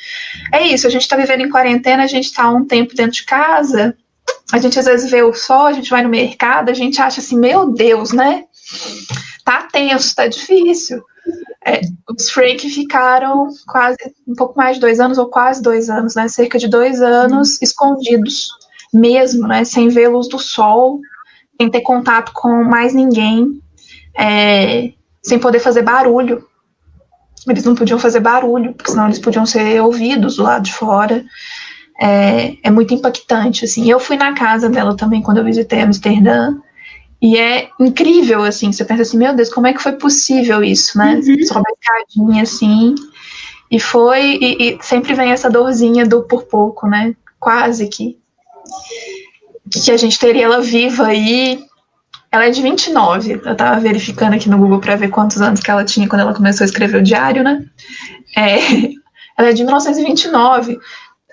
é 0.51 0.67
isso. 0.67 0.87
A 0.87 0.89
gente 0.89 1.03
está 1.03 1.15
vivendo 1.15 1.41
em 1.41 1.49
quarentena, 1.49 2.03
a 2.03 2.07
gente 2.07 2.25
está 2.25 2.49
um 2.49 2.65
tempo 2.65 2.95
dentro 2.95 3.13
de 3.13 3.25
casa, 3.25 3.95
a 4.51 4.57
gente 4.57 4.79
às 4.79 4.85
vezes 4.85 5.09
vê 5.09 5.23
o 5.23 5.33
sol, 5.33 5.67
a 5.67 5.73
gente 5.73 5.89
vai 5.89 6.03
no 6.03 6.09
mercado, 6.09 6.69
a 6.69 6.73
gente 6.73 7.01
acha 7.01 7.19
assim, 7.19 7.37
meu 7.37 7.71
Deus, 7.71 8.11
né? 8.11 8.45
Tá 9.43 9.67
tenso, 9.71 10.15
tá 10.15 10.27
difícil. 10.27 11.01
É, 11.65 11.81
os 12.09 12.29
Frank 12.29 12.67
ficaram 12.69 13.47
quase 13.67 13.97
um 14.27 14.33
pouco 14.33 14.57
mais 14.57 14.75
de 14.75 14.81
dois 14.81 14.99
anos, 14.99 15.17
ou 15.17 15.27
quase 15.27 15.61
dois 15.61 15.89
anos, 15.89 16.15
né? 16.15 16.27
Cerca 16.27 16.57
de 16.57 16.67
dois 16.67 17.01
anos 17.01 17.49
uhum. 17.49 17.57
escondidos, 17.61 18.49
mesmo, 18.93 19.47
né? 19.47 19.63
Sem 19.63 19.89
ver 19.89 20.09
luz 20.09 20.27
do 20.27 20.39
sol, 20.39 20.99
sem 21.59 21.69
ter 21.69 21.81
contato 21.81 22.31
com 22.33 22.63
mais 22.63 22.93
ninguém, 22.93 23.61
é, 24.17 24.91
sem 25.23 25.39
poder 25.39 25.59
fazer 25.59 25.81
barulho. 25.81 26.45
Eles 27.47 27.63
não 27.63 27.75
podiam 27.75 27.97
fazer 27.97 28.19
barulho, 28.19 28.73
porque 28.73 28.91
senão 28.91 29.05
eles 29.05 29.19
podiam 29.19 29.45
ser 29.45 29.81
ouvidos 29.81 30.35
do 30.35 30.43
lado 30.43 30.63
de 30.63 30.73
fora. 30.73 31.23
É, 31.99 32.55
é 32.63 32.71
muito 32.71 32.93
impactante, 32.93 33.65
assim. 33.65 33.89
Eu 33.89 33.99
fui 33.99 34.17
na 34.17 34.33
casa 34.33 34.69
dela 34.69 34.95
também 34.95 35.21
quando 35.21 35.37
eu 35.37 35.43
visitei 35.43 35.81
Amsterdã. 35.81 36.55
E 37.21 37.37
é 37.37 37.69
incrível, 37.79 38.43
assim, 38.43 38.71
você 38.71 38.83
pensa 38.83 39.03
assim, 39.03 39.17
meu 39.17 39.35
Deus, 39.35 39.53
como 39.53 39.67
é 39.67 39.73
que 39.73 39.81
foi 39.81 39.91
possível 39.91 40.63
isso, 40.63 40.97
né? 40.97 41.21
Uhum. 41.23 41.45
Só 41.45 41.59
uma 41.59 41.69
escadinha, 41.79 42.41
assim, 42.41 42.95
e 43.69 43.79
foi, 43.79 44.39
e, 44.41 44.71
e, 44.71 44.79
sempre 44.81 45.13
vem 45.13 45.31
essa 45.31 45.49
dorzinha 45.49 46.05
do 46.05 46.23
por 46.23 46.43
pouco, 46.43 46.87
né? 46.87 47.15
Quase 47.39 47.87
que. 47.87 48.19
Que 49.71 49.91
a 49.91 49.97
gente 49.97 50.19
teria 50.19 50.45
ela 50.45 50.61
viva 50.61 51.07
aí. 51.07 51.63
Ela 52.31 52.45
é 52.45 52.49
de 52.49 52.61
29, 52.61 53.41
eu 53.45 53.55
tava 53.55 53.79
verificando 53.79 54.33
aqui 54.33 54.49
no 54.49 54.57
Google 54.57 54.79
para 54.79 54.95
ver 54.95 55.09
quantos 55.09 55.41
anos 55.41 55.59
que 55.59 55.69
ela 55.69 55.83
tinha 55.83 56.07
quando 56.07 56.21
ela 56.21 56.33
começou 56.33 56.63
a 56.63 56.65
escrever 56.65 56.97
o 56.97 57.03
diário, 57.03 57.43
né? 57.43 57.65
É, 58.35 58.57
ela 59.37 59.49
é 59.49 59.53
de 59.53 59.63
1929 59.63 60.79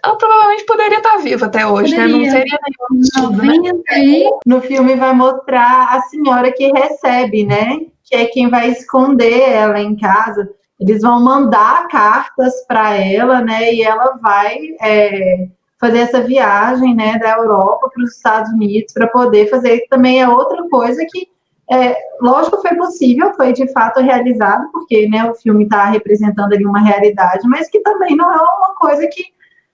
ela 0.05 0.17
provavelmente 0.17 0.67
poderia 0.67 0.99
estar 0.99 1.17
viva 1.19 1.47
até 1.47 1.67
hoje, 1.67 1.95
poderia. 1.95 2.17
né? 2.17 2.25
Não 2.25 2.31
seria 2.31 2.59
né? 2.63 4.31
No 4.47 4.61
filme 4.61 4.97
vai 4.97 5.13
mostrar 5.13 5.89
a 5.91 6.01
senhora 6.03 6.53
que 6.53 6.73
recebe, 6.73 7.45
né? 7.45 7.81
Que 8.05 8.17
é 8.17 8.27
quem 8.27 8.49
vai 8.49 8.71
esconder 8.71 9.51
ela 9.51 9.81
em 9.81 9.97
casa. 9.97 10.49
Eles 10.81 11.03
vão 11.03 11.23
mandar 11.23 11.89
cartas 11.89 12.55
para 12.67 12.95
ela, 12.95 13.41
né? 13.41 13.73
E 13.73 13.83
ela 13.83 14.19
vai 14.23 14.59
é, 14.81 15.49
fazer 15.81 15.99
essa 15.99 16.21
viagem, 16.23 16.95
né? 16.95 17.19
Da 17.19 17.37
Europa 17.37 17.91
para 17.93 18.05
os 18.05 18.17
Estados 18.17 18.51
Unidos 18.53 18.93
para 18.93 19.09
poder 19.09 19.49
fazer. 19.51 19.87
Também 19.91 20.21
é 20.21 20.29
outra 20.29 20.69
coisa 20.69 21.05
que 21.11 21.29
é, 21.71 21.95
lógico, 22.23 22.63
foi 22.63 22.75
possível, 22.77 23.35
foi 23.35 23.53
de 23.53 23.71
fato 23.73 24.01
realizado, 24.01 24.71
porque 24.73 25.07
né, 25.07 25.31
o 25.31 25.35
filme 25.35 25.65
está 25.65 25.85
representando 25.85 26.55
ali 26.55 26.65
uma 26.65 26.81
realidade, 26.81 27.47
mas 27.47 27.69
que 27.69 27.81
também 27.81 28.17
não 28.17 28.33
é 28.33 28.37
uma 28.37 28.75
coisa 28.75 29.07
que 29.07 29.23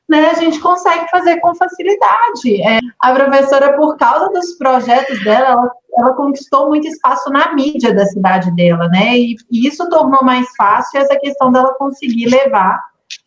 né, 0.08 0.30
a 0.30 0.34
gente 0.34 0.60
consegue 0.60 1.08
fazer 1.10 1.40
com 1.40 1.54
facilidade. 1.54 2.62
É, 2.62 2.78
a 3.00 3.12
professora, 3.12 3.74
por 3.74 3.96
causa 3.96 4.28
dos 4.32 4.52
projetos 4.54 5.22
dela, 5.24 5.48
ela, 5.48 5.70
ela, 5.98 6.14
conquistou 6.14 6.68
muito 6.68 6.86
espaço 6.86 7.30
na 7.30 7.54
mídia 7.54 7.94
da 7.94 8.04
cidade 8.06 8.54
dela, 8.54 8.88
né? 8.88 9.16
E, 9.16 9.36
e, 9.50 9.66
isso 9.66 9.88
tornou 9.88 10.22
mais 10.22 10.46
fácil 10.56 11.00
essa 11.00 11.18
questão 11.18 11.50
dela 11.50 11.74
conseguir 11.74 12.26
levar, 12.26 12.78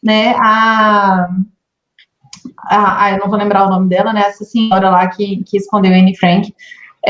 né, 0.03 0.35
a, 0.37 1.27
a, 2.69 3.03
a 3.05 3.11
eu 3.11 3.19
não 3.19 3.29
vou 3.29 3.39
lembrar 3.39 3.65
o 3.65 3.69
nome 3.69 3.89
dela, 3.89 4.13
né? 4.13 4.21
Essa 4.21 4.45
senhora 4.45 4.89
lá 4.89 5.07
que, 5.07 5.43
que 5.45 5.57
escondeu 5.57 5.91
Anne 5.91 6.15
Frank 6.15 6.53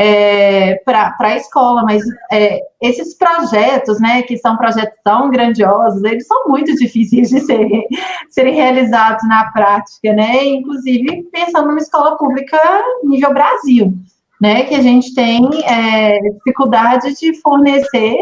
é, 0.00 0.76
para 0.84 1.16
a 1.18 1.36
escola, 1.36 1.82
mas 1.82 2.04
é, 2.30 2.60
esses 2.80 3.18
projetos, 3.18 4.00
né, 4.00 4.22
que 4.22 4.38
são 4.38 4.56
projetos 4.56 4.96
tão 5.02 5.28
grandiosos, 5.28 6.04
eles 6.04 6.24
são 6.24 6.46
muito 6.46 6.72
difíceis 6.78 7.30
de 7.30 7.40
serem, 7.40 7.84
serem 8.30 8.54
realizados 8.54 9.26
na 9.28 9.50
prática, 9.50 10.12
né, 10.12 10.44
inclusive 10.44 11.24
pensando 11.32 11.66
numa 11.66 11.80
escola 11.80 12.16
pública 12.16 12.60
nível 13.02 13.34
Brasil, 13.34 13.92
né, 14.40 14.62
que 14.62 14.76
a 14.76 14.80
gente 14.80 15.12
tem 15.16 15.50
é, 15.64 16.20
dificuldade 16.20 17.12
de 17.14 17.34
fornecer 17.40 18.18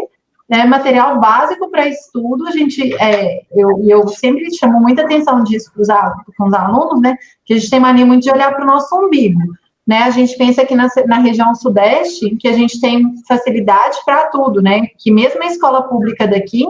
né, 0.49 0.65
material 0.65 1.21
básico 1.21 1.71
para 1.71 1.89
estudo, 1.89 2.49
a 2.49 2.53
gente, 2.53 2.95
é, 2.95 3.43
eu, 3.53 3.83
eu 3.85 4.09
sempre 4.09 4.51
chamo 4.57 4.81
muita 4.81 5.03
atenção 5.03 5.45
disso 5.45 5.71
com 5.75 5.83
os, 5.83 6.55
alunos, 6.55 7.03
né, 7.03 7.19
que 7.45 7.53
a 7.53 7.59
gente 7.59 7.69
tem 7.69 7.81
mania 7.81 8.07
muito 8.07 8.23
de 8.23 8.31
olhar 8.31 8.55
para 8.55 8.65
o 8.65 8.67
nosso 8.67 8.97
umbigo, 8.97 9.41
né? 9.87 9.99
A 9.99 10.11
gente 10.11 10.37
pensa 10.37 10.63
aqui 10.63 10.75
na, 10.75 10.89
na 11.07 11.19
região 11.19 11.55
sudeste 11.55 12.37
que 12.37 12.49
a 12.49 12.53
gente 12.53 12.81
tem 12.81 13.15
facilidade 13.27 13.99
para 14.05 14.29
tudo, 14.29 14.61
né? 14.61 14.87
Que 14.99 15.11
mesmo 15.11 15.43
a 15.43 15.47
escola 15.47 15.83
pública 15.83 16.27
daqui, 16.27 16.67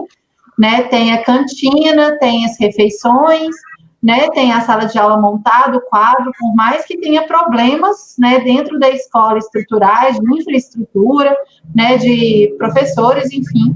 né, 0.57 0.83
tem 0.83 1.13
a 1.13 1.23
cantina, 1.23 2.17
tem 2.17 2.43
as 2.45 2.59
refeições, 2.59 3.55
né, 4.01 4.27
tem 4.29 4.51
a 4.51 4.61
sala 4.61 4.85
de 4.85 4.97
aula 4.97 5.19
montada, 5.19 5.77
o 5.77 5.81
quadro, 5.81 6.31
por 6.37 6.55
mais 6.55 6.85
que 6.85 6.97
tenha 6.97 7.27
problemas, 7.27 8.15
né, 8.17 8.39
dentro 8.39 8.79
da 8.79 8.89
escola 8.89 9.37
estruturais, 9.37 10.17
de 10.17 10.39
infraestrutura, 10.39 11.35
né, 11.75 11.97
de 11.97 12.55
professores, 12.57 13.31
enfim, 13.31 13.75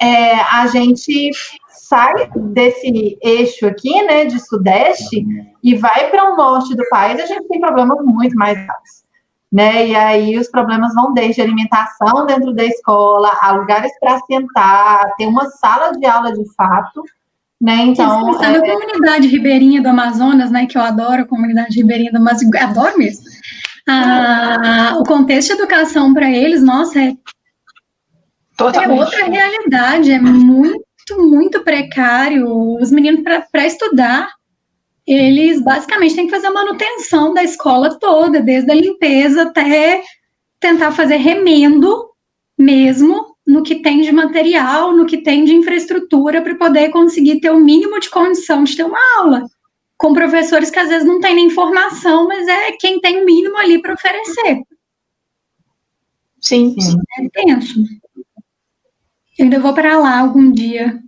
é, 0.00 0.34
a 0.34 0.66
gente 0.68 1.30
sai 1.88 2.28
desse 2.34 3.18
eixo 3.22 3.66
aqui, 3.66 4.02
né, 4.02 4.24
de 4.24 4.38
sudeste, 4.40 5.24
e 5.62 5.74
vai 5.74 6.10
para 6.10 6.32
o 6.32 6.36
norte 6.36 6.74
do 6.74 6.88
país, 6.88 7.20
a 7.20 7.26
gente 7.26 7.48
tem 7.48 7.60
problemas 7.60 7.98
muito 8.04 8.36
mais 8.36 8.54
graves. 8.54 9.06
Né? 9.52 9.88
E 9.88 9.96
aí 9.96 10.38
os 10.38 10.48
problemas 10.48 10.92
vão 10.94 11.14
desde 11.14 11.40
alimentação 11.40 12.26
dentro 12.26 12.52
da 12.52 12.64
escola, 12.64 13.30
a 13.40 13.52
lugares 13.52 13.92
para 14.00 14.18
sentar, 14.20 15.14
ter 15.16 15.26
uma 15.26 15.48
sala 15.50 15.92
de 15.92 16.04
aula 16.04 16.32
de 16.32 16.44
fato, 16.54 17.02
né? 17.58 17.76
Então, 17.86 18.42
é... 18.42 18.56
a 18.56 18.60
comunidade 18.60 19.28
ribeirinha 19.28 19.80
do 19.80 19.88
Amazonas, 19.88 20.50
né? 20.50 20.66
Que 20.66 20.76
eu 20.76 20.82
adoro 20.82 21.22
a 21.22 21.26
comunidade 21.26 21.74
ribeirinha 21.74 22.12
do 22.12 22.18
Amazonas, 22.18 22.62
adoro 22.62 22.98
mesmo. 22.98 23.24
Ah, 23.88 24.96
o 24.98 25.04
contexto 25.04 25.54
de 25.54 25.62
educação 25.62 26.12
para 26.12 26.28
eles, 26.28 26.62
nossa, 26.62 27.00
é, 27.00 27.16
é 28.58 28.88
outra 28.88 29.24
realidade, 29.24 30.10
é 30.10 30.20
muito 30.20 30.85
muito, 31.06 31.28
muito 31.28 31.62
precário. 31.62 32.48
Os 32.80 32.90
meninos, 32.90 33.22
para 33.22 33.66
estudar, 33.66 34.28
eles 35.06 35.62
basicamente 35.62 36.16
têm 36.16 36.26
que 36.26 36.32
fazer 36.32 36.48
a 36.48 36.52
manutenção 36.52 37.32
da 37.32 37.44
escola 37.44 37.98
toda, 37.98 38.40
desde 38.40 38.70
a 38.70 38.74
limpeza 38.74 39.42
até 39.42 40.02
tentar 40.58 40.90
fazer 40.90 41.16
remendo 41.16 42.10
mesmo 42.58 43.36
no 43.46 43.62
que 43.62 43.76
tem 43.76 44.00
de 44.00 44.10
material, 44.10 44.96
no 44.96 45.06
que 45.06 45.18
tem 45.18 45.44
de 45.44 45.54
infraestrutura 45.54 46.42
para 46.42 46.56
poder 46.56 46.88
conseguir 46.90 47.38
ter 47.40 47.50
o 47.50 47.60
mínimo 47.60 48.00
de 48.00 48.10
condição 48.10 48.64
de 48.64 48.76
ter 48.76 48.84
uma 48.84 48.98
aula. 49.18 49.44
Com 49.96 50.12
professores 50.12 50.70
que 50.70 50.78
às 50.78 50.88
vezes 50.88 51.06
não 51.06 51.20
têm 51.20 51.36
nem 51.36 51.50
formação, 51.50 52.26
mas 52.26 52.46
é 52.48 52.72
quem 52.72 53.00
tem 53.00 53.22
o 53.22 53.24
mínimo 53.24 53.56
ali 53.56 53.80
para 53.80 53.94
oferecer. 53.94 54.62
Sim, 56.40 56.74
sim. 56.78 56.96
É 57.18 57.28
tenso. 57.28 57.80
Eu 59.38 59.44
ainda 59.44 59.60
vou 59.60 59.74
para 59.74 59.98
lá 59.98 60.20
algum 60.20 60.50
dia 60.50 60.98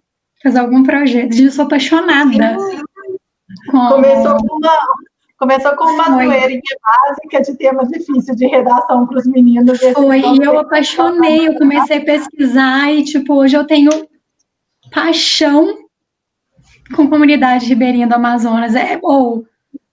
fazer 0.43 0.59
algum 0.59 0.83
projeto. 0.83 1.35
Eu 1.35 1.51
sou 1.51 1.65
apaixonada. 1.65 2.57
Começou 3.71 4.37
com 4.37 4.57
uma, 4.57 4.79
começou 5.39 5.77
com 5.77 5.85
uma 5.85 6.11
doeirinha 6.11 6.61
básica 6.83 7.41
de 7.43 7.57
temas 7.57 7.89
difíceis 7.89 8.37
de 8.37 8.47
redação 8.47 9.07
para 9.07 9.19
os 9.19 9.27
meninos. 9.27 9.81
Foi, 9.95 10.21
e 10.21 10.43
eu 10.43 10.59
apaixonei, 10.59 11.49
eu 11.49 11.55
comecei 11.57 11.99
a 11.99 12.05
pesquisar 12.05 12.93
e, 12.93 13.05
tipo, 13.05 13.35
hoje 13.35 13.57
eu 13.57 13.67
tenho 13.67 13.91
paixão 14.93 15.79
com 16.95 17.09
comunidade 17.09 17.67
ribeirinha 17.67 18.07
do 18.07 18.15
Amazonas. 18.15 18.75
É, 18.75 18.99
ou, 19.03 19.39
o 19.39 19.47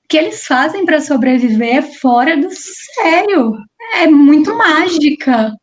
que 0.08 0.18
eles 0.18 0.46
fazem 0.46 0.86
para 0.86 1.02
sobreviver 1.02 1.78
é 1.78 1.82
fora 1.82 2.38
do 2.38 2.50
sério. 2.52 3.58
É 3.96 4.08
muito 4.08 4.56
mágica. 4.56 5.54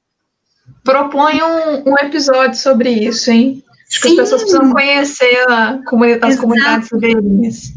Propõe 0.85 1.41
um, 1.43 1.91
um 1.91 1.95
episódio 2.01 2.59
sobre 2.59 2.91
isso, 2.91 3.30
hein? 3.30 3.62
Acho 3.89 4.01
que 4.01 4.09
as 4.09 4.14
pessoas 4.14 4.43
precisam 4.43 4.72
conhecer 4.72 5.51
a, 5.51 5.78
as 6.22 6.37
comunidades 6.39 6.89
ribeirinhas. 6.93 7.72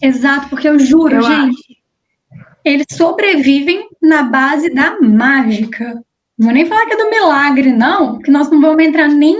Exato, 0.00 0.48
porque 0.48 0.68
eu 0.68 0.78
juro, 0.78 1.16
eu 1.16 1.22
gente, 1.22 1.32
acho. 1.32 2.42
eles 2.64 2.86
sobrevivem 2.92 3.88
na 4.02 4.24
base 4.24 4.72
da 4.72 4.98
mágica. 5.00 6.02
Não 6.38 6.46
vou 6.46 6.52
nem 6.52 6.66
falar 6.66 6.86
que 6.86 6.94
é 6.94 6.96
do 6.96 7.10
milagre, 7.10 7.72
não, 7.72 8.18
que 8.18 8.30
nós 8.30 8.50
não 8.50 8.60
vamos 8.60 8.82
entrar 8.82 9.08
nem 9.08 9.36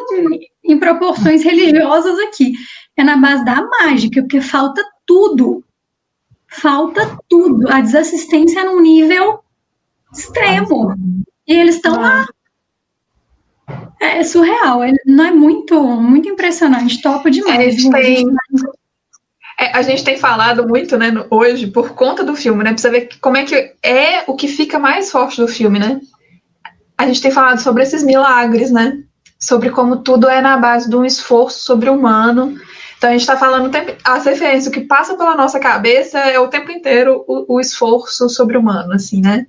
em 0.62 0.78
proporções 0.78 1.42
religiosas 1.42 2.18
aqui. 2.20 2.52
É 2.96 3.02
na 3.02 3.16
base 3.16 3.44
da 3.44 3.62
mágica, 3.62 4.20
porque 4.22 4.40
falta 4.40 4.82
tudo. 5.04 5.64
Falta 6.46 7.18
tudo. 7.28 7.68
A 7.68 7.80
desassistência 7.80 8.60
é 8.60 8.64
num 8.64 8.80
nível 8.80 9.40
extremo. 10.12 10.94
E 11.46 11.52
eles 11.52 11.76
estão 11.76 11.96
lá. 11.96 12.26
É 14.00 14.22
surreal, 14.22 14.80
não 15.06 15.24
é 15.24 15.30
muito, 15.30 15.82
muito 15.82 16.28
impressionante, 16.28 17.00
topo 17.00 17.30
demais. 17.30 17.84
É, 17.84 17.90
tem, 17.90 18.26
é, 19.58 19.76
a 19.76 19.82
gente 19.82 20.04
tem 20.04 20.18
falado 20.18 20.66
muito, 20.68 20.98
né, 20.98 21.12
hoje, 21.30 21.68
por 21.68 21.94
conta 21.94 22.22
do 22.22 22.36
filme, 22.36 22.62
né? 22.62 22.72
Precisa 22.72 22.92
ver 22.92 23.08
como 23.20 23.36
é 23.36 23.44
que 23.44 23.72
é 23.82 24.24
o 24.26 24.34
que 24.34 24.48
fica 24.48 24.78
mais 24.78 25.10
forte 25.10 25.40
do 25.40 25.48
filme, 25.48 25.78
né? 25.78 26.00
A 26.98 27.06
gente 27.06 27.22
tem 27.22 27.30
falado 27.30 27.60
sobre 27.60 27.82
esses 27.82 28.02
milagres, 28.02 28.70
né? 28.70 28.98
Sobre 29.38 29.70
como 29.70 29.98
tudo 29.98 30.28
é 30.28 30.40
na 30.40 30.56
base 30.56 30.88
de 30.88 30.96
um 30.96 31.04
esforço 31.04 31.64
sobre-humano. 31.64 32.58
Então 32.98 33.10
a 33.10 33.12
gente 33.12 33.22
está 33.22 33.36
falando 33.36 33.70
as 34.04 34.24
referências, 34.24 34.66
o 34.66 34.70
que 34.70 34.80
passa 34.80 35.16
pela 35.16 35.36
nossa 35.36 35.58
cabeça 35.58 36.18
é 36.18 36.38
o 36.38 36.48
tempo 36.48 36.70
inteiro 36.70 37.24
o, 37.26 37.56
o 37.56 37.60
esforço 37.60 38.28
sobre-humano, 38.28 38.92
assim, 38.92 39.20
né? 39.20 39.46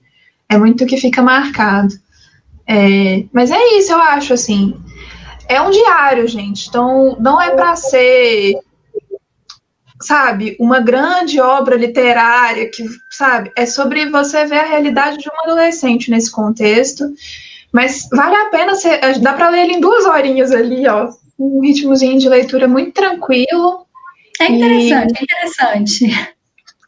É 0.50 0.58
muito 0.58 0.84
o 0.84 0.88
que 0.88 0.98
fica 0.98 1.22
marcado. 1.22 1.94
É, 2.68 3.24
mas 3.32 3.52
é 3.52 3.78
isso, 3.78 3.92
eu 3.92 4.00
acho, 4.00 4.34
assim. 4.34 4.76
É 5.48 5.62
um 5.62 5.70
diário, 5.70 6.28
gente. 6.28 6.68
Então, 6.68 7.16
não 7.20 7.40
é 7.42 7.52
para 7.52 7.76
ser, 7.76 8.56
sabe, 10.02 10.56
uma 10.60 10.80
grande 10.80 11.40
obra 11.40 11.76
literária 11.76 12.70
que, 12.70 12.84
sabe, 13.12 13.52
é 13.56 13.66
sobre 13.66 14.10
você 14.10 14.46
ver 14.46 14.60
a 14.60 14.66
realidade 14.66 15.18
de 15.18 15.30
um 15.30 15.42
adolescente 15.44 16.10
nesse 16.10 16.32
contexto. 16.32 17.04
Mas 17.72 18.08
vale 18.12 18.36
a 18.36 18.46
pena, 18.46 18.74
ser, 18.76 19.00
dá 19.20 19.34
para 19.34 19.50
ler 19.50 19.64
ele 19.64 19.74
em 19.74 19.82
duas 19.82 20.06
horinhas 20.06 20.52
ali, 20.52 20.88
ó. 20.88 21.10
Um 21.38 21.62
ritmozinho 21.62 22.18
de 22.18 22.30
leitura 22.30 22.68
muito 22.68 22.94
tranquilo. 22.94 23.86
É 24.40 24.52
interessante, 24.52 25.14
e... 25.14 25.18
é 25.20 25.24
interessante. 25.24 26.36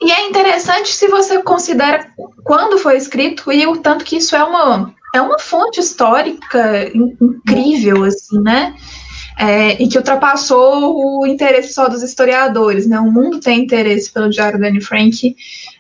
E 0.01 0.11
é 0.11 0.28
interessante 0.28 0.89
se 0.89 1.07
você 1.07 1.41
considera 1.41 2.11
quando 2.43 2.78
foi 2.78 2.97
escrito 2.97 3.51
e 3.51 3.65
o 3.65 3.78
tanto 3.78 4.05
que 4.05 4.17
isso 4.17 4.36
é 4.36 4.43
uma 4.43 4.65
é 5.18 5.22
uma 5.22 5.39
fonte 5.39 5.80
histórica 5.80 6.91
incrível, 6.93 8.03
assim, 8.03 8.39
né? 8.39 8.76
É, 9.39 9.82
e 9.82 9.88
que 9.88 9.97
ultrapassou 9.97 11.22
o 11.22 11.28
interesse 11.28 11.74
só 11.74 11.88
dos 11.88 12.01
historiadores, 12.01 12.88
né? 12.88 12.99
O 12.99 13.11
mundo 13.11 13.39
tem 13.39 13.61
interesse 13.61 14.11
pelo 14.11 14.30
Diário 14.30 14.59
da 14.59 14.68
Anne 14.68 14.82
Frank, 14.82 15.36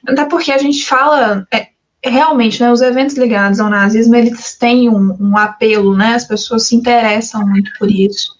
até 0.07 0.25
porque 0.25 0.51
a 0.51 0.57
gente 0.57 0.85
fala 0.85 1.47
é, 1.51 1.67
realmente, 2.03 2.61
né? 2.61 2.71
Os 2.71 2.81
eventos 2.81 3.15
ligados 3.15 3.59
ao 3.59 3.69
nazismo 3.69 4.15
eles 4.15 4.55
têm 4.55 4.89
um, 4.89 5.17
um, 5.19 5.37
apelo, 5.37 5.95
né? 5.95 6.13
As 6.13 6.25
pessoas 6.25 6.67
se 6.67 6.75
interessam 6.75 7.47
muito 7.47 7.71
por 7.79 7.89
isso, 7.89 8.35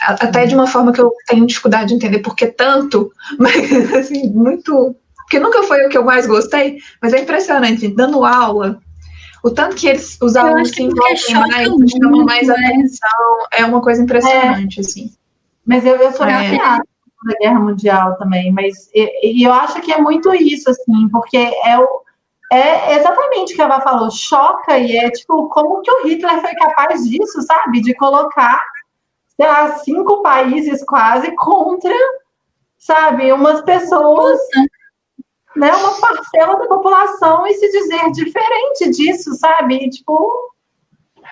até 0.00 0.46
de 0.46 0.54
uma 0.54 0.66
forma 0.66 0.92
que 0.92 1.00
eu 1.00 1.12
tenho 1.26 1.46
dificuldade 1.46 1.88
de 1.88 1.94
entender 1.94 2.20
porque 2.20 2.46
tanto, 2.46 3.12
mas 3.38 3.94
assim 3.94 4.30
muito, 4.30 4.96
porque 5.16 5.38
nunca 5.38 5.62
foi 5.64 5.84
o 5.84 5.88
que 5.90 5.98
eu 5.98 6.04
mais 6.04 6.26
gostei, 6.26 6.78
mas 7.00 7.12
é 7.12 7.20
impressionante, 7.20 7.88
dando 7.88 8.24
aula 8.24 8.80
o 9.42 9.50
tanto 9.50 9.76
que 9.76 9.88
eles, 9.88 10.18
os 10.20 10.36
alunos 10.36 10.70
se 10.70 10.82
envolvem 10.82 11.16
mais, 11.48 11.90
chamam 11.90 12.24
mais 12.24 12.46
né? 12.46 12.54
atenção, 12.54 13.46
é 13.52 13.64
uma 13.64 13.80
coisa 13.80 14.02
impressionante, 14.02 14.78
é. 14.78 14.80
assim. 14.80 15.12
Mas 15.66 15.84
eu, 15.84 15.96
eu 15.96 16.12
sou 16.12 16.26
é. 16.26 16.58
da 16.58 16.82
Guerra 17.38 17.60
Mundial 17.60 18.16
também, 18.16 18.52
mas 18.52 18.90
e, 18.94 19.40
e, 19.40 19.42
eu 19.42 19.52
acho 19.52 19.80
que 19.80 19.92
é 19.92 19.98
muito 19.98 20.34
isso, 20.34 20.70
assim, 20.70 21.08
porque 21.10 21.36
é 21.36 21.78
o 21.78 22.00
é 22.52 22.96
exatamente 22.96 23.52
o 23.52 23.56
que 23.56 23.62
a 23.62 23.66
Eva 23.66 23.80
falou, 23.80 24.10
choca 24.10 24.76
e 24.76 24.96
é 24.96 25.08
tipo, 25.08 25.48
como 25.50 25.82
que 25.82 25.90
o 25.90 26.08
Hitler 26.08 26.40
foi 26.40 26.52
capaz 26.54 27.08
disso, 27.08 27.40
sabe? 27.42 27.80
De 27.80 27.94
colocar, 27.94 28.60
sei 29.36 29.46
lá, 29.46 29.78
cinco 29.78 30.20
países 30.20 30.84
quase 30.84 31.32
contra, 31.36 31.94
sabe, 32.76 33.30
umas 33.32 33.60
pessoas 33.60 34.40
né, 35.56 35.72
uma 35.72 36.00
parcela 36.00 36.58
da 36.58 36.66
população 36.66 37.46
e 37.46 37.54
se 37.54 37.70
dizer 37.70 38.10
diferente 38.12 38.90
disso, 38.90 39.34
sabe? 39.34 39.76
E, 39.76 39.90
tipo, 39.90 40.14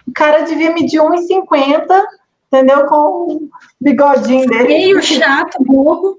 o 0.06 0.12
cara 0.14 0.42
devia 0.42 0.72
medir 0.72 1.00
1,50, 1.00 2.04
entendeu? 2.46 2.86
Com 2.86 2.96
o 2.96 3.48
bigodinho 3.80 4.46
dele. 4.46 4.68
Meio 4.68 5.02
chato, 5.02 5.62
burro. 5.64 6.18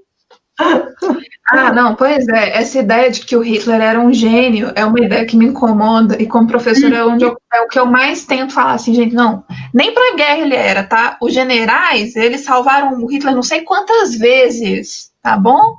Ah, 1.50 1.72
não, 1.72 1.96
pois 1.96 2.28
é. 2.28 2.58
Essa 2.58 2.78
ideia 2.78 3.10
de 3.10 3.20
que 3.22 3.34
o 3.34 3.40
Hitler 3.40 3.80
era 3.80 3.98
um 3.98 4.12
gênio 4.12 4.70
é 4.74 4.84
uma 4.84 5.00
ideia 5.00 5.24
que 5.24 5.36
me 5.36 5.46
incomoda. 5.46 6.20
E 6.20 6.26
como 6.26 6.46
professora 6.46 6.98
é, 6.98 7.04
onde 7.04 7.24
eu, 7.24 7.36
é 7.52 7.62
o 7.62 7.68
que 7.68 7.78
eu 7.78 7.86
mais 7.86 8.24
tento 8.24 8.52
falar 8.52 8.74
assim, 8.74 8.94
gente, 8.94 9.14
não. 9.14 9.42
Nem 9.72 9.92
para 9.92 10.16
guerra 10.16 10.38
ele 10.38 10.54
era, 10.54 10.84
tá? 10.84 11.16
Os 11.20 11.32
generais, 11.32 12.14
eles 12.14 12.42
salvaram 12.42 13.02
o 13.02 13.06
Hitler 13.06 13.34
não 13.34 13.42
sei 13.42 13.62
quantas 13.62 14.14
vezes, 14.14 15.10
tá 15.22 15.36
bom? 15.36 15.76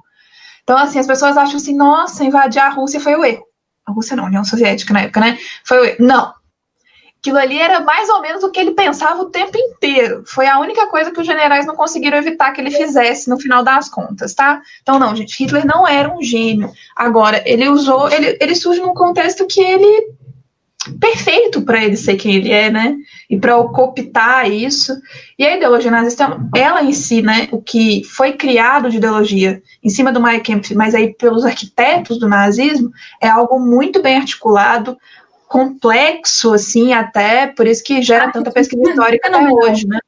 Então, 0.72 0.82
assim, 0.82 1.00
as 1.00 1.06
pessoas 1.06 1.36
acham 1.36 1.58
assim, 1.58 1.76
nossa, 1.76 2.24
invadir 2.24 2.62
a 2.62 2.70
Rússia 2.70 2.98
foi 3.02 3.14
o 3.14 3.26
erro. 3.26 3.44
A 3.86 3.92
Rússia 3.92 4.16
não, 4.16 4.24
a 4.24 4.28
União 4.28 4.46
Soviética 4.46 4.94
na 4.94 5.02
época, 5.02 5.20
né? 5.20 5.38
Foi 5.66 5.78
o 5.78 5.84
erro. 5.84 5.98
Não. 6.00 6.34
Aquilo 7.20 7.38
ali 7.38 7.60
era 7.60 7.82
mais 7.82 8.08
ou 8.08 8.22
menos 8.22 8.42
o 8.42 8.50
que 8.50 8.58
ele 8.58 8.72
pensava 8.72 9.22
o 9.22 9.30
tempo 9.30 9.52
inteiro. 9.58 10.24
Foi 10.26 10.48
a 10.48 10.60
única 10.60 10.88
coisa 10.88 11.12
que 11.12 11.20
os 11.20 11.28
generais 11.28 11.66
não 11.66 11.76
conseguiram 11.76 12.18
evitar 12.18 12.54
que 12.54 12.62
ele 12.62 12.72
fizesse 12.72 13.30
no 13.30 13.38
final 13.38 13.66
das 13.66 13.90
contas, 13.90 14.34
tá? 14.34 14.62
Então, 14.82 14.98
não, 14.98 15.14
gente, 15.14 15.44
Hitler 15.44 15.66
não 15.68 15.86
era 15.86 16.10
um 16.10 16.24
gênio. 16.24 16.72
Agora, 16.96 17.44
ele 17.46 17.68
usou, 17.68 18.10
ele, 18.10 18.38
ele 18.40 18.56
surge 18.56 18.80
num 18.80 18.94
contexto 18.94 19.46
que 19.48 19.60
ele 19.60 20.14
perfeito 21.00 21.62
para 21.62 21.84
ele 21.84 21.96
ser 21.96 22.16
quem 22.16 22.36
ele 22.36 22.52
é, 22.52 22.70
né? 22.70 22.96
E 23.30 23.38
para 23.38 23.56
cooptar 23.64 24.50
isso. 24.50 24.94
E 25.38 25.46
a 25.46 25.56
ideologia 25.56 25.92
nazista, 25.92 26.38
ela 26.56 26.84
em 26.84 26.94
si, 26.94 27.22
né? 27.22 27.48
O 27.52 27.62
que 27.62 28.04
foi 28.04 28.34
criado 28.34 28.90
de 28.90 28.98
ideologia 28.98 29.62
em 29.84 29.90
cima 29.90 30.12
do 30.12 30.22
Mein 30.22 30.42
Kampf, 30.42 30.74
mas 30.76 30.94
aí 30.96 31.14
pelos 31.14 31.46
arquitetos 31.46 32.20
do 32.20 32.28
nazismo, 32.28 32.92
é 33.22 33.28
algo 33.28 33.60
muito 33.60 34.02
bem 34.02 34.18
articulado, 34.18 34.98
complexo, 35.48 36.54
assim, 36.54 36.94
até, 36.94 37.48
por 37.48 37.68
isso 37.68 37.84
que 37.84 38.02
gera 38.02 38.32
tanta 38.32 38.52
pesquisa 38.52 38.90
histórica 38.90 39.28
até 39.28 39.50
hoje, 39.50 39.86
né? 39.86 40.00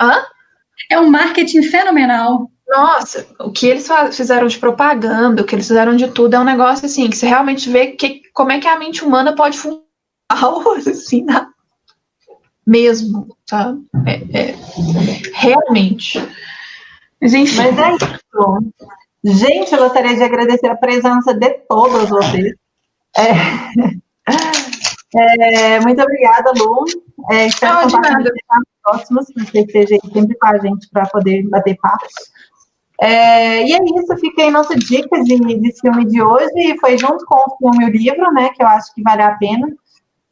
Hã? 0.00 0.22
É 0.90 1.00
um 1.00 1.08
marketing 1.08 1.62
fenomenal. 1.62 2.50
Nossa, 2.74 3.24
o 3.38 3.52
que 3.52 3.68
eles 3.68 3.88
fizeram 4.12 4.48
de 4.48 4.58
propaganda, 4.58 5.42
o 5.42 5.44
que 5.44 5.54
eles 5.54 5.68
fizeram 5.68 5.94
de 5.94 6.08
tudo, 6.08 6.34
é 6.34 6.40
um 6.40 6.44
negócio 6.44 6.86
assim, 6.86 7.08
que 7.08 7.16
você 7.16 7.24
realmente 7.24 7.70
vê 7.70 7.92
que, 7.92 8.22
como 8.32 8.50
é 8.50 8.58
que 8.58 8.66
a 8.66 8.76
mente 8.76 9.04
humana 9.04 9.32
pode 9.32 9.56
funcionar 9.56 9.84
assim, 10.90 11.22
na... 11.22 11.48
mesmo, 12.66 13.28
sabe? 13.48 13.80
É, 14.04 14.40
é, 14.40 14.54
realmente. 15.34 16.18
Mas 17.20 17.32
enfim. 17.32 17.56
Mas 17.58 17.78
é 17.78 17.94
isso. 17.94 18.72
Gente, 19.24 19.72
eu 19.72 19.78
gostaria 19.78 20.16
de 20.16 20.22
agradecer 20.24 20.66
a 20.66 20.76
presença 20.76 21.32
de 21.32 21.50
todos 21.68 22.10
vocês. 22.10 22.54
É... 23.16 23.34
É, 25.16 25.78
muito 25.78 26.02
obrigada, 26.02 26.50
Lu. 26.56 26.84
É, 27.30 27.46
espero 27.46 27.74
Não, 27.74 27.82
compartilhar 27.82 28.18
nos 28.18 28.34
próximos, 28.82 29.26
que 29.26 29.44
você 29.44 29.60
esteja 29.60 29.96
sempre 30.12 30.36
com 30.36 30.46
a 30.48 30.58
gente 30.58 30.88
para 30.90 31.06
poder 31.06 31.48
bater 31.48 31.76
papos. 31.76 32.12
É, 33.00 33.66
e 33.66 33.72
é 33.72 33.78
isso, 33.98 34.16
fica 34.18 34.42
aí 34.42 34.50
nossa 34.50 34.76
dica 34.76 35.22
de, 35.22 35.36
de 35.36 35.80
filme 35.80 36.04
de 36.04 36.22
hoje, 36.22 36.78
foi 36.80 36.96
junto 36.96 37.24
com 37.26 37.36
o 37.36 37.56
filme 37.56 37.84
e 37.84 37.88
o 37.88 37.92
livro, 37.92 38.32
né, 38.32 38.50
que 38.50 38.62
eu 38.62 38.68
acho 38.68 38.94
que 38.94 39.02
vale 39.02 39.22
a 39.22 39.36
pena. 39.36 39.68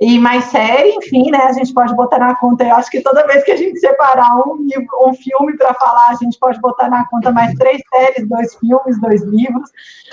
E 0.00 0.18
mais 0.18 0.46
série, 0.46 0.90
enfim, 0.96 1.30
né, 1.30 1.38
a 1.38 1.52
gente 1.52 1.72
pode 1.72 1.94
botar 1.94 2.18
na 2.18 2.34
conta, 2.34 2.64
eu 2.64 2.74
acho 2.74 2.90
que 2.90 3.00
toda 3.00 3.26
vez 3.26 3.44
que 3.44 3.52
a 3.52 3.56
gente 3.56 3.78
separar 3.78 4.36
um, 4.36 4.66
um 5.06 5.14
filme 5.14 5.56
para 5.56 5.74
falar, 5.74 6.08
a 6.08 6.14
gente 6.14 6.38
pode 6.38 6.60
botar 6.60 6.88
na 6.88 7.06
conta 7.08 7.30
mais 7.30 7.54
três 7.54 7.80
séries, 7.88 8.28
dois 8.28 8.54
filmes, 8.56 9.00
dois 9.00 9.22
livros, 9.22 9.70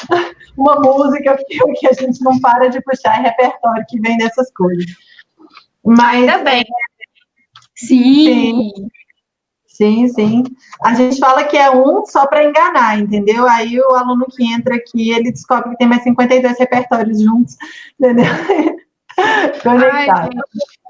uma 0.57 0.75
música, 0.79 1.37
que 1.47 1.87
a 1.87 1.93
gente 1.93 2.23
não 2.23 2.39
para 2.39 2.67
de 2.67 2.81
puxar, 2.81 3.13
repertório 3.21 3.85
que 3.87 3.99
vem 3.99 4.17
dessas 4.17 4.51
coisas. 4.51 4.85
Mas... 5.83 6.19
Ainda 6.19 6.37
bem. 6.39 6.65
Sim. 7.75 8.71
sim 8.75 8.89
Sim, 9.79 10.09
sim. 10.09 10.43
A 10.83 10.93
gente 10.93 11.17
fala 11.19 11.45
que 11.45 11.55
é 11.55 11.71
um 11.71 12.05
só 12.05 12.27
para 12.27 12.43
enganar, 12.43 12.99
entendeu? 12.99 13.47
Aí 13.47 13.79
o 13.79 13.95
aluno 13.95 14.25
que 14.29 14.43
entra 14.43 14.75
aqui, 14.75 15.11
ele 15.11 15.31
descobre 15.31 15.69
que 15.69 15.77
tem 15.77 15.87
mais 15.87 16.03
52 16.03 16.59
repertórios 16.59 17.21
juntos, 17.21 17.55
entendeu? 17.97 18.25
Conectado. 19.63 20.35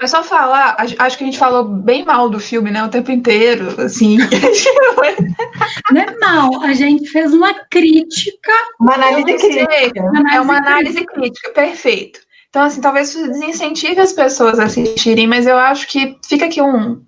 É 0.02 0.08
só 0.08 0.24
falar, 0.24 0.76
acho 0.80 1.18
que 1.18 1.24
a 1.24 1.28
gente 1.28 1.38
falou 1.38 1.66
bem 1.66 2.04
mal 2.04 2.30
do 2.30 2.40
filme, 2.40 2.72
né? 2.72 2.84
O 2.84 2.90
tempo 2.90 3.12
inteiro, 3.12 3.80
assim. 3.80 4.18
Não 5.92 6.02
é 6.02 6.18
mal, 6.18 6.64
a 6.64 6.74
gente 6.74 7.08
fez 7.10 7.32
uma 7.32 7.54
crítica. 7.70 8.52
Uma 8.80 8.96
análise 8.96 9.38
crítica. 9.38 10.12
é 10.34 10.42
uma 10.42 10.58
análise 10.58 11.06
crítica, 11.06 11.52
perfeito. 11.52 12.22
Então, 12.50 12.64
assim, 12.64 12.82
talvez 12.82 13.14
desincentive 13.14 14.00
as 14.00 14.14
pessoas 14.14 14.58
a 14.60 14.64
assistirem, 14.64 15.28
mas 15.28 15.46
eu 15.46 15.58
acho 15.58 15.88
que 15.88 16.18
fica 16.28 16.46
aqui 16.46 16.60
um, 16.60 17.04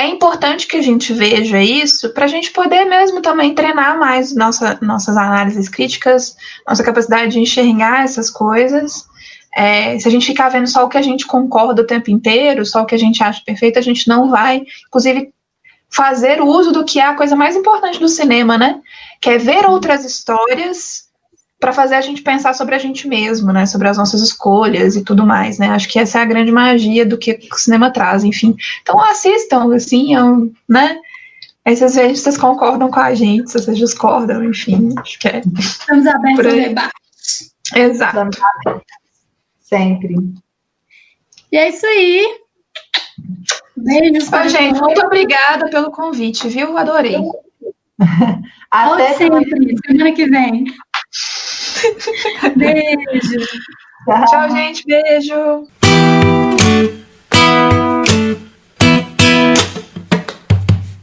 é 0.00 0.08
importante 0.08 0.66
que 0.66 0.78
a 0.78 0.82
gente 0.82 1.12
veja 1.12 1.62
isso 1.62 2.08
para 2.14 2.24
a 2.24 2.28
gente 2.28 2.50
poder 2.52 2.86
mesmo 2.86 3.20
também 3.20 3.54
treinar 3.54 3.98
mais 3.98 4.34
nossa, 4.34 4.78
nossas 4.80 5.14
análises 5.14 5.68
críticas, 5.68 6.34
nossa 6.66 6.82
capacidade 6.82 7.32
de 7.32 7.38
enxergar 7.38 8.04
essas 8.04 8.30
coisas. 8.30 9.06
É, 9.54 9.98
se 9.98 10.08
a 10.08 10.10
gente 10.10 10.24
ficar 10.24 10.48
vendo 10.48 10.68
só 10.68 10.84
o 10.84 10.88
que 10.88 10.96
a 10.96 11.02
gente 11.02 11.26
concorda 11.26 11.82
o 11.82 11.86
tempo 11.86 12.10
inteiro, 12.10 12.64
só 12.64 12.80
o 12.80 12.86
que 12.86 12.94
a 12.94 12.98
gente 12.98 13.22
acha 13.22 13.42
perfeito, 13.44 13.78
a 13.78 13.82
gente 13.82 14.08
não 14.08 14.30
vai, 14.30 14.62
inclusive, 14.86 15.34
fazer 15.90 16.40
uso 16.40 16.72
do 16.72 16.84
que 16.84 16.98
é 16.98 17.04
a 17.04 17.14
coisa 17.14 17.36
mais 17.36 17.54
importante 17.54 18.00
do 18.00 18.08
cinema, 18.08 18.56
né? 18.56 18.80
Que 19.20 19.30
é 19.30 19.38
ver 19.38 19.66
outras 19.66 20.02
histórias 20.02 21.09
para 21.60 21.74
fazer 21.74 21.94
a 21.94 22.00
gente 22.00 22.22
pensar 22.22 22.54
sobre 22.54 22.74
a 22.74 22.78
gente 22.78 23.06
mesmo, 23.06 23.52
né, 23.52 23.66
sobre 23.66 23.86
as 23.86 23.98
nossas 23.98 24.22
escolhas 24.22 24.96
e 24.96 25.04
tudo 25.04 25.26
mais, 25.26 25.58
né? 25.58 25.68
Acho 25.68 25.88
que 25.88 25.98
essa 25.98 26.18
é 26.18 26.22
a 26.22 26.24
grande 26.24 26.50
magia 26.50 27.04
do 27.04 27.18
que 27.18 27.38
o 27.52 27.56
cinema 27.56 27.92
traz, 27.92 28.24
enfim. 28.24 28.56
Então 28.80 28.98
assistam, 28.98 29.74
assim, 29.74 30.14
eu, 30.14 30.50
né? 30.66 30.98
Aí 31.62 31.76
vocês 31.76 31.94
veem 31.94 32.14
se 32.14 32.22
vocês 32.22 32.38
concordam 32.38 32.90
com 32.90 32.98
a 32.98 33.14
gente, 33.14 33.50
se 33.50 33.58
vocês 33.58 33.76
discordam, 33.76 34.42
enfim, 34.42 34.94
acho 34.96 35.18
que 35.18 35.28
é. 35.28 35.42
Estamos 35.58 36.06
abertos 36.06 36.46
ao 36.46 36.52
debate. 36.52 36.92
Exato. 37.76 38.38
Sempre. 39.60 40.16
E 41.52 41.58
é 41.58 41.68
isso 41.68 41.86
aí. 41.86 42.38
Beijos. 43.76 44.32
Oi, 44.32 44.48
gente, 44.48 44.80
muito 44.80 45.04
obrigada 45.04 45.68
pelo 45.68 45.90
convite, 45.90 46.48
viu? 46.48 46.76
Adorei. 46.76 47.18
Até 48.70 49.14
sempre, 49.14 49.76
semana 49.86 50.12
que 50.12 50.26
vem. 50.26 50.64
Beijo. 52.56 53.46
Tchau, 54.04 54.26
Tchau 54.26 54.48
gente. 54.50 54.84
Beijo. 54.86 55.68